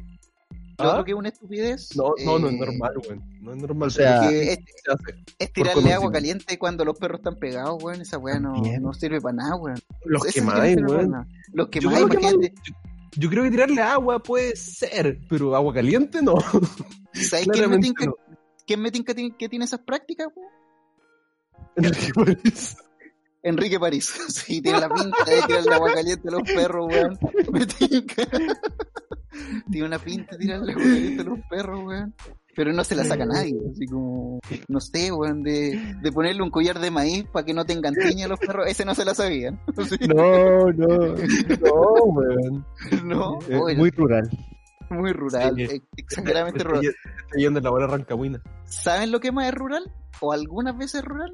Lo 0.80 0.86
¿Ah? 0.86 0.92
otro 0.92 1.06
que 1.06 1.12
es 1.12 1.18
una 1.18 1.30
estupidez. 1.30 1.96
No, 1.96 2.14
no, 2.24 2.40
no 2.40 2.48
es 2.48 2.54
eh, 2.54 2.58
normal, 2.58 2.94
weón. 3.04 3.24
No 3.42 3.54
es 3.54 3.58
normal. 3.62 3.88
O 3.88 3.92
sea, 3.92 4.30
es, 4.32 4.60
tirarle 5.54 5.94
agua 5.94 6.12
caliente 6.12 6.58
cuando 6.58 6.86
los 6.86 6.98
perros 6.98 7.20
están 7.20 7.36
pegados, 7.36 7.84
weón. 7.84 8.02
Esa 8.02 8.18
weá 8.18 8.40
no, 8.40 8.54
no 8.54 8.94
sirve 8.94 9.20
para 9.20 9.36
nada, 9.36 9.56
weón. 9.56 9.80
Los 10.06 10.24
quemáis, 10.26 10.78
nada. 10.78 11.28
Los 11.52 11.68
Yo 11.68 11.72
quemáis, 11.72 12.06
creo, 12.06 12.10
que 12.10 12.18
imagínate. 12.18 12.54
yo, 12.66 12.74
yo 13.16 13.30
creo 13.30 13.44
que 13.44 13.52
tirarle 13.52 13.82
agua 13.82 14.20
puede 14.20 14.56
ser, 14.56 15.20
pero 15.30 15.56
agua 15.56 15.74
caliente 15.74 16.22
no. 16.22 16.36
¿Sabes 17.14 17.48
quién 17.52 17.70
me 17.70 17.80
tinca, 17.80 18.06
no. 18.06 18.16
quién 18.66 18.82
me 18.82 18.92
tinca 18.92 19.14
que 19.14 19.50
tiene 19.50 19.66
esas 19.66 19.82
prácticas, 19.82 20.28
weón? 20.34 20.50
Enrique 21.76 22.14
París. 22.14 22.78
Enrique 23.44 23.80
París. 23.80 24.14
Sí, 24.30 24.62
tiene 24.62 24.80
la 24.80 24.90
pinta 24.90 25.24
de 25.26 25.42
tirarle 25.42 25.74
agua 25.76 25.94
caliente 25.94 26.28
a 26.28 26.32
los 26.32 26.44
perros, 26.44 26.88
weón. 26.88 27.20
Me 27.52 27.66
tinca. 27.66 28.28
Tiene 29.72 29.88
una 29.88 30.00
pinta 30.00 30.32
de 30.36 30.38
tirarle 30.40 30.74
a 30.74 31.24
los 31.24 31.40
perros, 31.50 31.82
weón. 31.86 32.14
Pero 32.56 32.74
no 32.74 32.84
se 32.84 32.96
la 32.96 33.06
saca 33.06 33.26
nadie, 33.26 33.56
así 33.72 33.86
como, 33.86 34.40
no 34.68 34.82
sé, 34.82 35.12
weón, 35.14 35.44
de, 35.44 35.96
de 36.02 36.12
ponerle 36.12 36.42
un 36.42 36.50
collar 36.50 36.80
de 36.80 36.92
maíz 36.92 37.24
para 37.32 37.46
que 37.46 37.54
no 37.54 37.64
tengan 37.66 37.94
tiña 37.94 38.28
los 38.28 38.40
perros, 38.40 38.66
ese 38.68 38.84
no 38.84 38.96
se 38.96 39.06
la 39.06 39.14
sabían. 39.16 39.60
Sí, 39.88 39.96
No, 40.08 40.66
no, 40.72 40.88
no, 41.18 42.04
weón. 42.06 42.66
no, 43.06 43.40
Eh, 43.48 43.56
Oye, 43.58 43.76
muy 43.78 43.92
rural. 43.92 44.30
muy 44.90 45.14
rural, 45.14 45.56
Sí. 45.56 45.82
exageradamente 45.96 46.64
rural. 46.64 46.84
estoy 46.84 47.42
yendo 47.44 47.60
en 47.60 47.64
la 47.64 47.70
buena 47.70 47.88
Rancagüina. 47.88 48.42
¿Saben 48.66 49.12
lo 49.12 49.20
que 49.22 49.32
más 49.32 49.48
es 49.48 49.54
rural? 49.54 49.84
¿O 50.20 50.34
algunas 50.34 50.76
veces 50.78 51.04
rural? 51.06 51.34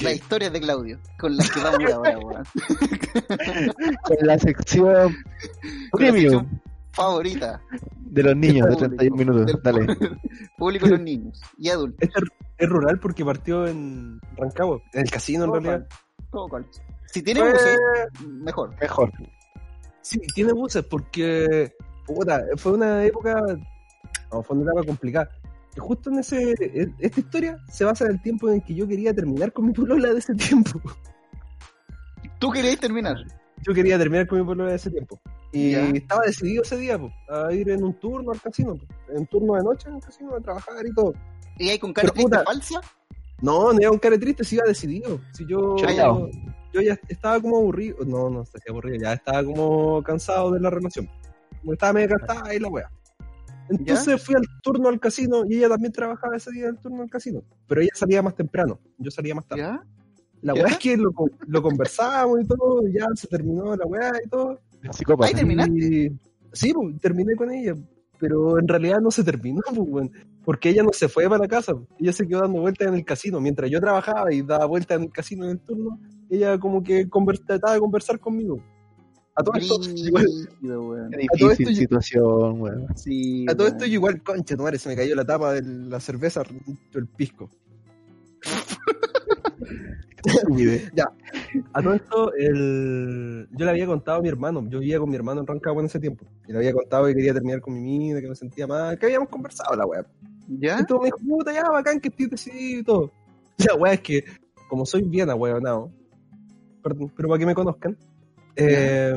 Las 0.00 0.14
historias 0.14 0.52
de 0.52 0.60
Claudio, 0.60 0.98
con 1.20 1.36
las 1.36 1.50
que 1.50 1.60
vamos 1.60 1.92
ahora, 1.92 2.18
weón. 2.18 2.42
Con 4.04 4.16
la 4.26 4.38
sección 4.38 5.14
premium 5.92 6.46
sección 6.46 6.62
favorita 6.92 7.60
de 7.96 8.22
los 8.22 8.36
niños 8.36 8.68
de 8.68 8.74
Público, 8.76 8.96
31 8.96 9.16
minutos. 9.16 9.46
del 9.46 9.62
Dale. 9.62 10.18
público 10.58 10.84
de 10.86 10.90
los 10.92 11.00
niños 11.00 11.40
y 11.58 11.68
adultos. 11.70 11.98
Este 12.00 12.20
es 12.58 12.68
rural 12.68 12.98
porque 13.00 13.24
partió 13.24 13.66
en 13.66 14.20
Rancagua, 14.36 14.80
en 14.92 15.00
el 15.02 15.10
casino 15.10 15.44
en 15.44 15.52
realidad. 15.52 15.86
cual, 15.88 16.28
todo 16.30 16.48
cual. 16.48 16.66
Si 17.06 17.22
tiene 17.22 17.40
buses, 17.42 17.78
mejor. 18.26 18.74
Mejor. 18.80 19.12
Sí, 20.00 20.18
tiene 20.34 20.52
buses 20.52 20.84
porque 20.84 21.72
puta, 22.06 22.42
fue 22.56 22.72
una 22.72 23.04
época, 23.04 23.40
no, 24.32 24.42
fue 24.42 24.56
una 24.56 24.70
etapa 24.72 24.86
complicada. 24.86 25.28
Y 25.76 25.80
justo 25.80 26.10
en 26.10 26.18
ese, 26.18 26.54
en- 26.60 26.94
esta 26.98 27.20
historia 27.20 27.58
se 27.70 27.84
basa 27.84 28.04
en 28.04 28.12
el 28.12 28.22
tiempo 28.22 28.50
en 28.50 28.60
que 28.60 28.74
yo 28.74 28.86
quería 28.86 29.14
terminar 29.14 29.52
con 29.52 29.66
mi 29.66 29.72
polola 29.72 30.12
de 30.12 30.18
ese 30.18 30.34
tiempo. 30.34 30.80
¿Tú 32.38 32.50
querías 32.50 32.78
terminar? 32.78 33.16
Yo 33.66 33.72
quería 33.72 33.98
terminar 33.98 34.26
con 34.26 34.38
mi 34.40 34.44
polola 34.44 34.70
de 34.70 34.76
ese 34.76 34.90
tiempo. 34.90 35.20
Y 35.52 35.72
Ya. 35.72 35.88
estaba 35.90 36.22
decidido 36.24 36.62
ese 36.62 36.76
día, 36.78 36.98
po, 36.98 37.12
a 37.28 37.52
ir 37.52 37.68
en 37.70 37.84
un 37.84 37.92
turno 37.94 38.32
al 38.32 38.40
casino, 38.40 38.74
po, 38.74 38.86
en 39.10 39.18
un 39.18 39.26
turno 39.26 39.54
de 39.54 39.62
noche 39.62 39.88
en 39.88 39.96
el 39.96 40.02
casino 40.02 40.34
a 40.34 40.40
trabajar 40.40 40.86
y 40.86 40.94
todo. 40.94 41.12
¿Y 41.58 41.68
ahí 41.68 41.78
con 41.78 41.92
cara 41.92 42.10
Pero, 42.12 42.24
puta, 42.24 42.44
triste 42.44 42.76
falsa? 42.78 42.88
No, 43.42 43.72
no 43.72 43.78
iba 43.80 43.90
un 43.90 43.98
cara 43.98 44.18
triste, 44.18 44.44
si 44.44 44.56
iba 44.56 44.64
decidido. 44.66 45.20
Si 45.32 45.44
yo, 45.46 45.76
yo 46.72 46.80
ya 46.80 46.98
estaba 47.08 47.40
como 47.40 47.58
aburrido. 47.58 47.98
No, 48.06 48.30
no 48.30 48.42
estaba 48.42 48.62
aburrido, 48.68 48.96
ya 49.02 49.12
estaba 49.14 49.44
como 49.44 50.02
cansado 50.02 50.52
de 50.52 50.60
la 50.60 50.70
relación. 50.70 51.08
Como 51.60 51.72
estaba 51.74 51.92
medio 51.92 52.16
cansada 52.16 52.54
y 52.54 52.58
la 52.58 52.68
wea. 52.68 52.90
Entonces 53.68 54.22
fui 54.22 54.34
al 54.34 54.44
turno 54.62 54.88
al 54.88 55.00
casino 55.00 55.44
y 55.46 55.58
ella 55.58 55.68
también 55.68 55.92
trabajaba 55.92 56.36
ese 56.36 56.50
día 56.52 56.64
en 56.64 56.70
el 56.70 56.78
turno 56.78 57.02
al 57.02 57.10
casino. 57.10 57.42
Pero 57.66 57.80
ella 57.80 57.90
salía 57.94 58.22
más 58.22 58.34
temprano, 58.34 58.78
yo 58.98 59.10
salía 59.10 59.34
más 59.34 59.46
tarde. 59.46 59.62
¿Ya? 59.62 59.82
La 60.42 60.54
wea 60.54 60.66
es 60.66 60.78
que 60.78 60.96
lo, 60.96 61.12
lo 61.46 61.62
conversábamos 61.62 62.40
y 62.42 62.46
todo, 62.46 62.86
y 62.86 62.94
ya 62.94 63.06
se 63.14 63.28
terminó 63.28 63.76
la 63.76 63.86
wea 63.86 64.12
y 64.24 64.28
todo. 64.28 64.58
Psicópata. 64.90 65.28
Ahí 65.28 65.34
terminaste. 65.34 66.12
Sí, 66.52 66.72
pues, 66.72 67.00
terminé 67.00 67.34
con 67.36 67.50
ella. 67.50 67.74
Pero 68.18 68.58
en 68.58 68.68
realidad 68.68 69.00
no 69.00 69.10
se 69.10 69.24
terminó, 69.24 69.62
pues, 69.74 70.08
porque 70.44 70.68
ella 70.70 70.82
no 70.82 70.92
se 70.92 71.08
fue 71.08 71.24
para 71.28 71.38
la 71.42 71.48
casa. 71.48 71.74
pues. 71.74 71.88
Ella 71.98 72.12
se 72.12 72.26
quedó 72.26 72.40
dando 72.40 72.60
vueltas 72.60 72.88
en 72.88 72.94
el 72.94 73.04
casino. 73.04 73.40
Mientras 73.40 73.70
yo 73.70 73.80
trabajaba 73.80 74.32
y 74.32 74.42
daba 74.42 74.66
vueltas 74.66 74.96
en 74.98 75.04
el 75.04 75.10
casino 75.10 75.44
en 75.44 75.50
el 75.52 75.58
turno, 75.60 75.98
ella 76.30 76.58
como 76.58 76.82
que 76.82 77.08
conver- 77.08 77.44
trataba 77.44 77.74
de 77.74 77.80
conversar 77.80 78.18
conmigo. 78.20 78.62
A 79.34 79.42
todo 79.42 79.54
esto, 79.58 79.74
igual. 79.96 80.26
Qué 80.60 80.66
A 80.68 81.38
todo 81.38 81.48
difícil 81.50 81.68
esto 81.68 81.80
situación. 81.80 82.86
Sí, 82.94 83.46
a 83.48 83.54
todo 83.56 83.66
esto 83.66 83.86
yo 83.86 83.94
igual, 83.94 84.22
concha, 84.22 84.56
tu 84.56 84.62
madre, 84.62 84.78
se 84.78 84.88
me 84.90 84.94
cayó 84.96 85.14
la 85.16 85.24
tapa 85.24 85.54
de 85.54 85.62
la 85.62 85.98
cerveza, 86.00 86.42
el 86.94 87.06
pisco. 87.08 87.48
A 91.72 91.82
todo 91.82 91.94
esto, 91.94 92.32
el... 92.34 93.48
yo 93.52 93.64
le 93.64 93.70
había 93.70 93.86
contado 93.86 94.18
a 94.18 94.22
mi 94.22 94.28
hermano, 94.28 94.64
yo 94.68 94.78
vivía 94.80 94.98
con 94.98 95.08
mi 95.10 95.16
hermano 95.16 95.40
en 95.40 95.46
Rancagua 95.46 95.80
en 95.80 95.86
ese 95.86 95.98
tiempo, 95.98 96.24
y 96.46 96.52
le 96.52 96.58
había 96.58 96.72
contado 96.72 97.06
que 97.06 97.14
quería 97.14 97.32
terminar 97.34 97.60
con 97.60 97.74
mi 97.74 97.80
mina, 97.80 98.20
que 98.20 98.28
me 98.28 98.34
sentía 98.34 98.66
mal, 98.66 98.98
que 98.98 99.06
habíamos 99.06 99.28
conversado 99.28 99.74
la 99.74 99.86
weá. 99.86 100.06
¿Ya? 100.48 100.78
Y 100.80 100.84
todo 100.84 101.00
me 101.00 101.06
dijo, 101.06 101.18
puta, 101.18 101.52
ya, 101.52 101.62
bacán 101.70 102.00
que 102.00 102.08
estoy 102.08 102.26
decidido 102.26 102.80
y 102.80 102.84
todo. 102.84 103.12
La 103.68 103.74
weá 103.74 103.92
es 103.94 104.00
que, 104.00 104.24
como 104.68 104.84
soy 104.84 105.02
bien 105.02 105.30
ahueonado, 105.30 105.90
perdón, 106.82 107.12
pero 107.16 107.28
para 107.28 107.38
que 107.38 107.46
me 107.46 107.54
conozcan, 107.54 107.96
eh, 108.56 109.14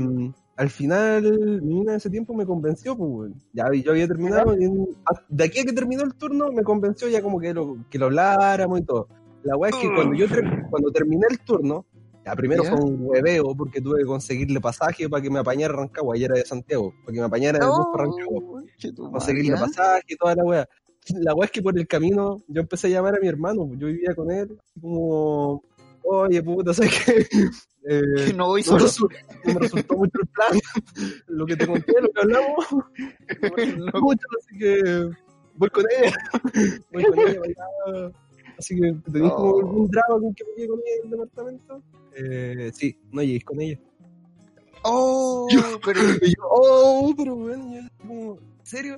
al 0.55 0.69
final, 0.69 1.61
mi 1.61 1.73
mina 1.75 1.91
de 1.93 1.97
ese 1.97 2.09
tiempo 2.09 2.33
me 2.33 2.45
convenció, 2.45 2.95
pues. 2.95 3.31
Ya 3.53 3.65
yo 3.73 3.91
había 3.91 4.07
terminado, 4.07 4.57
y 4.57 4.63
en- 4.65 4.87
a- 5.05 5.21
de 5.27 5.43
aquí 5.43 5.59
a 5.59 5.63
que 5.65 5.73
terminó 5.73 6.03
el 6.03 6.13
turno, 6.15 6.51
me 6.51 6.63
convenció 6.63 7.09
ya 7.09 7.21
como 7.21 7.39
que 7.39 7.53
lo, 7.53 7.77
que 7.89 7.97
lo 7.99 8.05
habláramos 8.05 8.79
y 8.79 8.83
todo. 8.83 9.07
La 9.45 9.55
weá 9.57 9.69
es 9.69 9.75
que 9.77 9.93
cuando 9.95 10.15
yo 10.15 10.27
ter- 10.27 10.65
cuando 10.69 10.91
terminé 10.91 11.25
el 11.29 11.39
turno, 11.39 11.85
ya 12.25 12.35
primero 12.35 12.63
¿Ya? 12.63 12.71
fue 12.71 12.79
un 12.85 12.97
hueveo 12.99 13.55
porque 13.55 13.79
tuve 13.79 13.99
que 13.99 14.05
conseguirle 14.05 14.59
pasaje 14.59 15.07
para 15.07 15.21
que 15.21 15.29
me 15.29 15.39
apañara 15.39 15.73
a 15.73 15.77
Rancagua, 15.77 16.15
ella 16.17 16.25
era 16.25 16.35
de 16.35 16.45
Santiago, 16.45 16.93
para 17.03 17.13
que 17.13 17.19
me 17.19 17.25
apañara 17.25 17.59
el 17.59 17.67
bus 17.69 17.85
para 17.93 18.03
Rancagua 18.05 18.41
Oh, 18.97 19.11
conseguirle 19.11 19.51
¿ya? 19.51 19.59
pasaje 19.59 20.03
y 20.09 20.15
toda 20.15 20.35
la 20.35 20.43
weá. 20.43 20.67
La 21.21 21.35
weá 21.35 21.45
es 21.45 21.51
que 21.51 21.61
por 21.61 21.77
el 21.77 21.87
camino 21.87 22.41
yo 22.47 22.61
empecé 22.61 22.87
a 22.87 22.89
llamar 22.89 23.15
a 23.15 23.19
mi 23.19 23.27
hermano, 23.27 23.69
yo 23.77 23.87
vivía 23.87 24.15
con 24.15 24.31
él, 24.31 24.57
como, 24.81 25.63
oye 26.03 26.41
puta, 26.41 26.73
¿sabes 26.73 26.91
qué? 27.05 27.25
Eh, 27.87 28.01
Que 28.25 28.33
no 28.33 28.47
voy 28.47 28.63
solo. 28.63 28.83
no 29.45 29.53
me 29.53 29.59
resultó 29.59 29.95
mucho 29.95 30.17
el 30.19 30.27
plan, 30.29 30.59
lo 31.27 31.45
que 31.45 31.55
te 31.55 31.67
conté, 31.67 31.93
lo 32.01 32.09
que 32.11 32.19
hablamos, 32.19 32.65
no 33.77 34.01
mucho, 34.01 34.27
así 34.39 34.57
que 34.57 35.07
voy 35.55 35.69
con 35.69 35.85
ella, 35.95 36.11
voy 36.91 37.03
con 37.03 37.19
ella. 37.19 37.39
Así 38.57 38.75
que 38.75 38.93
tenéis 39.11 39.33
como 39.33 39.51
Oh. 39.51 39.59
algún 39.59 39.87
drama 39.89 40.19
con 40.21 40.33
que 40.33 40.43
me 40.45 40.53
quede 40.55 40.67
con 40.67 40.79
ella 40.79 40.95
en 40.97 41.05
el 41.05 41.11
departamento. 41.11 41.83
Eh, 42.17 42.71
sí, 42.73 42.97
no 43.11 43.21
lleguéis 43.21 43.43
con 43.45 43.61
ella. 43.61 43.79
Oh, 44.83 45.47
pero 45.83 45.99
Y 46.21 46.29
yo, 46.37 46.43
oh, 46.49 47.13
pero 47.17 47.35
bueno, 47.35 47.73
yo 47.73 47.81
como, 47.97 48.33
¿en 48.35 48.65
serio? 48.65 48.97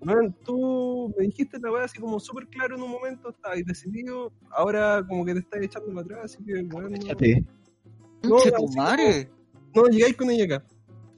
Bueno, 0.00 0.32
tú 0.44 1.12
me 1.18 1.24
dijiste 1.26 1.58
la 1.60 1.72
weá 1.72 1.84
así 1.84 1.98
como 1.98 2.20
súper 2.20 2.46
claro 2.46 2.76
en 2.76 2.82
un 2.82 2.90
momento, 2.92 3.30
estabas 3.30 3.58
decidido, 3.66 4.32
ahora 4.52 5.04
como 5.08 5.24
que 5.24 5.34
te 5.34 5.40
estás 5.40 5.60
echando 5.60 5.88
para 5.88 6.02
atrás, 6.02 6.24
así 6.26 6.44
que 6.44 6.62
bueno, 6.62 6.88
no, 6.90 6.96
Échate. 6.96 7.44
No, 8.22 8.36
no, 8.38 8.66
madre. 8.76 9.28
no, 9.74 9.86
llegáis 9.86 10.16
con 10.16 10.30
ella 10.30 10.44
acá. 10.56 10.66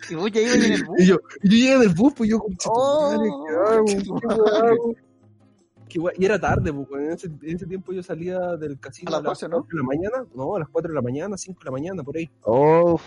Y 0.08 0.14
vos 0.14 0.32
ya 0.32 0.40
ibas 0.40 0.54
en 0.64 0.72
el 0.72 0.84
bus. 0.86 0.98
Y 1.00 1.06
yo, 1.06 1.16
y 1.42 1.48
yo 1.50 1.56
llegué 1.56 1.78
del 1.78 1.94
bus, 1.94 2.14
pues 2.16 2.30
yo, 2.30 2.38
Oh, 2.66 3.12
madre, 3.12 3.28
¿qué 3.46 3.54
hago? 3.74 3.84
¿Qué 4.20 4.64
hago? 4.64 4.94
Guay- 5.98 6.14
Y 6.18 6.24
era 6.24 6.38
tarde, 6.38 6.72
pues, 6.72 6.88
en 7.02 7.10
ese, 7.10 7.26
en 7.26 7.56
ese 7.56 7.66
tiempo 7.66 7.92
yo 7.92 8.02
salía 8.02 8.38
del 8.56 8.78
casino 8.78 9.08
A 9.08 9.12
las 9.14 9.22
12, 9.22 9.48
¿no? 9.48 9.56
4 9.62 9.76
de 9.76 9.82
la 9.82 9.86
mañana, 9.86 10.26
no, 10.34 10.56
a 10.56 10.58
las 10.60 10.68
4 10.68 10.88
de 10.90 10.94
la 10.94 11.02
mañana, 11.02 11.36
5 11.36 11.58
de 11.60 11.64
la 11.64 11.70
mañana, 11.70 12.02
por 12.02 12.16
ahí. 12.16 12.30
Oh, 12.42 13.00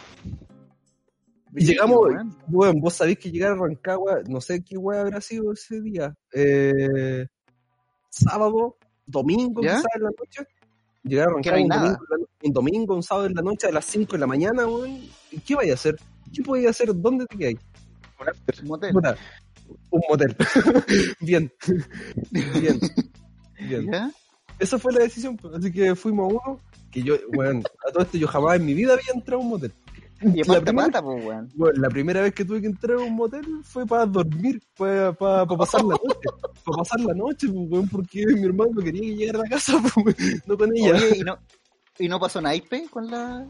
Y 1.55 1.65
llegamos, 1.65 1.99
weón. 1.99 2.35
bueno, 2.47 2.79
vos 2.81 2.95
sabéis 2.95 3.19
que 3.19 3.31
llegar 3.31 3.51
a 3.51 3.55
Rancagua, 3.55 4.21
no 4.27 4.41
sé 4.41 4.63
qué 4.63 4.75
weá 4.77 5.01
habrá 5.01 5.21
sido 5.21 5.51
ese 5.53 5.79
día. 5.81 6.15
Eh, 6.33 7.27
sábado, 8.09 8.77
domingo, 9.05 9.61
¿Ya? 9.61 9.75
quizás 9.77 9.85
en 9.95 10.03
la 10.03 10.09
noche. 10.17 10.47
Llegar 11.03 11.27
a 11.29 11.41
Que 11.41 11.49
no 11.51 11.55
Rancagua 11.55 11.61
un 11.61 11.67
nada. 11.67 11.81
domingo, 11.81 12.27
un 12.43 12.53
domingo, 12.53 12.95
un 12.95 13.03
sábado 13.03 13.27
en 13.27 13.33
la 13.35 13.41
noche, 13.41 13.67
a 13.67 13.71
las 13.71 13.85
5 13.85 14.13
de 14.13 14.17
la 14.19 14.27
mañana, 14.27 14.65
weón. 14.65 14.89
¿Y 15.31 15.39
¿Qué 15.45 15.55
vais 15.55 15.69
a 15.71 15.73
hacer? 15.75 15.95
¿Qué 16.33 16.41
podías 16.41 16.71
hacer? 16.71 16.89
¿Dónde 16.95 17.25
te 17.27 17.37
quedáis? 17.37 17.59
un 18.19 18.29
after. 18.29 19.17
Un 19.89 20.01
motel. 20.09 20.35
Bien. 21.19 21.51
Bien. 22.31 22.79
Bien. 23.59 23.91
¿Ya? 23.91 24.11
Esa 24.59 24.77
fue 24.77 24.93
la 24.93 24.99
decisión, 24.99 25.35
pues, 25.37 25.55
así 25.55 25.71
que 25.71 25.95
fuimos 25.95 26.25
a 26.31 26.35
uno. 26.35 26.59
Que 26.91 27.01
yo, 27.01 27.15
bueno, 27.33 27.61
a 27.87 27.91
todo 27.91 28.03
esto 28.03 28.17
yo 28.17 28.27
jamás 28.27 28.57
en 28.57 28.65
mi 28.65 28.73
vida 28.73 28.93
había 28.93 29.13
entrado 29.13 29.41
a 29.41 29.43
un 29.43 29.49
motel. 29.49 29.73
Y 30.21 30.41
La 30.43 30.61
primera- 30.61 30.85
pata, 30.87 31.01
pues, 31.01 31.25
weón. 31.25 31.49
Bueno, 31.55 31.81
la 31.81 31.89
primera 31.89 32.21
vez 32.21 32.33
que 32.33 32.45
tuve 32.45 32.61
que 32.61 32.67
entrar 32.67 32.97
a 32.97 33.01
un 33.01 33.13
motel 33.15 33.45
fue 33.63 33.85
para 33.85 34.05
dormir, 34.05 34.61
fue 34.75 35.13
para 35.15 35.45
pasar 35.45 35.81
la 35.81 35.95
noche. 35.95 36.29
Para 36.63 36.77
pasar 36.77 36.99
la 37.01 37.13
noche, 37.13 37.47
pues, 37.49 37.69
weón, 37.69 37.89
porque 37.89 38.25
mi 38.27 38.45
hermano 38.45 38.71
no 38.75 38.81
quería 38.81 39.01
que 39.01 39.15
llegara 39.15 39.39
a 39.39 39.43
la 39.43 39.49
casa, 39.49 39.73
pues, 40.03 40.15
no 40.47 40.57
con 40.57 40.71
ella. 40.77 40.93
Oye, 40.95 41.17
¿y 41.17 41.23
no, 41.23 41.37
¿y 41.99 42.07
no 42.07 42.19
pasó 42.19 42.39
naipe 42.41 42.85
con 42.89 43.09
la...? 43.09 43.45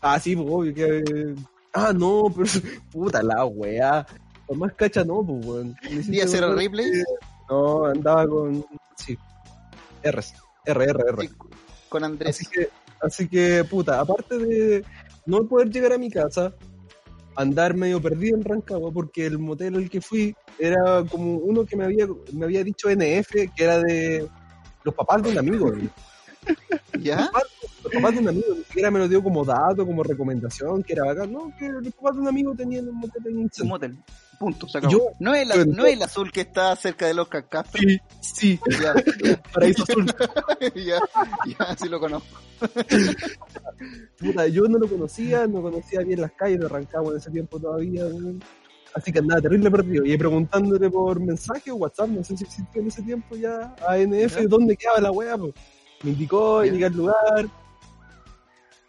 Ah, 0.00 0.18
sí, 0.20 0.34
pues, 0.36 0.48
obvio 0.48 0.72
que... 0.74 1.34
Ah, 1.74 1.92
no, 1.92 2.32
pero... 2.34 2.48
Puta 2.92 3.22
la 3.22 3.44
weá. 3.44 4.06
Más 4.54 4.72
cacha 4.74 5.04
no, 5.04 5.22
pues, 5.24 5.44
weón. 5.46 5.76
¿Día 6.06 6.24
cero 6.26 6.46
acordar 6.46 6.64
replay? 6.64 6.90
que- 6.90 7.04
No, 7.50 7.84
andaba 7.86 8.26
con... 8.26 8.64
Sí. 8.96 9.16
R, 10.02 10.20
R, 10.64 10.84
R. 10.84 10.96
Sí, 11.20 11.30
con 11.88 12.04
Andrés. 12.04 12.30
Así 12.36 12.46
que, 12.46 12.68
así 13.00 13.28
que, 13.28 13.64
puta, 13.64 14.00
aparte 14.00 14.38
de 14.38 14.84
no 15.26 15.46
poder 15.46 15.70
llegar 15.70 15.92
a 15.92 15.98
mi 15.98 16.10
casa, 16.10 16.54
andar 17.36 17.74
medio 17.74 18.00
perdido 18.00 18.36
en 18.36 18.44
Rancagua, 18.44 18.90
porque 18.92 19.26
el 19.26 19.38
motel 19.38 19.76
al 19.76 19.90
que 19.90 20.00
fui 20.00 20.34
era 20.58 21.04
como 21.10 21.36
uno 21.36 21.64
que 21.64 21.76
me 21.76 21.84
había, 21.84 22.06
me 22.32 22.44
había 22.46 22.64
dicho 22.64 22.88
NF, 22.90 23.30
que 23.54 23.64
era 23.64 23.78
de 23.80 24.28
los 24.84 24.94
papás 24.94 25.22
de 25.22 25.30
un 25.30 25.38
amigo. 25.38 25.70
güey. 25.70 25.88
¿Ya? 27.00 27.30
Los 27.84 27.92
papás 27.92 28.14
de 28.14 28.20
un 28.20 28.28
amigo, 28.28 28.46
ni 28.56 28.64
siquiera 28.64 28.90
me 28.90 28.98
lo 28.98 29.08
dio 29.08 29.22
como 29.22 29.44
dato, 29.44 29.84
como 29.86 30.02
recomendación, 30.02 30.82
que 30.82 30.94
era 30.94 31.04
bacán, 31.04 31.32
no, 31.32 31.52
que 31.58 31.68
los 31.68 31.92
papás 31.94 32.14
de 32.16 32.22
un 32.22 32.28
amigo 32.28 32.54
tenían 32.54 32.88
un 32.88 32.96
motel 32.96 33.22
en 33.26 33.38
un 33.38 33.50
motel. 33.68 33.98
Punto, 34.38 34.68
se 34.68 34.78
acabó. 34.78 34.92
Yo- 34.92 35.04
no, 35.18 35.34
es 35.34 35.50
el, 35.50 35.56
yo- 35.66 35.72
no 35.72 35.84
es 35.84 35.94
el 35.94 36.02
azul 36.02 36.30
que 36.30 36.42
está 36.42 36.74
cerca 36.76 37.06
de 37.06 37.14
los 37.14 37.28
Castro. 37.28 37.80
Sí, 37.82 37.98
sí, 38.20 38.60
Ya, 38.80 38.94
ya, 39.24 39.42
paraíso 39.52 39.82
azul. 39.82 40.06
ya, 40.76 41.00
ya, 41.46 41.76
sí 41.76 41.88
lo 41.88 41.98
conozco. 41.98 42.40
Puta, 44.18 44.46
yo 44.48 44.62
no 44.64 44.78
lo 44.78 44.88
conocía, 44.88 45.46
no 45.46 45.62
conocía 45.62 46.00
bien 46.00 46.20
las 46.20 46.32
calles 46.32 46.60
de 46.60 46.68
Rancagua 46.68 47.12
en 47.12 47.18
ese 47.18 47.30
tiempo 47.30 47.58
todavía. 47.60 48.04
Así 48.94 49.12
que 49.12 49.18
andaba 49.20 49.40
terrible 49.40 49.70
perdido. 49.70 50.04
Y 50.04 50.16
preguntándole 50.16 50.90
por 50.90 51.20
mensaje 51.20 51.70
o 51.70 51.76
WhatsApp, 51.76 52.08
no 52.08 52.24
sé 52.24 52.36
si 52.36 52.44
existía 52.44 52.80
en 52.82 52.88
ese 52.88 53.02
tiempo 53.02 53.36
ya, 53.36 53.74
a 53.86 53.96
NF, 53.98 54.40
Ya. 54.40 54.46
dónde 54.48 54.76
quedaba 54.76 55.00
la 55.00 55.10
wea, 55.10 55.36
pues. 55.36 55.52
Me 56.02 56.10
indicó, 56.10 56.62
llegué 56.64 56.86
al 56.86 56.92
lugar. 56.94 57.46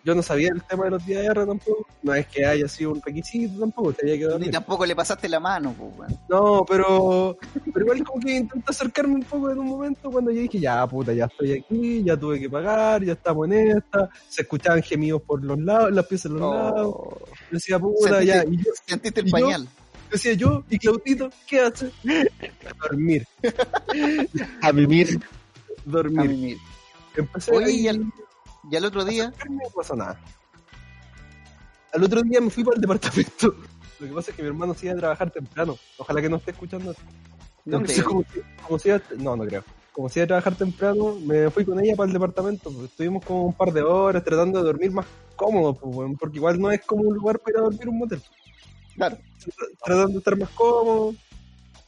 Yo 0.09 0.15
no 0.15 0.23
sabía 0.23 0.49
el 0.49 0.63
tema 0.63 0.85
de 0.85 0.89
los 0.89 1.05
días 1.05 1.23
R 1.23 1.45
tampoco. 1.45 1.85
No 2.01 2.13
es 2.15 2.25
que 2.25 2.43
haya 2.43 2.67
sido 2.67 2.93
un 2.93 3.01
requisito 3.01 3.59
tampoco, 3.59 3.93
tenía 3.93 4.15
que 4.15 4.23
Ni 4.25 4.29
dormir. 4.31 4.49
tampoco 4.51 4.85
le 4.87 4.95
pasaste 4.95 5.29
la 5.29 5.39
mano, 5.39 5.75
pues, 5.77 5.91
weón. 5.99 6.19
No, 6.27 6.65
pero, 6.67 7.37
pero 7.71 7.85
igual 7.85 8.03
como 8.03 8.19
que 8.19 8.37
intenté 8.37 8.71
acercarme 8.71 9.13
un 9.15 9.23
poco 9.23 9.51
en 9.51 9.59
un 9.59 9.67
momento 9.67 10.09
cuando 10.09 10.31
yo 10.31 10.41
dije, 10.41 10.59
ya 10.59 10.87
puta, 10.87 11.13
ya 11.13 11.25
estoy 11.25 11.51
aquí, 11.53 12.03
ya 12.03 12.17
tuve 12.17 12.39
que 12.39 12.49
pagar, 12.49 13.03
ya 13.03 13.13
estamos 13.13 13.45
en 13.51 13.77
esta, 13.77 14.09
se 14.27 14.41
escuchaban 14.41 14.81
gemidos 14.81 15.21
por 15.21 15.43
los 15.43 15.59
lados, 15.59 15.91
las 15.91 16.07
piezas 16.07 16.31
de 16.33 16.39
los 16.39 16.51
lados, 16.55 16.87
Oh, 16.97 17.17
yo 17.25 17.51
decía, 17.51 17.77
puta, 17.77 18.23
ya, 18.23 18.43
y 18.45 18.57
yo 18.57 18.71
Sentiste 18.87 19.19
el 19.21 19.27
¿Y 19.27 19.29
yo? 19.29 19.37
pañal. 19.37 19.67
decía 20.11 20.33
yo, 20.33 20.63
y 20.71 20.79
Claudito, 20.79 21.29
¿qué 21.45 21.59
hace? 21.61 21.91
Dormir, 22.81 23.27
A 24.61 24.71
mimir. 24.73 25.19
A 25.21 25.89
dormir. 25.91 26.29
mimir. 26.29 26.57
Empecé 27.15 27.51
Oye, 27.55 27.65
ahí 27.65 27.75
y 27.81 27.87
al, 27.89 28.03
y 28.69 28.75
al 28.75 28.85
otro 28.85 29.03
día, 29.05 29.33
no 29.49 29.59
pasó 29.75 29.95
nada. 29.95 30.19
Al 31.93 32.03
otro 32.03 32.21
día 32.21 32.39
me 32.39 32.49
fui 32.49 32.63
para 32.63 32.75
el 32.75 32.81
departamento. 32.81 33.55
Lo 33.99 34.07
que 34.07 34.13
pasa 34.13 34.31
es 34.31 34.37
que 34.37 34.43
mi 34.43 34.47
hermano 34.49 34.75
iba 34.81 34.93
a 34.93 34.97
trabajar 34.97 35.31
temprano. 35.31 35.77
Ojalá 35.97 36.21
que 36.21 36.29
no 36.29 36.37
esté 36.37 36.51
escuchando 36.51 36.91
esto. 36.91 37.03
¿dónde? 37.65 37.91
Entonces, 37.93 38.03
como, 38.03 38.23
si- 38.23 38.41
como 38.65 38.79
si 38.79 38.89
iba, 38.89 39.01
no, 39.17 39.35
no 39.35 39.45
creo. 39.45 39.63
Como 39.91 40.07
si 40.07 40.19
iba 40.19 40.23
a 40.25 40.27
trabajar 40.27 40.55
temprano, 40.55 41.15
me 41.19 41.49
fui 41.49 41.65
con 41.65 41.79
ella 41.83 41.95
para 41.95 42.07
el 42.07 42.13
departamento. 42.13 42.71
pues, 42.71 42.85
estuvimos 42.91 43.25
como 43.25 43.45
un 43.47 43.53
par 43.53 43.73
de 43.73 43.81
horas 43.81 44.23
tratando 44.23 44.59
de 44.59 44.65
dormir 44.65 44.91
más 44.91 45.05
cómodo, 45.35 45.73
pues, 45.73 46.09
porque 46.19 46.37
igual 46.37 46.59
no 46.59 46.71
es 46.71 46.81
como 46.85 47.03
un 47.03 47.15
lugar 47.15 47.39
para 47.39 47.55
ir 47.55 47.59
a 47.59 47.63
dormir 47.63 47.89
un 47.89 47.97
motel. 47.97 48.21
Claro. 48.95 49.17
Tratando 49.83 50.09
de 50.13 50.17
estar 50.19 50.37
más 50.37 50.49
cómodo, 50.51 51.15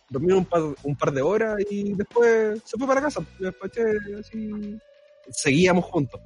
dormir 0.09 0.33
un 0.33 0.45
par, 0.45 0.61
un 0.83 0.95
par 0.95 1.11
de 1.11 1.21
horas 1.21 1.57
y 1.69 1.93
después 1.93 2.61
se 2.65 2.77
fue 2.77 2.87
para 2.87 3.01
casa. 3.01 3.23
Despaché 3.39 3.83
así. 4.19 4.77
Seguíamos 5.29 5.85
juntos. 5.85 6.19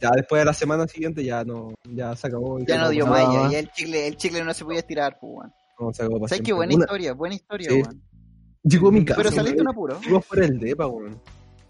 Ya 0.00 0.10
después 0.10 0.40
de 0.40 0.44
la 0.46 0.52
semana 0.52 0.86
siguiente 0.88 1.24
ya 1.24 1.44
no, 1.44 1.72
ya 1.84 2.14
se 2.16 2.26
acabó. 2.26 2.58
Ya 2.60 2.78
no 2.78 2.90
dio 2.90 3.06
más, 3.06 3.32
ya, 3.32 3.50
ya 3.52 3.58
el 3.60 3.70
chicle, 3.70 4.06
el 4.08 4.16
chicle 4.16 4.44
no 4.44 4.52
se 4.52 4.64
podía 4.64 4.80
estirar, 4.80 5.18
pues, 5.20 5.32
weón. 5.36 5.52
No, 5.78 5.92
se 5.92 6.02
acabó 6.04 6.28
¿Sabes 6.28 6.42
qué 6.42 6.52
buena 6.52 6.74
Una- 6.74 6.84
historia? 6.84 7.12
Buena 7.14 7.34
historia, 7.36 7.68
Sí. 7.70 7.82
weón. 7.82 8.02
Llegó 8.64 8.88
a 8.88 8.92
mi 8.92 9.04
casa. 9.04 9.18
Pero 9.18 9.30
saliste 9.30 9.58
weón. 9.62 9.68
apuro. 9.68 10.00
Llegó 10.00 10.20
fuera 10.20 10.46
del 10.46 10.58
depa, 10.58 10.86
weón. 10.86 11.20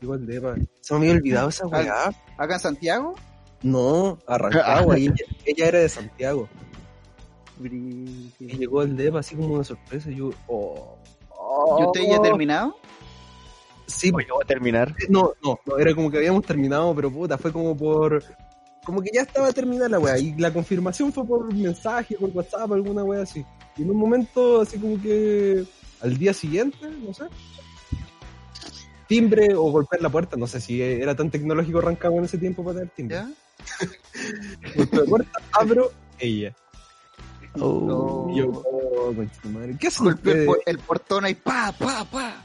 Llegó 0.01 0.15
el 0.15 0.27
depa. 0.27 0.55
Se 0.81 0.95
me 0.95 1.01
había 1.01 1.13
olvidado 1.13 1.49
esa 1.49 1.67
weá. 1.67 2.13
Acá 2.39 2.55
en 2.55 2.61
Santiago. 2.61 3.15
No, 3.63 4.19
arrancaba. 4.27 4.99
y 4.99 5.05
ella, 5.07 5.15
ella 5.47 5.67
era 5.69 5.79
de 5.81 5.89
Santiago. 5.89 6.49
Y 7.63 8.31
llegó 8.57 8.83
el 8.83 8.97
depa 8.97 9.21
así 9.21 9.37
como 9.37 9.55
una 9.55 9.65
sorpresa. 9.65 10.11
Yo, 10.11 10.31
oh. 10.49 10.97
¿Y 11.81 11.85
usted 11.87 12.01
ya 12.11 12.17
ha 12.17 12.23
terminado? 12.23 12.77
Sí, 13.87 14.11
Oye, 14.15 14.27
voy 14.31 14.43
a 14.43 14.47
terminar. 14.47 14.95
no, 15.09 15.33
no, 15.43 15.59
no, 15.67 15.77
era 15.79 15.95
como 15.95 16.11
que 16.11 16.17
habíamos 16.19 16.45
terminado, 16.45 16.95
pero 16.95 17.11
puta, 17.11 17.37
fue 17.39 17.53
como 17.53 17.77
por. 17.77 18.23
Como 18.85 19.01
que 19.03 19.11
ya 19.15 19.23
estaba 19.23 19.51
terminada 19.53 19.89
la 19.89 19.99
weá. 19.99 20.19
Y 20.19 20.35
la 20.35 20.53
confirmación 20.53 21.13
fue 21.13 21.27
por 21.27 21.53
mensaje, 21.55 22.17
por 22.19 22.31
WhatsApp, 22.31 22.73
alguna 22.73 23.03
weá 23.05 23.23
así. 23.23 23.45
Y 23.77 23.83
en 23.83 23.91
un 23.91 23.97
momento, 23.97 24.61
así 24.61 24.79
como 24.79 25.01
que. 25.01 25.65
Al 26.01 26.17
día 26.19 26.35
siguiente, 26.35 26.77
no 27.03 27.15
sé. 27.15 27.25
Timbre 29.07 29.55
o 29.55 29.71
golpear 29.71 30.01
la 30.03 30.09
puerta, 30.09 30.37
no 30.37 30.47
sé 30.47 30.61
si 30.61 30.81
era 30.81 31.15
tan 31.15 31.31
tecnológico 31.31 31.81
Rancagua 31.81 32.19
en 32.19 32.25
ese 32.25 32.39
tiempo 32.39 32.65
para 32.65 32.79
tener 32.79 32.91
timbre. 32.95 33.17
¿Ya? 33.17 33.31
Golpeo 34.77 35.01
la 35.05 35.07
puerta, 35.11 35.39
abro, 35.53 35.93
ella. 36.19 36.55
Oh. 37.61 38.29
Y 38.33 38.39
yo, 38.39 38.49
oh, 38.51 39.13
concha 39.15 39.41
tu 39.43 39.49
madre, 39.51 39.77
¿qué 39.79 39.89
ustedes? 39.89 40.47
por- 40.47 40.61
el 40.67 40.79
portón 40.79 41.25
ahí, 41.27 41.35
pa, 41.35 41.73
pa, 41.79 42.05
pa. 42.05 42.44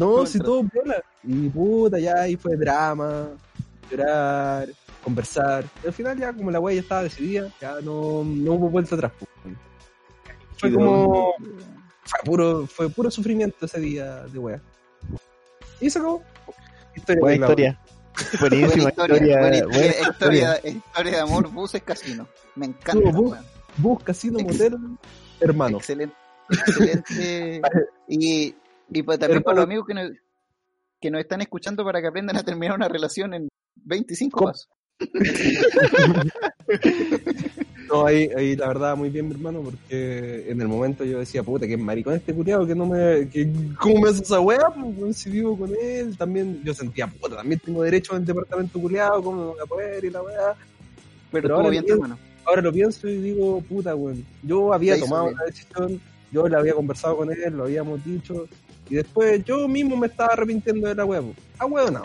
No, 0.00 0.26
si 0.26 0.38
todo 0.38 0.62
viola. 0.62 1.02
Y 1.22 1.48
puta, 1.48 1.98
ya 1.98 2.22
ahí 2.22 2.36
fue 2.36 2.56
drama, 2.56 3.28
llorar, 3.90 4.68
conversar. 5.04 5.64
Y 5.84 5.86
al 5.88 5.92
final 5.92 6.18
ya 6.18 6.32
como 6.32 6.50
la 6.50 6.58
wea 6.60 6.74
ya 6.76 6.80
estaba 6.80 7.02
decidida, 7.02 7.52
ya 7.60 7.80
no, 7.82 8.24
no 8.24 8.52
hubo 8.52 8.70
vuelta 8.70 8.94
atrás. 8.94 9.12
Fue 10.56 10.72
como... 10.72 11.34
Fue 12.02 12.20
puro, 12.24 12.66
fue 12.66 12.88
puro 12.88 13.10
sufrimiento 13.10 13.66
ese 13.66 13.78
día 13.78 14.24
de 14.26 14.38
wea. 14.38 14.60
Y 15.80 15.90
se 15.90 15.98
acabó. 15.98 16.22
Historia 16.96 17.20
Buena 17.20 17.46
historia. 17.46 17.80
Buenísima 18.40 18.68
Buena 18.68 18.88
historia, 18.88 19.16
historia. 19.16 19.38
buena 19.40 19.56
historia, 19.56 20.00
historia, 20.00 20.60
historia 20.64 21.12
de 21.12 21.20
amor, 21.20 21.50
buses, 21.50 21.82
casino. 21.82 22.26
Me 22.56 22.66
encanta. 22.66 23.10
Bus- 23.76 24.02
casino, 24.02 24.38
Ex- 24.40 24.52
motel, 24.52 24.78
hermano. 25.40 25.78
Excelente. 25.78 26.14
Excelente. 26.50 27.62
y, 28.08 28.54
y 28.92 29.02
pues 29.02 29.18
también 29.18 29.42
para 29.42 29.56
los 29.56 29.64
amigos 29.64 29.86
que 29.86 29.94
nos, 29.94 30.10
que 31.00 31.10
nos 31.10 31.20
están 31.20 31.40
escuchando 31.40 31.84
para 31.84 32.00
que 32.00 32.08
aprendan 32.08 32.36
a 32.36 32.42
terminar 32.42 32.76
una 32.76 32.88
relación 32.88 33.34
en 33.34 33.48
25 33.76 34.38
¿Cómo? 34.38 34.50
pasos. 34.52 34.68
No, 37.88 38.06
ahí, 38.06 38.30
ahí 38.36 38.54
la 38.54 38.68
verdad 38.68 38.96
muy 38.96 39.10
bien 39.10 39.26
mi 39.26 39.32
hermano, 39.34 39.62
porque 39.62 40.48
en 40.48 40.60
el 40.60 40.68
momento 40.68 41.04
yo 41.04 41.18
decía, 41.18 41.42
puta, 41.42 41.66
que 41.66 41.76
maricón 41.76 42.14
este 42.14 42.32
culiado, 42.32 42.64
que 42.64 42.74
no 42.76 42.86
me, 42.86 43.28
que, 43.28 43.50
¿cómo 43.80 44.02
me 44.02 44.10
hace 44.10 44.22
esa 44.22 44.38
weá? 44.38 44.60
Pues, 44.96 45.16
si 45.16 45.28
vivo 45.30 45.58
con 45.58 45.70
él, 45.74 46.16
también, 46.16 46.62
yo 46.62 46.72
sentía, 46.72 47.08
puta, 47.08 47.34
también 47.36 47.60
tengo 47.64 47.82
derecho 47.82 48.14
en 48.16 48.24
departamento 48.24 48.80
culiado, 48.80 49.20
¿cómo 49.20 49.40
me 49.40 49.46
voy 49.50 49.60
a 49.60 49.66
poder 49.66 50.04
y 50.04 50.10
la 50.10 50.22
weá? 50.22 50.54
Pero, 51.32 51.42
Pero 51.42 51.56
ahora 51.56 51.70
bien 51.70 51.80
entiendo. 51.82 52.04
hermano. 52.04 52.20
Ahora 52.44 52.62
lo 52.62 52.72
pienso 52.72 53.08
y 53.08 53.20
digo, 53.20 53.60
puta, 53.62 53.96
weón, 53.96 54.24
yo 54.44 54.72
había 54.72 54.94
La 54.94 55.00
tomado 55.00 55.24
bien. 55.24 55.34
una 55.34 55.44
decisión, 55.46 56.00
yo 56.30 56.46
le 56.48 56.56
había 56.56 56.74
conversado 56.74 57.16
con 57.16 57.32
él, 57.32 57.54
lo 57.56 57.64
habíamos 57.64 58.04
dicho, 58.04 58.46
y 58.90 58.96
después 58.96 59.42
yo 59.44 59.66
mismo 59.68 59.96
me 59.96 60.08
estaba 60.08 60.32
arrepintiendo 60.34 60.88
de 60.88 60.94
la 60.94 61.06
pues. 61.06 61.22
ah, 61.58 61.66
weón, 61.66 61.94
no, 61.94 62.02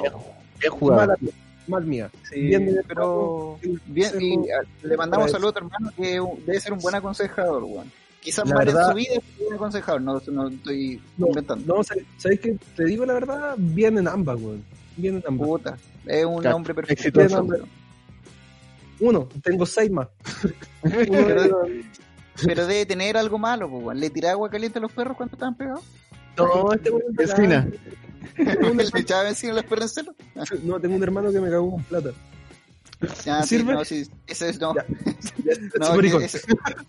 Bien 0.59 0.71
jugado. 0.71 1.01
mala 1.01 1.17
mía, 1.19 1.31
mal 1.67 1.85
mía. 1.85 2.09
Sí, 2.31 2.39
Bien 2.41 2.79
pero 2.87 3.59
bien, 3.87 4.11
consejo, 4.11 4.45
y 4.45 4.51
a- 4.51 4.87
le 4.87 4.97
mandamos 4.97 5.31
saludos 5.31 5.55
a 5.55 5.59
tu 5.59 5.65
hermano 5.65 5.91
que 5.97 6.21
debe 6.45 6.59
ser 6.61 6.71
un 6.73 6.79
buen 6.79 6.95
aconsejador, 6.95 7.63
weón. 7.63 7.91
Quizás 8.21 8.47
La 8.47 8.55
mal 8.55 8.67
en 8.67 8.73
verdad- 8.73 8.89
su 8.91 8.95
vida 8.95 9.13
es 9.13 9.19
un 9.39 9.45
buen 9.45 9.53
aconsejador, 9.55 10.01
no, 10.01 10.21
no 10.31 10.47
estoy 10.47 11.01
No, 11.17 11.27
inventando. 11.27 11.75
No, 11.75 11.83
¿sabes 11.83 12.39
qué? 12.39 12.57
Te 12.75 12.85
digo 12.85 13.05
la 13.05 13.13
verdad, 13.13 13.55
vienen 13.57 14.07
ambas, 14.07 14.39
weón. 14.41 14.63
Vienen 14.97 15.23
ambas. 15.27 15.47
Puta, 15.47 15.77
es 16.05 16.25
un 16.25 16.39
Claro, 16.41 16.55
hombre 16.55 16.73
perfecto. 16.73 17.21
Uno, 18.99 19.27
tengo 19.43 19.65
seis 19.65 19.91
más. 19.91 20.07
pero, 20.81 21.67
pero 22.45 22.65
debe 22.67 22.85
tener 22.85 23.17
algo 23.17 23.37
malo, 23.37 23.69
pues, 23.69 23.83
weón. 23.83 23.99
¿Le 23.99 24.09
tiraba 24.09 24.33
agua 24.33 24.49
caliente 24.49 24.79
a 24.79 24.81
los 24.81 24.91
perros 24.91 25.17
cuando 25.17 25.35
estaban 25.35 25.55
pegados? 25.55 25.83
No, 26.37 26.73
este 26.73 26.91
weón 26.91 27.03
Es 27.17 27.33
fina. 27.35 27.67
¿Le 28.37 28.99
echaba 28.99 29.29
encima 29.29 29.53
a 29.53 29.55
los 29.55 29.65
perros 29.65 29.97
en 29.97 30.05
celo? 30.05 30.15
No, 30.63 30.79
tengo 30.79 30.95
un 30.95 31.03
hermano 31.03 31.31
que 31.31 31.39
me 31.39 31.49
cagó 31.49 31.71
con 31.71 31.83
plata. 31.83 32.11
Ah, 33.27 33.43
sí, 33.43 33.61
no, 33.63 33.83
sí, 33.83 34.07
ese 34.27 34.49
es, 34.49 34.59
no. 34.59 34.73
Ya. 34.75 34.85
No, 35.79 35.91
que 35.91 35.95
maricón. 35.97 36.23
esa, 36.23 36.39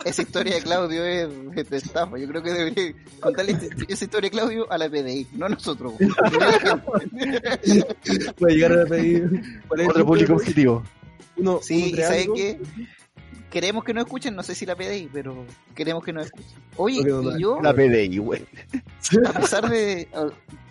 esa 0.04 0.22
historia 0.22 0.54
de 0.54 0.62
Claudio 0.62 1.04
es, 1.04 1.28
es 1.56 1.68
de 1.68 1.76
estafa. 1.76 2.16
Yo 2.16 2.26
creo 2.26 2.42
que 2.42 2.52
debería 2.52 2.94
contarle 3.20 3.52
esa 3.86 4.04
historia 4.04 4.30
de 4.30 4.32
Claudio 4.34 4.72
a 4.72 4.78
la 4.78 4.88
PDI, 4.88 5.26
no 5.32 5.44
a 5.44 5.48
nosotros. 5.50 5.92
a 6.00 6.80
llegar 8.48 8.80
a 8.80 8.86
pedir. 8.86 9.60
¿cuál 9.68 9.80
es 9.80 9.84
el 9.84 9.90
Otro 9.90 10.06
público 10.06 10.32
objetivo. 10.34 10.82
Uno, 11.36 11.60
Sí, 11.62 11.76
uno 11.76 11.86
y 11.86 11.92
tres 11.92 12.06
¿sabes 12.06 12.28
qué? 12.34 12.58
Queremos 13.50 13.84
que 13.84 13.94
nos 13.94 14.04
escuchen, 14.04 14.34
no 14.34 14.42
sé 14.42 14.54
si 14.54 14.66
la 14.66 14.74
PDI, 14.74 15.08
pero 15.12 15.44
queremos 15.74 16.04
que 16.04 16.12
nos 16.12 16.26
escuchen. 16.26 16.58
Oye, 16.76 17.00
y 17.00 17.40
yo, 17.40 17.60
La 17.62 17.72
PDI, 17.72 18.18
güey. 18.18 18.44
a 19.24 19.32
pesar 19.32 19.68
de. 19.70 20.08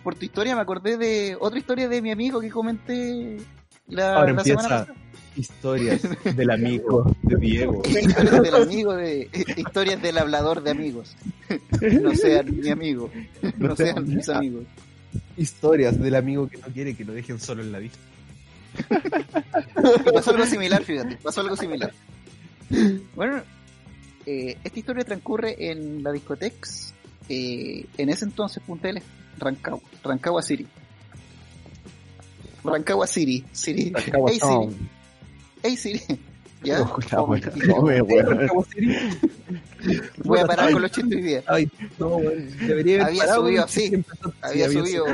Por 0.04 0.14
tu 0.14 0.24
historia, 0.24 0.54
me 0.54 0.60
acordé 0.62 0.96
de 0.96 1.36
otra 1.40 1.58
historia 1.58 1.88
de 1.88 2.00
mi 2.02 2.10
amigo 2.12 2.40
que 2.40 2.50
comenté 2.50 3.38
la, 3.88 4.14
Ahora 4.16 4.32
la 4.32 4.38
empieza. 4.38 4.60
semana 4.60 4.68
pasada. 4.86 4.98
Historias 5.36 6.00
del 6.36 6.50
amigo 6.50 7.14
de 7.22 7.36
Diego. 7.36 7.82
Historias 7.88 8.42
del 8.42 8.54
amigo, 8.54 8.94
de, 8.94 9.28
historias 9.56 10.00
del 10.00 10.18
hablador 10.18 10.62
de 10.62 10.70
amigos. 10.70 11.14
No 12.00 12.14
sean 12.14 12.58
mi 12.58 12.70
amigo, 12.70 13.10
no 13.58 13.76
sean 13.76 14.06
mis 14.08 14.28
amigos. 14.28 14.64
Historias 15.36 16.00
del 16.00 16.14
amigo 16.14 16.48
que 16.48 16.56
no 16.58 16.66
quiere 16.68 16.94
que 16.96 17.04
lo 17.04 17.12
dejen 17.12 17.38
solo 17.38 17.62
en 17.62 17.72
la 17.72 17.78
vista. 17.80 17.98
Pasó 20.14 20.30
algo 20.30 20.46
similar, 20.46 20.82
fíjate, 20.84 21.16
pasó 21.22 21.40
algo 21.40 21.56
similar. 21.56 21.92
Bueno, 23.14 23.42
eh, 24.26 24.56
esta 24.64 24.78
historia 24.78 25.04
transcurre 25.04 25.70
en 25.70 26.02
la 26.02 26.12
discotex, 26.12 26.94
eh, 27.28 27.86
en 27.96 28.08
ese 28.08 28.24
entonces 28.24 28.62
Punta 28.66 28.88
del 28.88 28.96
Este, 28.98 29.08
Rancagua, 29.38 29.80
Rancagua 30.02 30.42
City. 30.42 30.66
Rancagua 32.64 33.06
City, 33.06 33.44
City. 33.52 33.92
Rancagua 33.92 34.30
hey 34.32 34.38
Town. 34.38 34.70
City, 34.72 34.88
hey 35.62 35.76
City. 35.76 36.00
¿Ya? 36.62 36.80
Oh, 36.82 36.98
la 37.12 37.20
buena. 37.20 37.52
No. 37.54 37.82
Voy 40.24 40.40
a 40.40 40.46
parar 40.46 40.72
con 40.72 40.82
los 40.82 40.90
chistes 40.90 41.16
hoy 41.16 41.22
día. 41.22 41.42
Ay, 41.46 41.70
no. 41.98 42.18
Debería 42.18 42.96
haber 42.96 43.02
Había 43.08 43.20
parado, 43.20 43.44
subido 43.44 43.64
así, 43.64 44.04
Había 44.42 44.68
subido, 44.70 45.04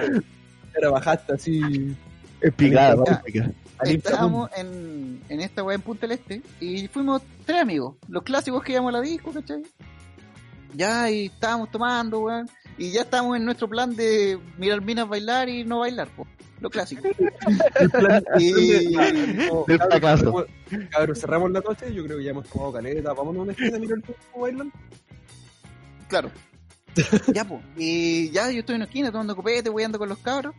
Ahora 0.74 0.90
bajaste 0.90 1.32
así. 1.34 1.94
Espigada, 2.40 3.22
Ya. 3.32 3.50
Estábamos 3.84 4.50
en, 4.56 5.22
en 5.28 5.40
esta 5.40 5.62
weá 5.62 5.74
en 5.74 5.82
Punta 5.82 6.06
del 6.06 6.18
Este 6.18 6.42
y 6.60 6.88
fuimos 6.88 7.22
tres 7.44 7.60
amigos, 7.62 7.96
los 8.08 8.22
clásicos 8.22 8.62
que 8.62 8.72
íbamos 8.72 8.90
a 8.90 8.98
la 8.98 9.00
disco, 9.00 9.32
¿cachai? 9.32 9.62
Ya, 10.74 11.10
y 11.10 11.26
estábamos 11.26 11.70
tomando, 11.70 12.20
weón. 12.20 12.48
Y 12.78 12.90
ya 12.92 13.02
estábamos 13.02 13.36
en 13.36 13.44
nuestro 13.44 13.68
plan 13.68 13.94
de 13.94 14.38
mirar 14.56 14.80
minas 14.80 15.06
bailar 15.08 15.48
y 15.48 15.64
no 15.64 15.80
bailar, 15.80 16.08
po. 16.08 16.26
Lo 16.60 16.70
clásico. 16.70 17.02
Y- 18.38 18.94
cabros, 18.96 19.66
fracaso. 19.66 20.24
cerramos- 20.24 20.46
Cabros, 20.90 21.18
cerramos 21.20 21.50
la 21.50 21.60
noche, 21.60 21.92
yo 21.92 22.04
creo 22.04 22.18
que 22.18 22.24
ya 22.24 22.30
hemos 22.30 22.48
tomado 22.48 22.72
caleta, 22.72 23.12
vámonos 23.12 23.40
a 23.40 23.42
una 23.42 23.52
esquina 23.52 23.76
a 23.76 23.80
mirar 23.80 23.98
cómo 24.32 24.42
bailan. 24.44 24.72
Claro. 26.08 26.30
ya, 27.34 27.44
pues. 27.44 27.60
Y 27.76 28.30
ya 28.30 28.50
yo 28.50 28.60
estoy 28.60 28.74
en 28.74 28.82
una 28.82 28.84
esquina 28.86 29.10
tomando 29.10 29.34
copete, 29.36 29.70
ando 29.84 29.98
con 29.98 30.08
los 30.08 30.18
cabros. 30.18 30.54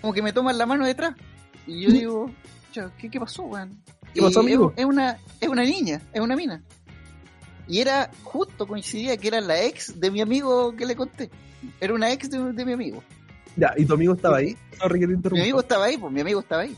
Como 0.00 0.12
que 0.12 0.22
me 0.22 0.32
toman 0.32 0.56
la 0.58 0.66
mano 0.66 0.86
detrás. 0.86 1.14
Y 1.68 1.82
yo 1.82 1.90
digo, 1.90 2.30
"Cha, 2.72 2.90
¿qué, 2.98 3.08
qué 3.10 3.20
pasó, 3.20 3.42
weón? 3.42 3.80
¿Qué 4.14 4.20
pasó, 4.22 4.40
amigo? 4.40 4.72
Es, 4.74 4.80
es 4.80 4.84
una, 4.86 5.18
es 5.40 5.48
una 5.48 5.62
niña, 5.62 6.00
es 6.12 6.20
una 6.20 6.34
mina. 6.34 6.62
Y 7.68 7.80
era 7.80 8.10
justo, 8.24 8.66
coincidía 8.66 9.16
que 9.18 9.28
era 9.28 9.40
la 9.40 9.62
ex 9.62 10.00
de 10.00 10.10
mi 10.10 10.20
amigo 10.22 10.74
que 10.74 10.86
le 10.86 10.96
conté. 10.96 11.30
Era 11.80 11.92
una 11.94 12.10
ex 12.10 12.30
de, 12.30 12.52
de 12.52 12.64
mi 12.64 12.72
amigo. 12.72 13.02
Ya, 13.56 13.74
y 13.76 13.84
tu 13.84 13.94
amigo 13.94 14.14
estaba 14.14 14.38
ahí. 14.38 14.56
Sorry 14.80 15.00
que 15.00 15.06
te 15.06 15.30
Mi 15.30 15.40
amigo 15.40 15.60
estaba 15.60 15.84
ahí, 15.84 15.98
pues 15.98 16.12
mi 16.12 16.20
amigo 16.20 16.40
estaba 16.40 16.62
ahí. 16.62 16.74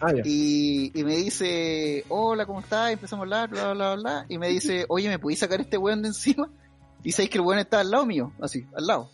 Ah, 0.00 0.12
ya. 0.12 0.22
Y, 0.24 0.90
y 0.98 1.04
me 1.04 1.16
dice, 1.16 2.04
hola, 2.08 2.46
¿cómo 2.46 2.60
estás? 2.60 2.92
Empezamos 2.92 3.22
a 3.22 3.24
hablar, 3.24 3.50
bla, 3.50 3.72
bla, 3.72 3.94
bla, 3.94 4.02
bla. 4.02 4.26
Y 4.28 4.38
me 4.38 4.48
dice, 4.48 4.86
oye, 4.88 5.08
¿me 5.08 5.18
podéis 5.18 5.38
sacar 5.38 5.60
este 5.60 5.78
weón 5.78 6.02
de 6.02 6.08
encima? 6.08 6.50
Y 7.04 7.12
sabéis 7.12 7.30
que 7.30 7.38
el 7.38 7.44
weón 7.44 7.60
está 7.60 7.80
al 7.80 7.90
lado 7.90 8.04
mío, 8.04 8.32
así, 8.40 8.66
al 8.74 8.86
lado. 8.86 9.10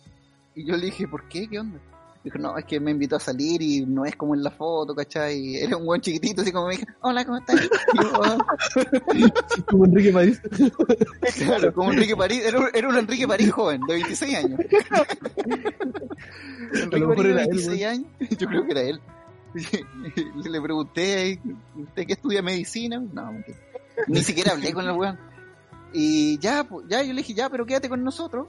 Y 0.55 0.65
yo 0.65 0.75
le 0.75 0.85
dije, 0.85 1.07
¿por 1.07 1.27
qué? 1.27 1.47
¿Qué 1.47 1.59
onda? 1.59 1.79
Dijo, 2.23 2.37
no, 2.37 2.55
es 2.55 2.65
que 2.65 2.79
me 2.79 2.91
invitó 2.91 3.15
a 3.15 3.19
salir 3.19 3.61
y 3.63 3.83
no 3.83 4.05
es 4.05 4.15
como 4.15 4.35
en 4.35 4.43
la 4.43 4.51
foto, 4.51 4.93
¿cachai? 4.93 5.55
Era 5.57 5.75
un 5.77 5.87
weón 5.87 6.01
chiquitito, 6.01 6.43
así 6.43 6.51
como 6.51 6.67
me 6.67 6.73
dije, 6.75 6.85
hola, 7.01 7.25
¿cómo 7.25 7.39
estás? 7.39 7.67
"Ah". 8.23 8.37
Como 9.67 9.85
Enrique 9.85 10.11
París. 10.11 10.39
claro, 11.37 11.73
como 11.73 11.91
Enrique 11.91 12.15
París, 12.15 12.43
era, 12.45 12.59
un- 12.59 12.69
era 12.73 12.87
un 12.89 12.97
Enrique 12.97 13.27
París 13.27 13.51
joven, 13.51 13.81
de 13.87 13.93
26 13.95 14.35
años. 14.35 14.59
Enrique 16.73 17.07
París 17.07 17.23
de 17.23 17.31
era 17.31 17.41
él, 17.43 17.49
26 17.49 17.85
años, 17.85 18.05
yo 18.37 18.47
creo 18.47 18.65
que 18.65 18.71
era 18.71 18.81
él. 18.81 19.01
Le 20.45 20.61
pregunté, 20.61 21.39
¿usted 21.75 22.05
qué 22.07 22.13
estudia 22.13 22.41
medicina? 22.41 23.01
No, 23.11 23.31
mentira. 23.33 23.57
Ni 24.07 24.21
siquiera 24.23 24.53
hablé 24.53 24.71
con 24.73 24.85
el 24.85 24.91
weón. 24.91 25.19
Y 25.93 26.37
ya, 26.39 26.63
pues, 26.63 26.85
ya, 26.87 27.01
yo 27.03 27.11
le 27.13 27.21
dije, 27.21 27.33
ya, 27.33 27.49
pero 27.49 27.65
quédate 27.65 27.89
con 27.89 28.03
nosotros. 28.03 28.47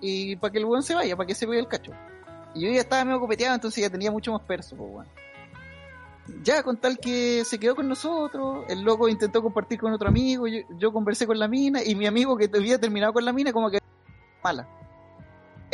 Y 0.00 0.36
para 0.36 0.52
que 0.52 0.58
el 0.58 0.64
weón 0.66 0.82
se 0.84 0.94
vaya, 0.94 1.16
para 1.16 1.26
que 1.26 1.34
se 1.34 1.46
vea 1.46 1.58
el 1.58 1.66
cacho. 1.66 1.92
Y 2.54 2.60
yo 2.62 2.70
ya 2.72 2.80
estaba 2.80 3.04
medio 3.04 3.20
copeteado, 3.20 3.54
entonces 3.54 3.82
ya 3.82 3.90
tenía 3.90 4.10
mucho 4.10 4.32
más 4.32 4.42
perso, 4.42 4.76
pues, 4.76 4.90
weón. 4.92 5.06
Ya, 6.42 6.62
con 6.62 6.78
tal 6.78 6.98
que 6.98 7.44
se 7.44 7.58
quedó 7.58 7.76
con 7.76 7.86
nosotros, 7.88 8.64
el 8.68 8.80
loco 8.82 9.08
intentó 9.08 9.42
compartir 9.42 9.78
con 9.78 9.92
otro 9.92 10.08
amigo, 10.08 10.46
yo, 10.46 10.60
yo 10.78 10.92
conversé 10.92 11.26
con 11.26 11.38
la 11.38 11.48
mina, 11.48 11.82
y 11.84 11.94
mi 11.94 12.06
amigo 12.06 12.36
que 12.36 12.48
había 12.54 12.78
terminado 12.78 13.12
con 13.12 13.24
la 13.24 13.32
mina, 13.32 13.52
como 13.52 13.70
que 13.70 13.78
mala. 14.42 14.66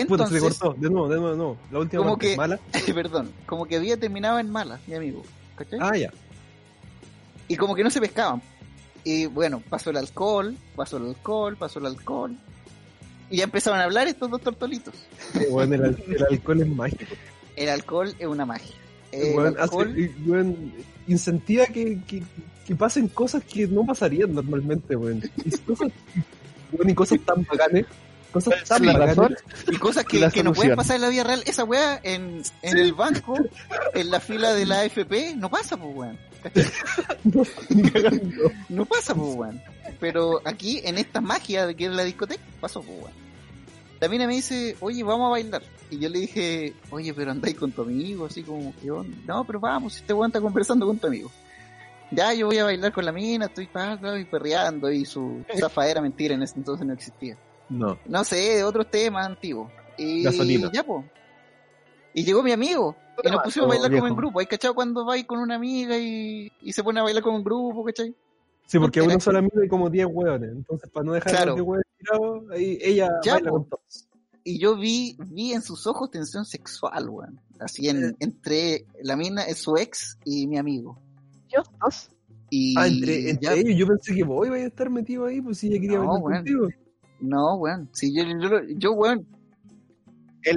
Puta, 0.09 0.27
se 0.27 0.37
Entonces, 0.37 0.59
cortó. 0.59 0.81
De 0.81 0.89
nuevo, 0.91 1.09
de 1.09 1.17
nuevo, 1.17 1.31
de 1.31 1.37
nuevo. 1.37 1.57
La 1.71 1.79
última 1.79 2.03
Como 2.03 2.15
parte. 2.15 2.31
que- 2.31 2.37
Mala. 2.37 2.59
perdón, 2.95 3.31
como 3.47 3.67
que 3.67 3.77
había 3.77 3.97
terminado 3.99 4.39
en 4.39 4.51
mala, 4.51 4.81
mi 4.87 4.95
amigo. 4.95 5.23
¿cachai? 5.57 5.79
Ah, 5.83 5.97
ya. 5.97 6.11
y 7.49 7.57
como 7.57 7.75
que 7.75 7.85
no 7.85 7.91
se 7.91 8.01
pescaban. 8.01 8.41
Y 9.05 9.27
bueno, 9.27 9.63
pasó 9.69 9.91
el 9.91 9.97
alcohol, 9.99 10.57
pasó 10.75 10.97
el 10.97 11.07
alcohol, 11.09 11.57
pasó 11.57 11.79
el 11.79 11.87
alcohol. 11.87 12.37
Y 13.31 13.37
ya 13.39 13.45
empezaron 13.45 13.79
a 13.81 13.85
hablar 13.85 14.09
estos 14.09 14.31
dos 14.31 14.41
tortolitos. 14.41 14.95
Eh, 15.35 15.47
Bueno, 15.51 15.77
el, 15.77 15.85
al- 15.85 16.05
el 16.09 16.25
alcohol 16.31 16.61
es 16.63 16.69
mágico. 16.69 17.15
El 17.57 17.69
alcohol 17.69 18.15
es 18.19 18.27
una 18.27 18.45
magia. 18.45 18.75
El 19.13 19.39
alcohol, 19.59 19.95
weón, 20.27 20.73
incentiva 21.09 21.67
que, 21.67 21.99
que, 22.07 22.23
que 22.67 22.75
pasen 22.77 23.09
cosas 23.09 23.43
que 23.45 23.67
no 23.67 23.85
pasarían 23.85 24.35
normalmente, 24.35 24.95
weón. 24.97 25.23
Y 25.45 25.51
cosas, 25.59 25.89
weón, 26.73 26.91
y 26.91 26.95
cosas 26.95 27.19
tan 27.25 27.45
bacanes. 27.45 27.87
Cosas 28.33 28.63
tan 28.69 28.87
La 28.87 28.93
bacanes. 28.93 29.17
razón, 29.17 29.37
y 29.73 29.77
cosas 29.77 30.05
que, 30.05 30.29
que 30.31 30.45
no 30.45 30.53
pueden 30.53 30.77
pasar 30.77 30.95
en 30.97 31.03
la 31.03 31.09
vida 31.09 31.25
real. 31.25 31.43
Esa 31.47 31.65
weá 31.65 31.99
en, 32.05 32.43
en 32.63 32.79
el 32.79 32.93
banco, 32.95 33.35
en 33.95 34.11
la 34.11 34.21
fila 34.21 34.55
de 34.55 34.67
la 34.67 34.81
AFP, 34.83 35.35
no 35.37 35.51
pasa, 35.51 35.77
pues 35.77 35.95
weón. 35.97 36.19
No. 37.25 37.43
No 38.69 38.85
pasa, 38.87 39.15
pues 39.15 39.35
weón. 39.35 39.61
Pero 40.01 40.41
aquí, 40.45 40.81
en 40.83 40.99
esta 40.99 41.21
magia 41.21 41.67
de 41.67 41.77
que 41.77 41.85
es 41.85 41.93
la 41.93 42.05
discoteca, 42.05 42.43
pasó, 42.61 42.83
pues 42.83 42.99
weón. 42.99 43.31
La 44.01 44.09
mina 44.09 44.27
me 44.27 44.35
dice, 44.35 44.77
oye, 44.81 45.03
vamos 45.03 45.27
a 45.27 45.31
bailar. 45.31 45.63
Y 45.91 45.99
yo 45.99 46.09
le 46.09 46.21
dije, 46.21 46.75
oye, 46.91 47.13
pero 47.13 47.33
andáis 47.33 47.57
con 47.57 47.71
tu 47.71 47.83
amigo, 47.83 48.25
así 48.25 48.43
como, 48.43 48.73
¿qué 48.81 48.91
onda? 48.91 49.17
No, 49.27 49.45
pero 49.45 49.61
vamos, 49.61 49.93
si 49.93 50.01
este 50.01 50.15
weón 50.15 50.31
está 50.31 50.41
conversando 50.41 50.87
con 50.87 50.99
tu 50.99 51.07
amigo. 51.07 51.31
Ya, 52.11 52.33
yo 52.33 52.47
voy 52.47 52.59
a 52.59 52.65
bailar 52.65 52.93
con 52.93 53.05
la 53.05 53.13
mina, 53.13 53.47
estoy 53.47 53.67
pa, 53.67 54.01
pa, 54.01 54.19
y 54.19 54.25
perreando, 54.25 54.91
y 54.91 55.05
su 55.05 55.45
zafadera 55.59 56.01
mentira 56.01 56.35
en 56.35 56.43
ese 56.43 56.57
entonces 56.57 56.87
no 56.87 56.95
existía. 56.95 57.37
No. 57.69 57.99
No 58.07 58.25
sé, 58.25 58.37
de 58.57 58.65
otros 58.65 58.91
temas 58.91 59.27
antiguos. 59.27 59.71
Y 59.99 60.23
Gasolina. 60.23 60.71
ya, 60.73 60.83
pues. 60.83 61.05
Y 62.15 62.25
llegó 62.25 62.43
mi 62.43 62.53
amigo. 62.53 62.97
Y 63.23 63.31
nos 63.31 63.43
pusimos 63.43 63.67
a 63.67 63.79
bailar 63.79 63.93
como 63.93 64.09
en 64.09 64.17
grupo. 64.17 64.41
¿Hay 64.41 64.47
cachado 64.47 64.75
cuando 64.75 65.05
vais 65.05 65.27
con 65.27 65.39
una 65.39 65.57
amiga 65.57 65.99
y, 65.99 66.51
y 66.63 66.73
se 66.73 66.83
pone 66.83 67.01
a 67.01 67.03
bailar 67.03 67.23
como 67.23 67.37
en 67.37 67.45
grupo, 67.45 67.85
cachai? 67.85 68.15
Sí, 68.71 68.79
porque 68.79 69.03
uno 69.03 69.19
solo 69.19 69.39
amigo 69.39 69.65
y 69.65 69.69
como 69.69 69.91
10 69.91 70.07
hueones. 70.09 70.53
Entonces, 70.53 70.89
para 70.91 71.05
no 71.05 71.13
dejar 71.13 71.33
Claro. 71.33 71.43
a 71.43 71.47
los 71.47 71.57
10 71.57 71.67
hueones 71.67 71.87
tirados, 71.99 72.51
ahí 72.53 72.79
ella 72.81 73.09
Ya, 73.25 73.35
baila 73.35 73.51
con 73.51 73.69
todos. 73.69 74.09
y 74.45 74.59
yo 74.61 74.77
vi, 74.77 75.17
vi 75.27 75.53
en 75.55 75.63
sus 75.63 75.89
ojos 75.89 76.11
tensión 76.13 76.45
sexual, 76.45 77.09
weón. 77.09 77.41
Así 77.59 77.89
en, 77.89 78.17
entre 78.21 78.87
la 79.03 79.17
mina, 79.17 79.43
su 79.55 79.77
ex 79.77 80.17
y 80.25 80.47
mi 80.47 80.57
amigo. 80.57 81.01
Dios, 81.49 81.69
dos. 81.81 82.11
Y 82.49 82.79
Ah, 82.79 82.87
entre, 82.87 83.31
entre 83.31 83.45
ya- 83.45 83.55
ellos, 83.55 83.77
yo 83.77 83.87
pensé 83.89 84.15
que 84.15 84.23
vos 84.23 84.47
ibas 84.47 84.61
a 84.61 84.67
estar 84.67 84.89
metido 84.89 85.27
ahí, 85.27 85.41
pues 85.41 85.59
si 85.59 85.67
ella 85.67 85.81
quería 85.81 85.99
No, 85.99 86.05
bailar 86.07 86.23
weón. 86.23 86.37
contigo. 86.39 86.69
No, 87.21 87.55
weón. 87.57 87.89
Sí, 87.93 88.15
yo, 88.15 88.23
yo, 88.25 88.61
yo, 88.77 88.93
weón, 88.93 89.27
Es 90.43 90.57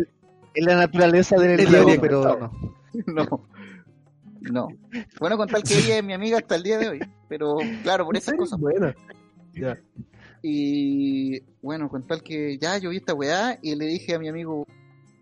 la 0.66 0.76
naturaleza 0.76 1.36
del 1.38 1.64
la 1.72 1.98
pero 2.00 2.38
no. 2.38 2.52
no. 3.08 3.48
No. 4.52 4.68
Bueno, 5.20 5.38
con 5.38 5.48
tal 5.48 5.64
que 5.64 5.78
ella 5.78 5.98
es 5.98 6.04
mi 6.04 6.14
amiga 6.14 6.38
hasta 6.38 6.56
el 6.56 6.64
día 6.64 6.78
de 6.78 6.90
hoy. 6.90 7.00
Pero 7.30 7.58
claro, 7.82 8.06
por 8.06 8.16
¿En 8.16 8.22
esas 8.22 8.36
cosas. 8.36 8.60
Buena. 8.60 8.94
Ya. 9.54 9.78
Y 10.42 11.40
bueno, 11.62 11.88
con 11.90 12.06
tal 12.06 12.22
que 12.22 12.58
ya 12.58 12.78
yo 12.78 12.90
vi 12.90 12.98
esta 12.98 13.14
weá 13.14 13.58
y 13.62 13.76
le 13.76 13.86
dije 13.86 14.16
a 14.16 14.20
mi 14.20 14.28
amigo, 14.28 14.66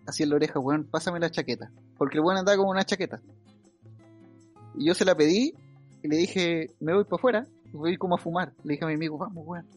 así 0.07 0.24
en 0.24 0.30
la 0.30 0.36
oreja, 0.36 0.59
weón, 0.59 0.86
pásame 0.86 1.19
la 1.19 1.30
chaqueta. 1.30 1.72
Porque 1.97 2.17
el 2.17 2.24
weón 2.24 2.38
andaba 2.38 2.57
como 2.57 2.72
una 2.72 2.84
chaqueta. 2.84 3.22
Y 4.76 4.88
yo 4.88 4.95
se 4.95 5.05
la 5.05 5.15
pedí 5.15 5.53
y 6.01 6.07
le 6.07 6.17
dije, 6.17 6.72
me 6.80 6.93
voy 6.93 7.03
para 7.03 7.17
afuera, 7.17 7.47
voy 7.72 7.97
como 7.97 8.15
a 8.15 8.17
fumar. 8.17 8.53
Le 8.63 8.74
dije 8.74 8.86
a 8.86 8.88
mi 8.88 8.95
amigo, 8.95 9.17
vamos, 9.17 9.43
weón. 9.45 9.67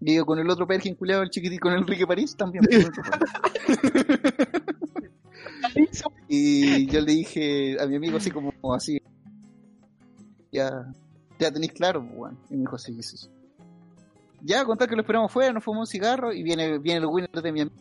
Y 0.00 0.16
yo 0.16 0.26
con 0.26 0.38
el 0.38 0.48
otro 0.48 0.66
perkin 0.66 0.94
culiado, 0.94 1.22
el 1.22 1.30
chiquitito, 1.30 1.60
con 1.60 1.72
Enrique 1.74 2.06
París 2.06 2.34
también. 2.36 2.64
y 6.28 6.86
yo 6.86 7.00
le 7.00 7.12
dije 7.12 7.76
a 7.80 7.86
mi 7.86 7.96
amigo 7.96 8.16
así 8.16 8.30
como 8.30 8.52
así, 8.74 8.98
ya, 10.52 10.92
ya 11.38 11.50
tenéis 11.50 11.72
claro, 11.72 12.06
pues. 12.16 12.32
Y 12.50 12.54
me 12.54 12.60
dijo, 12.60 12.78
sí, 12.78 13.02
sí, 13.02 13.16
sí. 13.16 13.28
Ya, 14.42 14.64
contar 14.64 14.88
que 14.88 14.94
lo 14.94 15.00
esperamos 15.02 15.32
fuera, 15.32 15.52
nos 15.52 15.64
fumamos 15.64 15.88
un 15.88 15.92
cigarro 15.92 16.32
y 16.32 16.42
viene, 16.42 16.78
viene 16.78 17.00
el 17.00 17.06
winner 17.06 17.30
de 17.30 17.52
mi 17.52 17.60
amigo. 17.62 17.76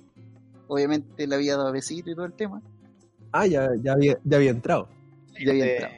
Obviamente 0.67 1.27
le 1.27 1.35
había 1.35 1.57
dado 1.57 1.71
besito 1.71 2.09
y 2.09 2.15
todo 2.15 2.25
el 2.25 2.33
tema. 2.33 2.61
Ah, 3.31 3.45
ya, 3.45 3.69
ya, 3.81 3.93
había, 3.93 4.17
ya 4.23 4.37
había 4.37 4.51
entrado. 4.51 4.87
Ya 5.43 5.51
había 5.51 5.65
Eh, 5.65 5.73
entrado. 5.75 5.93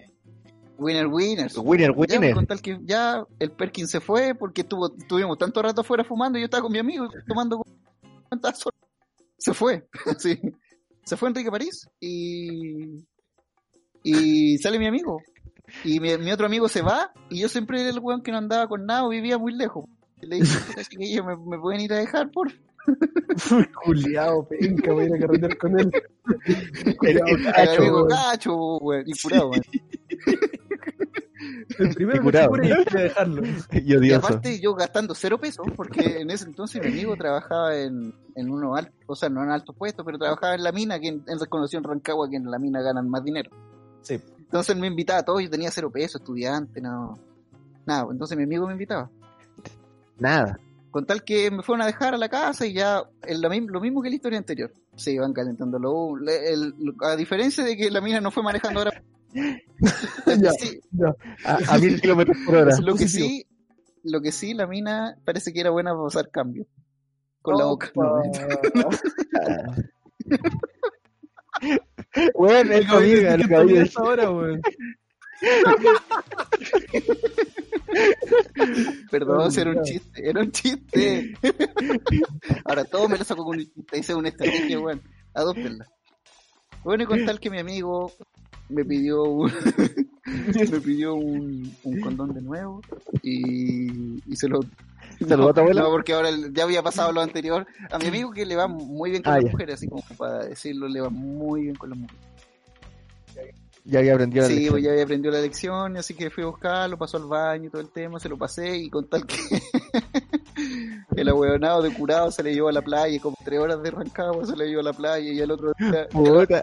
Winner, 0.78 1.08
winners. 1.08 1.58
Winner, 1.58 1.92
Ya, 1.92 1.98
winner. 2.20 2.34
con 2.34 2.46
tal 2.48 2.62
que 2.62 2.80
ya 2.84 3.24
el 3.40 3.52
Perkin 3.52 3.88
se 3.88 4.02
fue 4.02 4.36
porque 4.36 4.62
estuvo, 4.62 4.94
estuvimos 4.98 5.38
tanto 5.38 5.62
rato 5.62 5.82
afuera 5.82 6.04
fumando 6.04 6.38
y 6.38 6.42
yo 6.42 6.46
estaba 6.46 6.64
con 6.64 6.72
mi 6.72 6.80
amigo 6.80 7.08
tomando. 7.28 7.62
Se 9.38 9.54
fue, 9.54 9.88
sí. 10.18 10.40
Se 11.06 11.18
fue 11.18 11.30
Enrique 11.30 11.52
París 11.52 11.88
y 12.00 13.06
y 14.04 14.58
sale 14.60 14.80
mi 14.80 14.88
amigo. 14.88 15.22
Y 15.84 16.00
mi, 16.00 16.16
mi 16.18 16.32
otro 16.32 16.46
amigo 16.46 16.68
se 16.70 16.82
va 16.82 17.12
y 17.30 17.40
yo 17.42 17.50
siempre 17.50 17.82
era 17.82 17.90
el 17.90 18.00
weón 18.00 18.22
que 18.22 18.32
no 18.32 18.38
andaba 18.38 18.68
con 18.68 18.86
nada 18.86 19.06
o 19.06 19.10
vivía 19.10 19.38
muy 19.38 19.54
lejos. 19.54 19.86
Y 20.22 20.28
le 20.28 20.36
dije, 20.38 20.58
"Puta, 20.68 20.84
chiquillo, 20.84 21.24
¿me, 21.24 21.36
me 21.38 21.60
pueden 21.60 21.82
ir 21.82 21.94
a 21.94 21.98
dejar, 21.98 22.30
por 22.32 22.52
Juliado, 23.74 24.48
penca, 24.48 24.94
voy 24.94 25.06
a 25.06 25.08
ir 25.08 25.16
a 25.16 25.20
carretear 25.20 25.58
con 25.58 25.80
él. 25.80 25.92
El 27.02 27.44
cacho, 27.44 27.82
amigo 27.82 28.08
cacho, 28.08 28.56
weón, 28.78 29.04
y 29.08 29.12
curado, 29.22 29.50
weón. 29.50 29.64
El 31.80 31.94
primero 31.96 32.20
que 32.20 32.48
cura 32.48 32.68
y 32.68 32.72
hay 32.72 32.86
que 32.86 32.98
dejarlo. 32.98 33.42
Y 33.72 33.94
Y 34.08 34.14
aparte 34.14 34.60
yo 34.60 34.74
gastando 34.76 35.14
cero 35.16 35.38
pesos, 35.40 35.66
porque 35.76 36.20
en 36.22 36.30
ese 36.30 36.46
entonces 36.46 36.82
mi 36.82 36.88
amigo 36.90 37.16
trabajaba 37.16 37.76
en, 37.78 38.14
en 38.36 38.50
uno 38.50 38.76
alto, 38.76 38.92
o 39.08 39.16
sea, 39.16 39.30
no 39.30 39.44
en 39.44 39.50
alto 39.52 39.74
puesto, 39.74 40.04
pero 40.06 40.18
trabajaba 40.18 40.56
en 40.56 40.64
la 40.64 40.72
mina, 40.72 41.00
que 41.00 41.08
en, 41.10 41.24
en 41.28 41.40
reconoció 41.40 41.78
en 41.80 41.84
Rancagua 41.86 42.30
que 42.30 42.36
en 42.38 42.50
la 42.50 42.60
mina 42.60 42.82
ganan 42.82 43.10
más 43.10 43.24
dinero. 43.24 43.52
Sí. 44.02 44.20
Entonces 44.40 44.76
él 44.76 44.82
me 44.82 44.88
invitaba 44.88 45.20
a 45.20 45.24
todos, 45.26 45.42
yo 45.42 45.50
tenía 45.50 45.72
cero 45.72 45.90
pesos, 45.90 46.22
estudiante, 46.22 46.80
no, 46.82 47.18
nada, 47.86 48.08
entonces 48.12 48.38
mi 48.38 48.44
amigo 48.44 48.68
me 48.68 48.74
invitaba. 48.74 49.10
Nada. 50.18 50.60
Con 50.92 51.06
tal 51.06 51.24
que 51.24 51.52
me 51.52 51.62
fueron 51.62 51.82
a 51.82 51.88
dejar 51.88 52.14
a 52.14 52.18
la 52.18 52.30
casa 52.30 52.66
y 52.66 52.72
ya 52.74 53.04
es 53.24 53.38
lo, 53.38 53.50
mismo, 53.50 53.70
lo 53.70 53.82
mismo 53.82 54.02
que 54.02 54.10
la 54.10 54.16
historia 54.16 54.38
anterior. 54.38 54.72
Se 54.96 55.12
iban 55.12 55.34
calentando 55.34 55.78
lo, 55.78 56.16
el- 56.30 56.74
a 57.02 57.18
diferencia 57.18 57.66
de 57.66 57.76
que 57.76 57.92
la 57.92 58.00
mina 58.00 58.22
no 58.22 58.32
fue 58.32 58.44
manejando 58.44 58.80
ahora. 58.80 59.04
Ya. 59.36 60.52
Sí, 60.54 60.80
A, 61.44 61.76
a 61.76 61.78
mil 61.78 61.98
kilómetros 62.02 62.38
por 62.46 62.56
hora. 62.56 62.78
lo 62.80 62.96
que 62.96 63.08
sí, 63.08 63.46
lo 64.04 64.22
que 64.22 64.32
sí, 64.32 64.54
la 64.54 64.66
mina 64.68 65.18
parece 65.26 65.52
que 65.52 65.60
era 65.60 65.72
buena 65.72 65.92
para 65.92 66.04
usar 66.04 66.30
cambio. 66.32 66.66
con 67.42 67.58
la 67.58 67.66
boca. 67.66 67.92
No, 67.96 68.22
Weón, 72.34 72.72
es 72.72 72.90
amiga, 72.90 73.38
lo 73.38 73.48
que 73.48 73.56
había 73.56 73.86
ahora, 73.96 74.32
weón. 74.32 74.62
Perdón, 79.12 79.52
si 79.52 79.62
era 79.62 79.72
un 79.72 79.84
chiste, 79.84 80.30
era 80.30 80.42
un 80.42 80.52
chiste. 80.52 81.34
Ahora 82.66 82.84
todo 82.86 83.08
me 83.10 83.18
lo 83.18 83.24
saco 83.24 83.44
con 83.44 83.58
un 83.58 83.64
chiste, 83.66 83.98
hice 84.00 84.16
una 84.16 84.30
estrategia, 84.30 84.80
weón. 84.80 85.02
Adóptenla. 85.34 85.88
Bueno, 86.84 87.04
y 87.04 87.08
con 87.08 87.26
tal 87.26 87.40
que 87.40 87.50
mi 87.50 87.60
amigo 87.60 88.12
me 88.70 88.84
pidió 88.86 89.24
un, 89.24 89.52
me 90.72 90.80
pidió 90.82 91.16
un, 91.16 91.76
un 91.84 92.02
condón 92.02 92.34
de 92.34 92.42
nuevo 92.42 92.82
y, 93.22 94.22
y 94.32 94.36
se 94.36 94.48
lo 94.48 94.60
¿Se 95.20 95.38
lo 95.38 95.44
botó, 95.44 95.62
abuela? 95.62 95.82
No, 95.84 95.90
porque 95.92 96.14
ahora 96.14 96.30
ya 96.52 96.64
había 96.64 96.84
pasado 96.84 97.12
lo 97.14 97.22
anterior. 97.22 97.66
A 97.90 97.98
mi 98.00 98.08
amigo 98.08 98.32
que 98.32 98.46
le 98.46 98.56
va 98.58 98.68
muy 98.68 99.12
bien 99.12 99.24
con 99.24 99.32
Ah, 99.34 99.36
las 99.38 99.46
ya. 99.46 99.52
mujeres, 99.52 99.76
así 99.76 99.88
como 99.88 100.04
para 100.18 100.46
decirlo, 100.46 100.90
le 100.90 101.00
va 101.00 101.10
muy 101.10 101.62
bien 101.64 101.76
con 101.76 101.90
las 101.92 102.00
mujeres. 102.00 102.22
Ya 103.86 104.00
había 104.00 104.14
aprendido 104.16 104.42
la 104.42 104.48
Sí, 104.48 104.54
lección. 104.56 104.74
pues 104.74 104.84
ya 104.84 104.92
había 104.92 105.04
aprendido 105.04 105.32
la 105.34 105.42
lección, 105.42 105.98
así 105.98 106.16
que 106.16 106.32
fui 106.32 106.44
a 106.44 106.48
buscarlo, 106.48 106.98
pasó 106.98 107.18
al 107.18 107.26
baño 107.26 107.68
y 107.68 107.70
todo 107.70 107.82
el 107.84 107.90
tema, 107.90 108.20
se 108.20 108.28
lo 108.28 108.36
pasé 108.36 108.78
y 108.78 108.90
con 108.90 109.08
tal 109.08 109.26
que 109.28 109.36
el 111.16 111.30
ahueonado 111.30 111.84
de 111.84 111.94
curado 111.94 112.32
se 112.32 112.42
le 112.44 112.54
llevó 112.54 112.70
a 112.70 112.72
la 112.72 112.82
playa, 112.82 113.20
como 113.22 113.38
tres 113.46 113.60
horas 113.60 113.82
de 113.84 113.92
Rancagua 113.92 114.46
se 114.46 114.56
le 114.56 114.68
llevó 114.68 114.82
a 114.82 114.86
la 114.86 114.94
playa 114.94 115.32
y 115.32 115.40
el 115.40 115.52
otro 115.52 115.72
día... 115.78 116.08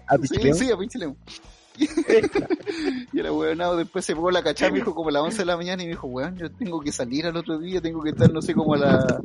A 0.09 0.19
Sí, 0.19 0.53
sí, 0.53 0.71
a 0.73 0.77
Pichilemu. 0.77 1.15
y 3.13 3.19
el 3.19 3.27
ahueonado 3.27 3.77
después 3.77 4.05
se 4.05 4.15
pegó 4.15 4.31
la 4.31 4.43
cachada, 4.43 4.71
me 4.71 4.79
dijo 4.79 4.95
como 4.95 5.09
a 5.09 5.13
las 5.13 5.23
11 5.23 5.39
de 5.39 5.45
la 5.45 5.57
mañana 5.57 5.83
y 5.83 5.87
me 5.87 5.93
dijo, 5.93 6.07
weón, 6.07 6.37
yo 6.37 6.51
tengo 6.51 6.81
que 6.81 6.93
salir 6.93 7.27
al 7.27 7.37
otro 7.37 7.59
día, 7.59 7.81
tengo 7.81 8.03
que 8.03 8.11
estar, 8.11 8.33
no 8.33 8.43
sé, 8.43 8.55
como 8.55 8.75
a 8.75 8.79
la... 8.79 9.21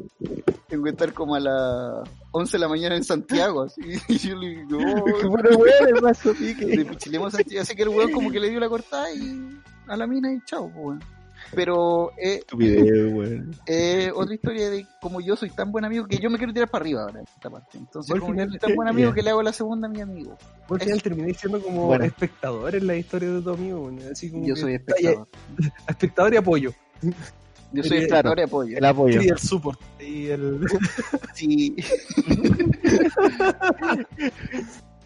Tengo 0.68 0.84
que 0.84 0.90
estar 0.90 1.14
como 1.14 1.36
a 1.36 1.40
las 1.40 2.10
11 2.32 2.58
de 2.58 2.60
la 2.60 2.68
mañana 2.68 2.96
en 2.98 3.04
Santiago, 3.04 3.64
así. 3.64 3.82
Y 4.10 4.18
yo 4.18 4.36
le 4.36 4.50
digo, 4.50 4.80
"Oh, 4.80 5.28
bueno, 5.30 5.50
weón, 5.58 5.88
el 5.96 6.02
mazo 6.02 6.34
pique. 6.34 6.66
de 6.66 6.84
Pichilemu 6.86 7.28
a 7.28 7.32
Santiago. 7.32 7.62
Así 7.62 7.76
que 7.76 7.84
el 7.84 7.90
weón 7.90 8.12
como 8.12 8.30
que 8.32 8.40
le 8.40 8.50
dio 8.50 8.60
la 8.60 8.68
cortada 8.68 9.10
y 9.14 9.58
a 9.88 9.96
la 9.96 10.06
mina 10.08 10.34
y 10.34 10.40
chao, 10.46 10.70
pues, 10.74 10.86
weón. 10.86 11.17
Pero 11.56 12.12
eh, 12.18 12.42
eh, 13.68 14.12
otra 14.14 14.36
historia 14.36 14.70
de 14.70 14.86
como 15.02 15.22
yo 15.22 15.36
soy 15.36 15.50
tan 15.50 15.72
buen 15.72 15.86
amigo 15.86 16.06
que 16.06 16.18
yo 16.18 16.30
me 16.30 16.38
quiero 16.38 16.54
tirar 16.54 16.70
para 16.70 16.84
arriba 16.84 17.02
ahora 17.04 17.20
en 17.22 17.26
esta 17.26 17.50
parte. 17.50 17.78
Entonces, 17.78 18.20
como 18.20 18.32
final, 18.34 18.48
yo 18.48 18.52
soy 18.52 18.60
tan 18.60 18.76
buen 18.76 18.88
amigo 18.90 19.14
que 19.14 19.22
le 19.22 19.30
hago 19.30 19.42
la 19.44 19.54
segunda 19.54 19.88
a 19.88 19.92
mi 19.92 20.02
amigo. 20.02 20.38
Vos 20.68 20.80
al 20.80 20.86
final 20.86 21.02
terminé 21.02 21.34
siendo 21.34 21.62
como 21.62 21.88
Bueno. 21.88 22.06
espectador 22.06 22.76
en 22.76 22.88
la 22.88 22.96
historia 22.96 23.32
de 23.32 23.42
tu 23.42 23.50
amigo, 23.52 23.82
weón. 23.82 24.00
Así 24.12 24.30
como 24.32 24.46
Yo 24.46 24.56
que 24.56 24.62
soy 24.62 24.74
espectador. 24.76 25.28
espectador 25.88 26.34
y 26.34 26.38
apoyo. 26.38 26.74
Yo 27.74 27.84
soy 27.84 28.08
Claro. 28.08 28.30
espectador 28.34 28.40
y 28.40 28.42
apoyo. 28.44 28.78
El 28.78 28.86
apoyo. 28.86 29.22
Y 29.22 29.28
el 29.28 29.38
support. 29.40 29.80
Y 30.00 30.28
el... 30.28 30.60
Sí. 31.34 31.76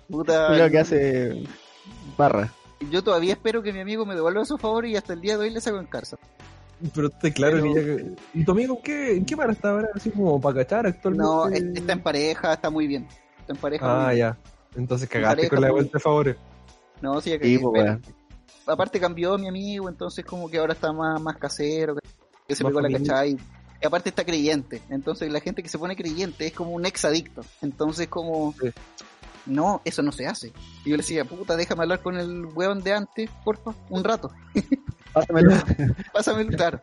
Puta, 0.09 0.57
Lo 0.57 0.69
que 0.69 0.79
hace 0.79 1.43
barra. 2.17 2.51
Yo 2.89 3.03
todavía 3.03 3.33
espero 3.33 3.61
que 3.61 3.71
mi 3.73 3.79
amigo 3.79 4.05
me 4.05 4.15
devuelva 4.15 4.45
su 4.45 4.57
favor 4.57 4.85
y 4.85 4.95
hasta 4.95 5.13
el 5.13 5.21
día 5.21 5.37
de 5.37 5.43
hoy 5.45 5.49
le 5.51 5.61
saco 5.61 5.77
en 5.79 5.85
cárcel. 5.85 6.19
Pero 6.95 7.07
está 7.07 7.31
claro 7.31 7.57
Pero- 7.61 7.73
que 7.73 8.05
ya... 8.05 8.15
¿Y 8.41 8.43
tu 8.45 8.51
amigo 8.53 8.75
en 8.77 8.81
qué, 8.83 9.15
en 9.17 9.25
qué 9.25 9.37
para 9.37 9.51
está 9.53 9.69
ahora? 9.69 9.89
Así 9.93 10.09
como 10.09 10.41
para 10.41 10.55
cachar 10.63 10.87
actualmente. 10.87 11.23
No, 11.23 11.47
es- 11.47 11.63
está 11.77 11.93
en 11.93 12.01
pareja, 12.01 12.53
está 12.53 12.69
muy 12.69 12.87
bien. 12.87 13.07
Está 13.39 13.53
en 13.53 13.59
pareja. 13.59 13.85
muy 13.85 14.05
Ah, 14.05 14.13
ya. 14.15 14.37
Entonces 14.75 15.07
cagaste 15.07 15.35
pareja, 15.35 15.49
con 15.55 15.61
la 15.61 15.71
vuelta 15.71 15.97
de 15.97 15.99
favores. 15.99 16.35
No, 17.01 17.19
sí, 17.21 17.29
ya 17.31 17.39
Sí, 17.41 17.57
pues, 17.59 17.97
aparte 18.65 18.99
cambió 18.99 19.37
mi 19.37 19.47
amigo, 19.47 19.89
entonces 19.89 20.23
como 20.25 20.49
que 20.49 20.57
ahora 20.59 20.73
está 20.73 20.91
más, 20.93 21.19
más 21.21 21.37
casero, 21.37 21.95
que 22.47 22.55
se 22.55 22.63
Más 22.63 22.69
pegó 22.71 22.81
la 22.81 22.87
familia. 22.89 23.13
cachai. 23.13 23.37
Y 23.81 23.85
aparte 23.85 24.09
está 24.09 24.23
creyente, 24.23 24.81
entonces 24.89 25.31
la 25.31 25.39
gente 25.39 25.63
que 25.63 25.69
se 25.69 25.79
pone 25.79 25.95
creyente 25.95 26.45
es 26.47 26.53
como 26.53 26.71
un 26.71 26.85
ex 26.85 27.03
adicto. 27.05 27.41
Entonces 27.61 28.07
como, 28.07 28.53
Sí. 28.61 28.69
No, 29.45 29.81
eso 29.85 30.01
no 30.01 30.11
se 30.11 30.27
hace. 30.27 30.47
Y 30.85 30.89
yo 30.91 30.97
le 30.97 31.03
decía, 31.03 31.25
puta, 31.25 31.55
déjame 31.55 31.83
hablar 31.83 32.01
con 32.01 32.17
el 32.17 32.45
weón 32.45 32.81
de 32.83 32.93
antes, 32.93 33.29
porfa, 33.43 33.73
un 33.89 34.03
rato. 34.03 34.31
Pásamelo. 35.13 35.51
Pásamelo, 36.13 36.55
claro. 36.57 36.79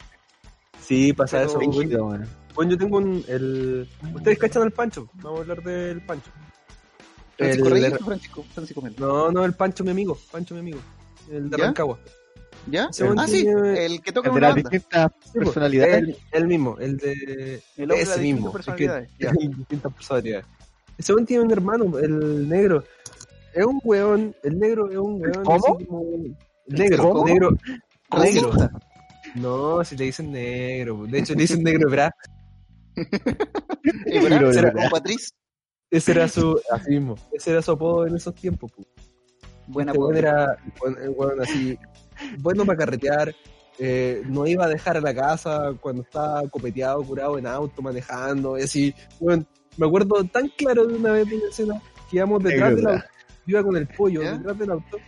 Sí, 0.80 1.12
pasa 1.12 1.38
Pero- 1.38 1.50
eso. 1.50 1.58
Bueno, 2.04 2.26
bueno, 2.54 2.70
yo 2.72 2.78
tengo 2.78 2.96
un... 2.98 3.24
El... 3.28 3.88
Ustedes 4.14 4.38
cachan 4.38 4.62
al 4.62 4.72
Pancho. 4.72 5.08
Vamos 5.14 5.38
a 5.38 5.42
hablar 5.42 5.62
del 5.62 6.00
Pancho. 6.04 6.30
Francisco 7.36 7.68
El- 7.68 7.72
Reyes 7.74 7.92
o 8.00 8.04
Francisco, 8.04 8.44
Francisco 8.52 8.82
Melo. 8.82 8.96
No, 8.98 9.30
no, 9.30 9.44
el 9.44 9.52
Pancho, 9.54 9.84
mi 9.84 9.90
amigo. 9.90 10.18
Pancho, 10.32 10.54
mi 10.54 10.60
amigo. 10.60 10.78
El 11.30 11.50
de 11.50 11.56
¿Ya? 11.58 11.64
Rancagua. 11.66 11.98
¿Ya? 12.66 12.88
Weón 13.00 13.18
Ah, 13.20 13.26
sí, 13.28 13.46
el 13.46 14.02
que 14.02 14.12
toca 14.12 14.28
El 14.30 14.34
de 14.34 14.40
las 14.40 14.54
banda. 14.54 14.70
distintas 14.70 15.12
pues, 15.32 15.44
personalidades. 15.44 15.94
El, 16.02 16.16
el 16.32 16.46
mismo, 16.48 16.76
el 16.80 16.96
de. 16.96 17.62
El 17.76 17.82
hombre 17.84 17.96
de 17.98 18.02
ese 18.02 18.20
mismo. 18.20 18.50
distintas 18.52 18.68
el 18.68 18.74
que 18.74 18.86
personalidades, 18.86 19.10
ya. 19.18 19.30
distintas 19.58 19.92
personalidades. 19.94 20.46
Ese 20.98 21.12
weón 21.14 21.24
tiene 21.26 21.44
un 21.44 21.50
hermano, 21.52 21.98
el 21.98 22.48
negro. 22.48 22.84
Es 23.54 23.64
un 23.64 23.80
weón, 23.84 24.34
el 24.42 24.58
negro 24.58 24.90
es 24.90 24.96
un 24.98 25.20
weón. 25.22 25.44
¿Cómo? 25.44 25.78
como- 25.86 26.04
negro, 26.66 27.10
¿Cómo? 27.10 27.24
negro. 27.26 27.50
Negro. 28.20 28.52
No, 29.34 29.84
si 29.84 29.96
le 29.96 30.04
dicen 30.06 30.32
negro. 30.32 31.06
De 31.06 31.18
hecho, 31.20 31.34
le 31.34 31.42
dicen 31.42 31.62
negro, 31.62 31.88
¿verdad? 31.90 32.10
¿Y 32.96 34.18
verdad? 34.18 34.38
Pero, 34.38 34.52
¿Será 34.52 34.72
con 34.72 34.88
Patriz? 34.90 35.32
Ese 35.90 36.12
era 36.12 36.28
su. 36.28 36.60
Así 36.70 36.90
mismo. 36.90 37.14
Ese 37.32 37.52
era 37.52 37.62
su 37.62 37.72
apodo 37.72 38.06
en 38.06 38.16
esos 38.16 38.34
tiempos. 38.34 38.70
pu. 38.72 38.84
Buena 39.66 39.92
Este 39.92 39.98
pobre. 39.98 40.18
era 40.20 40.56
weón 41.16 41.40
así, 41.42 41.78
bueno 42.38 42.64
para 42.64 42.78
carretear, 42.78 43.34
eh, 43.78 44.22
no 44.26 44.46
iba 44.46 44.64
a 44.64 44.68
dejar 44.68 44.96
a 44.96 45.00
la 45.00 45.14
casa 45.14 45.74
cuando 45.78 46.02
estaba 46.02 46.42
copeteado, 46.48 47.02
curado 47.04 47.36
en 47.38 47.46
auto, 47.46 47.82
manejando, 47.82 48.58
y 48.58 48.62
así, 48.62 48.94
weón, 49.20 49.46
me 49.76 49.86
acuerdo 49.86 50.24
tan 50.24 50.48
claro 50.48 50.86
de 50.86 50.94
una 50.94 51.12
vez 51.12 51.28
de 51.28 51.36
una 51.36 51.48
escena 51.48 51.82
que 52.10 52.16
íbamos 52.16 52.42
detrás 52.42 52.76
del 52.76 52.86
auto, 52.86 53.04
iba 53.46 53.62
con 53.62 53.76
el 53.76 53.86
pollo 53.86 54.22
¿Ya? 54.22 54.32
detrás 54.32 54.58
del 54.58 54.70
auto, 54.70 54.98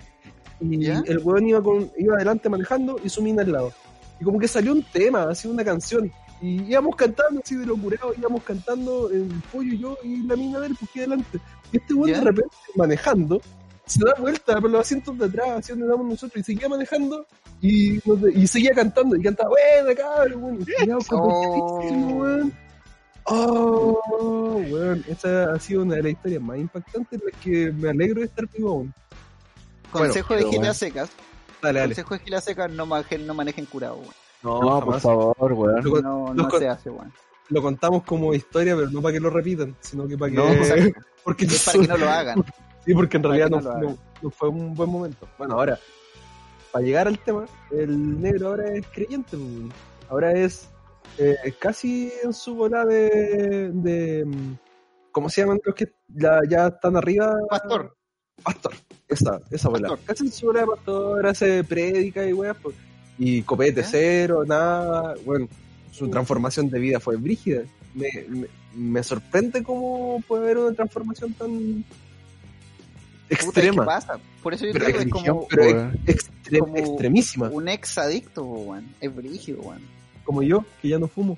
y 0.60 0.84
¿Ya? 0.84 1.02
el 1.06 1.18
weón 1.18 1.46
iba, 1.46 1.62
con, 1.62 1.90
iba 1.98 2.16
adelante 2.16 2.48
manejando 2.48 3.00
y 3.02 3.08
su 3.08 3.22
mina 3.22 3.42
al 3.42 3.52
lado. 3.52 3.72
Y 4.20 4.24
como 4.24 4.38
que 4.38 4.48
salió 4.48 4.72
un 4.72 4.82
tema, 4.82 5.30
así 5.30 5.48
una 5.48 5.64
canción, 5.64 6.12
y 6.42 6.62
íbamos 6.70 6.96
cantando 6.96 7.40
así 7.44 7.56
de 7.56 7.66
lo 7.66 7.76
curado, 7.76 8.12
íbamos 8.16 8.42
cantando 8.44 9.10
el 9.10 9.28
pollo 9.52 9.72
y 9.72 9.78
yo 9.78 9.98
y 10.02 10.22
la 10.26 10.36
mina 10.36 10.60
de 10.60 10.68
él, 10.68 10.76
pues 10.78 10.90
aquí 10.90 11.00
adelante. 11.00 11.38
Y 11.72 11.78
este 11.78 11.94
weón 11.94 12.12
de 12.12 12.20
repente 12.20 12.56
manejando, 12.76 13.40
se 13.86 14.04
da 14.04 14.14
vuelta 14.18 14.60
por 14.60 14.70
los 14.70 14.80
asientos 14.82 15.18
de 15.18 15.24
atrás, 15.24 15.48
hacia 15.58 15.74
donde 15.74 15.88
damos 15.88 16.06
nosotros, 16.06 16.40
y 16.40 16.44
seguía 16.44 16.68
manejando 16.68 17.26
y, 17.60 17.98
y 18.34 18.46
seguía 18.46 18.72
cantando, 18.72 19.16
y 19.16 19.22
cantaba, 19.22 19.50
buena 19.50 19.94
cabrón, 19.94 20.44
weón, 20.44 20.62
y 20.62 20.64
quedaba 20.64 21.00
contentísimo, 21.06 22.24
Oh. 22.24 22.69
Oh, 23.32 24.60
weón, 24.70 25.04
esa 25.08 25.52
ha 25.52 25.58
sido 25.60 25.82
una 25.82 25.94
de 25.96 26.02
las 26.02 26.12
historias 26.12 26.42
más 26.42 26.58
impactantes 26.58 27.20
en 27.20 27.26
las 27.30 27.40
que 27.40 27.72
me 27.72 27.90
alegro 27.90 28.20
de 28.20 28.26
estar 28.26 28.46
vivo 28.48 28.70
aún. 28.70 28.94
Consejo 29.92 30.34
Bueno, 30.34 30.46
de 30.46 30.52
gilas 30.52 30.76
secas. 30.76 31.10
Dale, 31.62 31.78
dale. 31.80 31.94
Consejo 31.94 32.14
de 32.14 32.20
gilas 32.20 32.44
secas, 32.44 32.70
no 32.72 32.86
manejen, 32.86 33.26
no 33.26 33.34
manejen 33.34 33.66
curado, 33.66 33.96
weón. 33.96 34.14
No, 34.42 34.60
No, 34.60 34.84
por 34.84 35.00
favor, 35.00 35.52
weón. 35.52 35.84
Lo, 35.84 36.34
No, 36.34 36.50
se 36.50 36.68
hace, 36.68 36.90
weón. 36.90 37.12
lo 37.50 37.62
contamos 37.62 38.02
como 38.02 38.34
historia, 38.34 38.74
pero 38.74 38.90
no 38.90 39.00
para 39.00 39.14
que 39.14 39.20
lo 39.20 39.30
repitan, 39.30 39.76
sino 39.80 40.08
que 40.08 40.18
para 40.18 40.30
que... 40.32 40.36
No, 40.36 40.44
porque 41.24 41.44
Es 41.44 41.64
para 41.64 41.78
que 41.78 41.86
no 41.88 41.96
lo 41.96 42.08
hagan. 42.10 42.44
Sí, 42.86 42.94
porque 42.94 43.18
en 43.18 43.22
Para 43.22 43.34
realidad 43.36 43.60
no, 44.22 44.30
fue 44.30 44.48
un 44.48 44.74
buen 44.74 44.88
momento. 44.88 45.28
Bueno, 45.36 45.54
ahora, 45.54 45.78
para 46.72 46.82
llegar 46.82 47.06
al 47.06 47.18
tema, 47.18 47.44
el 47.70 48.18
negro 48.22 48.48
ahora 48.48 48.72
es 48.74 48.86
creyente. 48.86 49.36
Ahora 50.08 50.32
es 50.32 50.66
eh, 51.20 51.54
casi 51.58 52.12
en 52.24 52.32
su 52.32 52.54
bola 52.54 52.84
de, 52.84 53.70
de. 53.72 54.24
mm, 54.24 54.54
¿Cómo 55.12 55.28
se 55.28 55.40
llaman 55.42 55.60
los 55.64 55.74
que 55.74 55.92
ya, 56.08 56.40
ya 56.48 56.68
están 56.68 56.96
arriba? 56.96 57.34
Pastor. 57.48 57.94
Pastor. 58.42 58.72
Esa, 59.08 59.40
esa 59.50 59.68
bola. 59.68 59.88
Pastor. 59.88 60.06
Casi 60.06 60.24
en 60.26 60.32
su 60.32 60.46
bola 60.46 60.60
de 60.60 60.66
pastor, 60.66 61.26
hace 61.26 61.64
prédica 61.64 62.26
y 62.26 62.32
weas. 62.32 62.56
pues. 62.62 62.74
Y 63.18 63.42
copete 63.42 63.82
cero, 63.84 64.44
nada. 64.46 65.14
Bueno, 65.26 65.46
su 65.92 66.08
transformación 66.08 66.70
de 66.70 66.78
vida 66.78 67.00
fue 67.00 67.16
brígida. 67.16 67.62
Me, 67.94 68.08
me, 68.28 68.46
me 68.74 69.02
sorprende 69.02 69.62
cómo 69.62 70.22
puede 70.26 70.44
haber 70.44 70.58
una 70.58 70.74
transformación 70.74 71.32
tan 71.34 71.84
extrema. 73.28 73.82
¿Qué 73.82 73.86
pasa? 73.86 74.18
Por 74.42 74.54
eso 74.54 74.64
yo 74.66 74.72
Pero 74.72 74.84
creo 74.86 74.96
que 74.98 75.04
es 75.04 75.10
como 75.10 75.48
pero 75.48 75.62
extre- 76.06 76.58
como 76.60 76.76
extremísima, 76.76 77.48
un 77.50 77.68
ex 77.68 77.98
adicto, 77.98 78.44
weón. 78.44 78.86
Es 79.00 79.14
brígido, 79.14 79.60
weón. 79.62 79.82
Como 80.30 80.44
yo, 80.44 80.64
que 80.80 80.86
ya 80.86 81.00
no 81.00 81.08
fumo. 81.08 81.36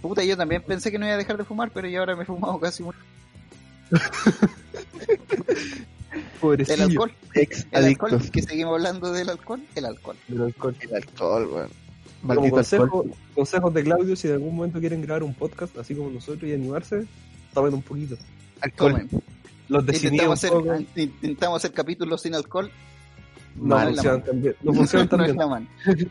Puta, 0.00 0.22
yo 0.22 0.36
también 0.36 0.62
pensé 0.62 0.92
que 0.92 1.00
no 1.00 1.04
iba 1.04 1.16
a 1.16 1.18
dejar 1.18 1.36
de 1.36 1.42
fumar, 1.42 1.72
pero 1.74 1.88
ya 1.88 1.98
ahora 1.98 2.14
me 2.14 2.22
he 2.22 2.26
fumado 2.26 2.60
casi 2.60 2.84
un... 2.84 2.94
Pobrecillo. 6.40 6.76
El 6.76 6.82
alcohol. 6.82 7.12
Ex 7.34 7.66
El 7.72 7.84
alcohol, 7.86 8.30
que 8.30 8.42
seguimos 8.42 8.74
hablando 8.74 9.12
del 9.12 9.30
alcohol. 9.30 9.60
El 9.74 9.86
alcohol. 9.86 10.16
del 10.28 10.42
alcohol. 10.42 10.76
El 10.78 10.94
alcohol, 10.94 11.68
weón. 12.24 12.50
Consejo, 12.50 13.04
consejos 13.34 13.74
de 13.74 13.82
Claudio, 13.82 14.14
si 14.14 14.28
en 14.28 14.34
algún 14.34 14.54
momento 14.54 14.78
quieren 14.78 15.02
grabar 15.02 15.24
un 15.24 15.34
podcast 15.34 15.76
así 15.76 15.96
como 15.96 16.08
nosotros 16.08 16.48
y 16.48 16.54
animarse, 16.54 17.04
tomen 17.52 17.74
un 17.74 17.82
poquito. 17.82 18.16
Alcohol. 18.60 19.08
Los 19.68 19.84
Intentamos 19.88 20.44
hacer, 20.44 20.86
intentamos 20.94 21.56
hacer 21.56 21.72
capítulos 21.72 22.22
sin 22.22 22.36
alcohol. 22.36 22.70
No 23.56 23.76
la 23.76 23.86
funcionan 23.86 24.24
tan 24.24 24.42
bien. 24.42 24.56
No 24.62 24.72
funcionan 24.72 25.08
tan 25.10 25.24
bien. 25.24 25.36
la. 25.36 25.62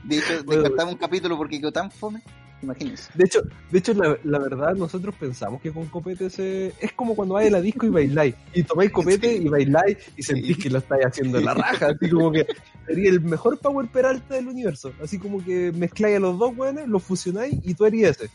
De 0.04 0.18
hecho, 0.18 0.44
descartamos 0.48 0.94
un 0.94 1.00
capítulo 1.00 1.38
porque 1.38 1.60
quedó 1.60 1.72
tan 1.72 1.92
fome. 1.92 2.22
Imagínense. 2.62 3.10
De 3.16 3.26
hecho, 3.26 3.42
de 3.72 3.80
hecho 3.80 3.94
la, 3.94 4.18
la 4.24 4.38
verdad, 4.38 4.76
nosotros 4.76 5.16
pensamos 5.20 5.62
que 5.62 5.72
con 5.72 5.88
copete 5.88 6.30
se... 6.30 6.74
es 6.80 6.94
como 6.94 7.16
cuando 7.16 7.34
vais 7.34 7.48
a 7.48 7.54
la 7.54 7.62
disco 7.62 7.88
y 7.88 7.90
bailáis. 7.90 8.36
Y 8.54 8.64
tomáis 8.64 8.92
copete 8.94 9.36
y 9.36 9.48
bailáis 9.48 9.98
y 10.16 10.22
sentís 10.22 10.58
que 10.58 10.70
lo 10.70 10.78
estáis 10.78 11.06
haciendo 11.06 11.40
en 11.40 11.46
la 11.46 11.56
raja. 11.56 11.88
Así 11.88 12.10
como 12.10 12.32
que 12.32 12.46
sería 12.86 13.10
el 13.10 13.22
mejor 13.22 13.58
Power 13.58 13.88
Peralta 13.88 14.36
del 14.36 14.48
universo. 14.48 14.92
Así 15.02 15.18
como 15.18 15.44
que 15.44 15.72
mezcláis 15.72 16.18
a 16.18 16.20
los 16.20 16.38
dos 16.38 16.56
weones, 16.56 16.88
los 16.88 17.02
fusionáis 17.02 17.56
y 17.64 17.74
tú 17.74 17.86
harías 17.86 18.22
ese. 18.22 18.30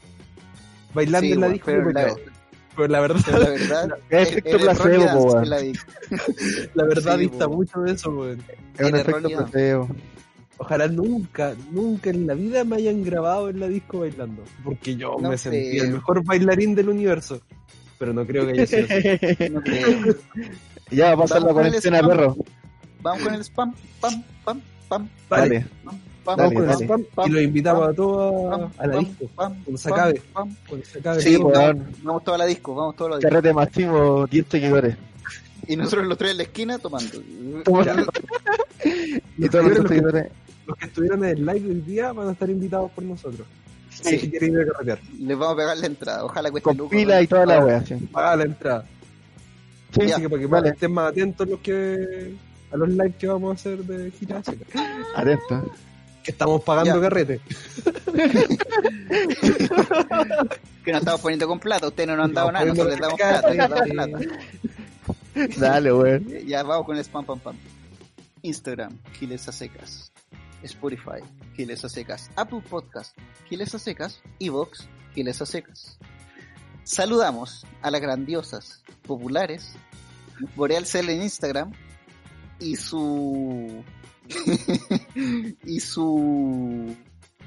Bailando 0.92 1.26
Sí, 1.26 1.32
en 1.32 1.40
la 1.40 1.48
disco 1.48 1.70
y 1.70 1.74
pero 1.74 1.90
la, 1.92 2.02
bailando. 2.02 2.35
Pero 2.76 2.88
la 2.88 3.00
verdad, 3.00 3.20
pero 3.24 3.38
la 3.38 3.50
verdad, 3.50 3.88
Es 4.10 4.28
efecto 4.28 4.58
placebo, 4.58 5.04
weón. 5.24 5.48
la 6.74 6.84
verdad 6.84 7.18
dista 7.18 7.48
mucho 7.48 7.80
de 7.80 7.92
eso, 7.92 8.10
weón. 8.10 8.42
Es 8.78 8.86
un 8.86 8.96
efecto 8.96 9.28
placebo. 9.28 9.88
Ojalá 10.58 10.88
nunca, 10.88 11.54
nunca 11.70 12.10
en 12.10 12.26
la 12.26 12.34
vida 12.34 12.64
me 12.64 12.76
hayan 12.76 13.02
grabado 13.04 13.50
en 13.50 13.60
la 13.60 13.68
disco 13.68 14.00
bailando. 14.00 14.42
Porque 14.64 14.96
yo 14.96 15.16
No 15.20 15.30
me 15.30 15.38
sentí 15.38 15.78
el 15.78 15.92
mejor 15.92 16.24
bailarín 16.24 16.74
del 16.74 16.88
universo. 16.88 17.40
Pero 17.98 18.12
no 18.12 18.26
creo 18.26 18.46
que 18.46 18.52
haya 18.52 18.66
sido 18.66 18.84
así. 18.84 19.48
No 19.50 19.60
creo. 19.62 20.14
ya 20.90 21.06
va 21.06 21.12
a 21.12 21.16
pasar 21.16 21.42
la 21.42 21.52
Vamos 21.52 21.54
con 21.54 21.66
el 21.66 21.72
cuarentena, 21.72 21.98
spam. 21.98 22.10
perro. 22.10 22.36
Vamos 23.02 23.22
con 23.22 23.34
el 23.34 23.40
spam, 23.44 23.74
pam, 24.00 24.22
pam, 24.44 24.60
pam, 24.88 25.08
Vale, 25.28 25.66
pam, 25.84 25.98
vamos 26.26 26.36
Dale, 26.44 26.54
con 26.54 26.62
el 26.64 26.68
dale. 26.70 26.84
spam 26.84 27.04
Pam, 27.14 27.26
y 27.26 27.30
lo 27.32 27.40
invitamos 27.40 27.80
pam, 27.82 27.90
a 27.90 27.94
todos 27.94 28.50
pam, 28.50 28.60
a, 28.78 28.82
a 28.82 28.86
la 28.86 28.92
pam, 28.94 29.04
disco. 29.04 29.26
pam, 29.34 29.54
Cuando 29.64 29.78
se 29.78 29.88
acabe. 29.90 30.22
Cuando 30.32 30.86
se 30.86 30.98
acabe 30.98 31.20
Sí. 31.22 31.38
Vamos 32.02 32.24
toda 32.24 32.38
la 32.38 32.44
disco, 32.46 32.74
vamos 32.74 32.96
toda 32.96 33.10
la 33.10 33.16
disco. 33.16 33.28
Carrete 33.30 33.52
masivo, 33.54 34.26
10 34.26 34.46
seguidores. 34.48 34.96
Y 35.68 35.76
nosotros 35.76 36.06
los 36.06 36.16
tres 36.18 36.30
en 36.32 36.36
la 36.36 36.42
esquina 36.44 36.78
tomando. 36.78 37.18
y 39.38 39.48
todos 39.48 39.64
los 39.64 39.74
Los 39.78 39.82
que- 39.82 39.88
seguidores. 39.88 40.26
Los 40.66 40.76
que 40.78 40.86
estuvieron 40.86 41.24
en 41.24 41.30
el 41.30 41.46
live 41.46 41.60
del 41.60 41.84
día 41.86 42.12
van 42.12 42.28
a 42.28 42.32
estar 42.32 42.50
invitados 42.50 42.90
por 42.90 43.04
nosotros. 43.04 43.46
Sí. 43.90 44.18
Si 44.18 44.30
quieren 44.30 44.52
ir 44.54 44.60
a 44.62 44.66
carretear, 44.72 44.98
Les 45.20 45.38
vamos 45.38 45.54
a 45.54 45.56
pegar 45.56 45.76
la 45.78 45.86
entrada. 45.86 46.24
Ojalá 46.24 46.50
cueste 46.50 46.64
Con 46.76 46.88
pila 46.88 47.22
y 47.22 47.26
toda 47.26 47.46
la 47.46 47.64
wea, 47.64 47.84
sí. 47.86 47.94
paga 48.12 48.36
la 48.36 48.44
entrada. 48.44 48.84
Sí, 49.92 50.10
Así 50.10 50.20
que 50.22 50.28
para 50.28 50.40
que 50.40 50.46
vale. 50.46 50.68
estén 50.70 50.92
más 50.92 51.10
atentos 51.10 51.48
los 51.48 51.60
que 51.60 52.34
a 52.72 52.76
los 52.76 52.88
lives 52.88 53.14
que 53.16 53.26
vamos 53.28 53.50
a 53.50 53.54
hacer 53.54 53.78
de 53.84 54.10
gira. 54.10 54.42
Atento. 55.14 55.72
Que 56.26 56.32
estamos 56.32 56.62
pagando 56.64 56.96
Ya. 56.96 57.00
carrete. 57.00 57.40
Que 60.84 60.92
nos 60.92 61.00
estamos 61.00 61.20
poniendo 61.20 61.48
con 61.48 61.58
plata. 61.58 61.88
Ustedes 61.88 62.08
no 62.08 62.16
nos 62.16 62.26
han 62.26 62.34
dado 62.34 62.52
nada. 62.52 62.64
Nosotros 62.64 62.90
les 62.92 63.00
damos 63.00 63.18
poniendo 63.20 63.66
plata. 63.68 63.84
les 63.86 63.96
damos 63.96 64.20
plata. 65.34 65.58
Dale, 65.58 65.92
weón. 65.92 66.26
Ya 66.46 66.62
vamos 66.62 66.86
con 66.86 66.96
el 66.96 67.02
spam, 67.04 67.24
pam, 67.24 67.38
pam. 67.40 67.56
Instagram, 68.42 68.96
Giles 69.18 69.48
a 69.48 69.52
Secas. 69.52 70.12
Spotify, 70.62 71.20
Giles 71.56 71.84
a 71.84 71.88
Secas. 71.88 72.30
Apple 72.36 72.60
Podcast, 72.68 73.16
Giles 73.48 73.74
a 73.74 73.78
Secas. 73.78 74.20
Evox, 74.38 74.88
Giles 75.14 75.40
a 75.42 75.46
Secas. 75.46 75.98
Saludamos 76.84 77.66
a 77.82 77.90
las 77.90 78.00
grandiosas, 78.00 78.82
populares, 79.06 79.72
Boreal 80.54 80.86
Cell 80.86 81.08
en 81.10 81.22
Instagram 81.22 81.72
y 82.60 82.76
su. 82.76 83.82
y 85.64 85.80
su. 85.80 86.94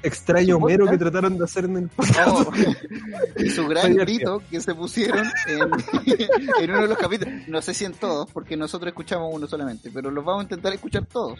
Extraño 0.02 0.56
Su 0.58 0.60
mero 0.64 0.86
que 0.86 0.96
trataron 0.96 1.36
de 1.36 1.44
hacer 1.44 1.66
en 1.66 1.76
el. 1.76 1.90
Oh, 2.26 2.50
y 3.36 3.50
su 3.50 3.68
gran 3.68 3.94
grito 3.94 4.42
que 4.50 4.60
se 4.60 4.74
pusieron 4.74 5.26
en, 5.46 5.60
en 6.62 6.70
uno 6.70 6.82
de 6.82 6.88
los 6.88 6.98
capítulos. 6.98 7.34
No 7.48 7.60
sé 7.60 7.74
si 7.74 7.84
en 7.84 7.92
todos, 7.92 8.30
porque 8.32 8.56
nosotros 8.56 8.88
escuchamos 8.88 9.28
uno 9.32 9.46
solamente, 9.46 9.90
pero 9.92 10.10
los 10.10 10.24
vamos 10.24 10.40
a 10.40 10.42
intentar 10.44 10.72
escuchar 10.72 11.04
todos. 11.04 11.38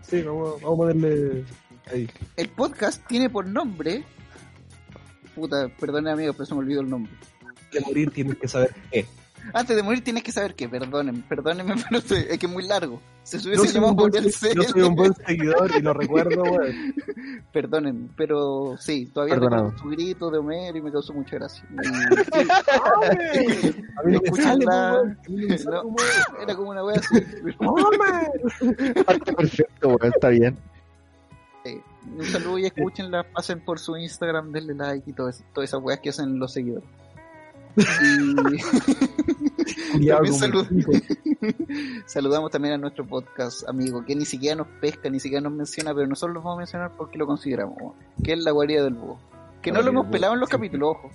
Sí, 0.00 0.22
vamos, 0.22 0.60
vamos 0.62 0.74
a 0.74 0.76
ponerle 0.76 1.44
ahí. 1.92 2.08
El 2.36 2.48
podcast 2.48 3.06
tiene 3.06 3.28
por 3.28 3.46
nombre. 3.46 4.04
Puta, 5.34 5.68
perdone 5.68 6.10
amigo, 6.10 6.32
pero 6.32 6.46
se 6.46 6.54
me 6.54 6.60
olvidó 6.60 6.80
el 6.80 6.88
nombre. 6.88 7.12
De 7.72 7.80
morir 7.80 8.10
tienes 8.10 8.36
que 8.36 8.48
saber 8.48 8.74
qué. 8.90 9.06
Antes 9.54 9.76
de 9.76 9.82
morir 9.82 10.02
tienes 10.04 10.22
que 10.22 10.32
saber 10.32 10.54
que, 10.54 10.68
perdonen, 10.68 11.22
perdónenme, 11.22 11.74
pero 11.88 11.98
estoy- 12.00 12.26
es 12.30 12.38
que 12.38 12.46
es 12.46 12.52
muy 12.52 12.66
largo. 12.66 13.00
Se 13.22 13.38
Yo 13.38 13.48
hubiese 13.50 13.64
soy, 13.66 13.74
llamado 13.74 13.92
un 13.92 13.96
buen, 13.96 14.12
yo 14.24 14.62
soy 14.62 14.82
un 14.82 14.94
buen 14.94 15.14
seguidor 15.26 15.70
y 15.76 15.80
lo 15.82 15.92
recuerdo, 15.94 16.42
weón. 16.42 16.94
Perdonen, 17.52 18.10
pero 18.16 18.76
sí, 18.78 19.06
todavía 19.06 19.34
recuerdo 19.36 19.76
su 19.78 19.88
grito 19.90 20.30
de 20.30 20.38
Homero 20.38 20.78
y 20.78 20.82
me 20.82 20.90
causó 20.92 21.12
mucha 21.12 21.36
gracia. 21.36 21.64
Y- 21.70 21.76
A 23.98 24.02
mí 24.04 24.12
no 24.12 24.20
me 24.20 24.42
sale, 24.42 24.64
la- 24.64 25.02
no 25.02 25.96
Era 26.42 26.54
como 26.56 26.70
una 26.70 26.84
wea 26.84 26.96
así. 26.96 27.16
¡Homer! 27.58 29.04
Parte 29.04 29.32
perfecto, 29.32 29.88
weón. 29.88 30.12
Está 30.14 30.28
bien. 30.28 30.56
Sí. 31.64 31.80
Un 32.16 32.24
saludo 32.24 32.58
y 32.58 32.66
escúchenla, 32.66 33.22
pasen 33.32 33.60
por 33.64 33.78
su 33.78 33.96
Instagram, 33.96 34.50
denle 34.52 34.74
like 34.74 35.08
y 35.08 35.12
todo 35.12 35.28
eso- 35.28 35.44
todas 35.52 35.70
esas 35.70 35.80
weas 35.82 36.00
que 36.00 36.10
hacen 36.10 36.38
los 36.38 36.52
seguidores. 36.52 36.88
Y 39.98 40.06
también 40.08 40.34
salud- 40.34 40.66
saludamos 42.06 42.50
también 42.50 42.74
a 42.74 42.78
nuestro 42.78 43.06
podcast 43.06 43.68
amigo, 43.68 44.04
que 44.04 44.14
ni 44.14 44.24
siquiera 44.24 44.56
nos 44.56 44.66
pesca, 44.80 45.08
ni 45.10 45.20
siquiera 45.20 45.42
nos 45.42 45.52
menciona, 45.52 45.94
pero 45.94 46.06
nosotros 46.06 46.34
los 46.34 46.44
vamos 46.44 46.58
a 46.58 46.60
mencionar 46.60 46.92
porque 46.96 47.18
lo 47.18 47.26
consideramos, 47.26 47.94
que 48.22 48.32
es 48.34 48.38
la 48.44 48.50
guarida 48.50 48.84
del 48.84 48.94
búho. 48.94 49.18
Que 49.62 49.70
La 49.70 49.78
no 49.78 49.84
lo 49.84 49.90
hemos 49.90 50.06
pelado 50.08 50.34
en 50.34 50.40
los 50.40 50.48
sí. 50.48 50.52
capítulos, 50.56 50.96
ojo. 50.96 51.10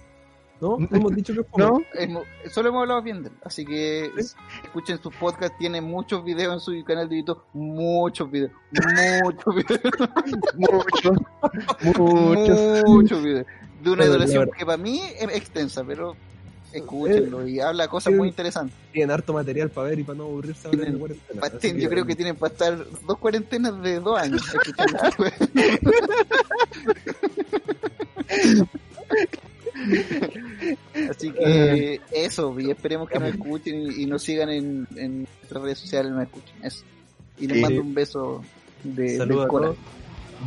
¿No? 0.59 0.77
No 0.79 0.87
hemos 0.97 1.13
dicho 1.15 1.33
que 1.33 1.43
fue. 1.43 1.63
¿No? 1.63 1.79
Hemos- 1.93 2.23
solo 2.49 2.69
hemos 2.69 2.81
hablado 2.81 3.01
bien 3.03 3.21
de 3.23 3.29
él, 3.29 3.35
así 3.43 3.63
que 3.65 4.11
Sí. 4.17 4.33
escuchen 4.63 4.99
sus 5.01 5.13
podcasts, 5.15 5.55
tiene 5.59 5.81
muchos 5.81 6.23
videos 6.23 6.53
en 6.53 6.59
su 6.59 6.83
canal 6.83 7.07
de 7.09 7.17
YouTube, 7.19 7.41
muchos 7.53 8.31
videos, 8.31 8.51
muchos 9.23 9.55
videos. 9.55 9.81
Mucho. 10.55 11.13
Mucho. 11.83 12.83
muchos 12.87 13.23
videos. 13.23 13.45
De 13.83 13.91
una 13.91 14.05
verdad- 14.05 14.47
que 14.57 14.65
para 14.65 14.77
mí 14.77 14.99
es 15.19 15.29
extensa, 15.35 15.83
pero 15.83 16.15
escúchenlo 16.77 17.47
y 17.47 17.59
habla 17.59 17.87
cosas 17.87 18.13
eh, 18.13 18.15
muy 18.15 18.29
interesantes. 18.29 18.75
Tienen 18.91 19.11
harto 19.11 19.33
material 19.33 19.69
para 19.69 19.89
ver 19.89 19.99
y 19.99 20.03
para 20.03 20.17
no 20.17 20.23
aburrirse 20.25 20.67
ahora 20.67 20.87
en 20.87 20.99
cuarentena. 20.99 21.41
Yo 21.77 21.89
creo 21.89 22.05
que 22.05 22.15
tienen 22.15 22.35
para 22.35 22.53
estar 22.53 22.85
dos 23.05 23.17
cuarentenas 23.17 23.81
de 23.81 23.99
dos 23.99 24.19
años. 24.19 24.41
Así 31.09 31.31
que 31.31 32.01
eso, 32.11 32.59
y 32.59 32.71
esperemos 32.71 33.09
que 33.09 33.19
nos 33.19 33.29
escuchen 33.29 33.75
y, 33.75 34.03
y 34.03 34.05
nos 34.05 34.23
sigan 34.23 34.49
en, 34.49 34.87
en 34.95 35.23
nuestras 35.23 35.63
redes 35.63 35.77
sociales, 35.79 36.11
nos 36.11 36.23
escuchen. 36.23 36.55
Eso. 36.63 36.83
Y 37.39 37.47
les 37.47 37.61
mando 37.61 37.81
un 37.81 37.93
beso 37.93 38.41
de, 38.83 39.17
Saludos 39.17 39.47
todos. 39.49 39.77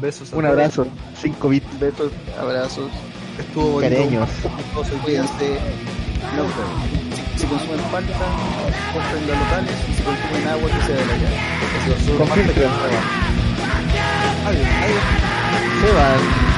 Besos 0.01 0.33
Un 0.33 0.47
abrazo. 0.47 0.87
5 1.21 1.49
bits. 1.49 1.81
Besos, 1.81 2.13
abrazos, 2.39 2.91
Estuvo 3.39 3.73
bonito. 3.73 3.97
Cariños. 3.97 4.29
Cuídense. 5.03 5.59
Lauta. 6.37 6.65
Se 7.37 7.47
consumen 7.47 7.81
palta, 7.91 8.13
compran 8.93 9.27
los 9.27 9.39
locales 9.39 9.77
y 9.89 9.95
se 9.95 10.03
consumen 10.03 10.49
agua 10.49 10.71
que 10.71 10.81
sea 10.87 10.97
de 10.97 11.07
la 11.07 11.17
llave. 11.17 11.39
Se 11.85 12.17
consume 12.17 12.27
palta 12.27 12.53
que 12.53 12.65
va. 12.65 12.73
Adiós, 14.47 14.69
adiós. 14.83 15.03
Se 15.81 15.93
van. 15.93 16.50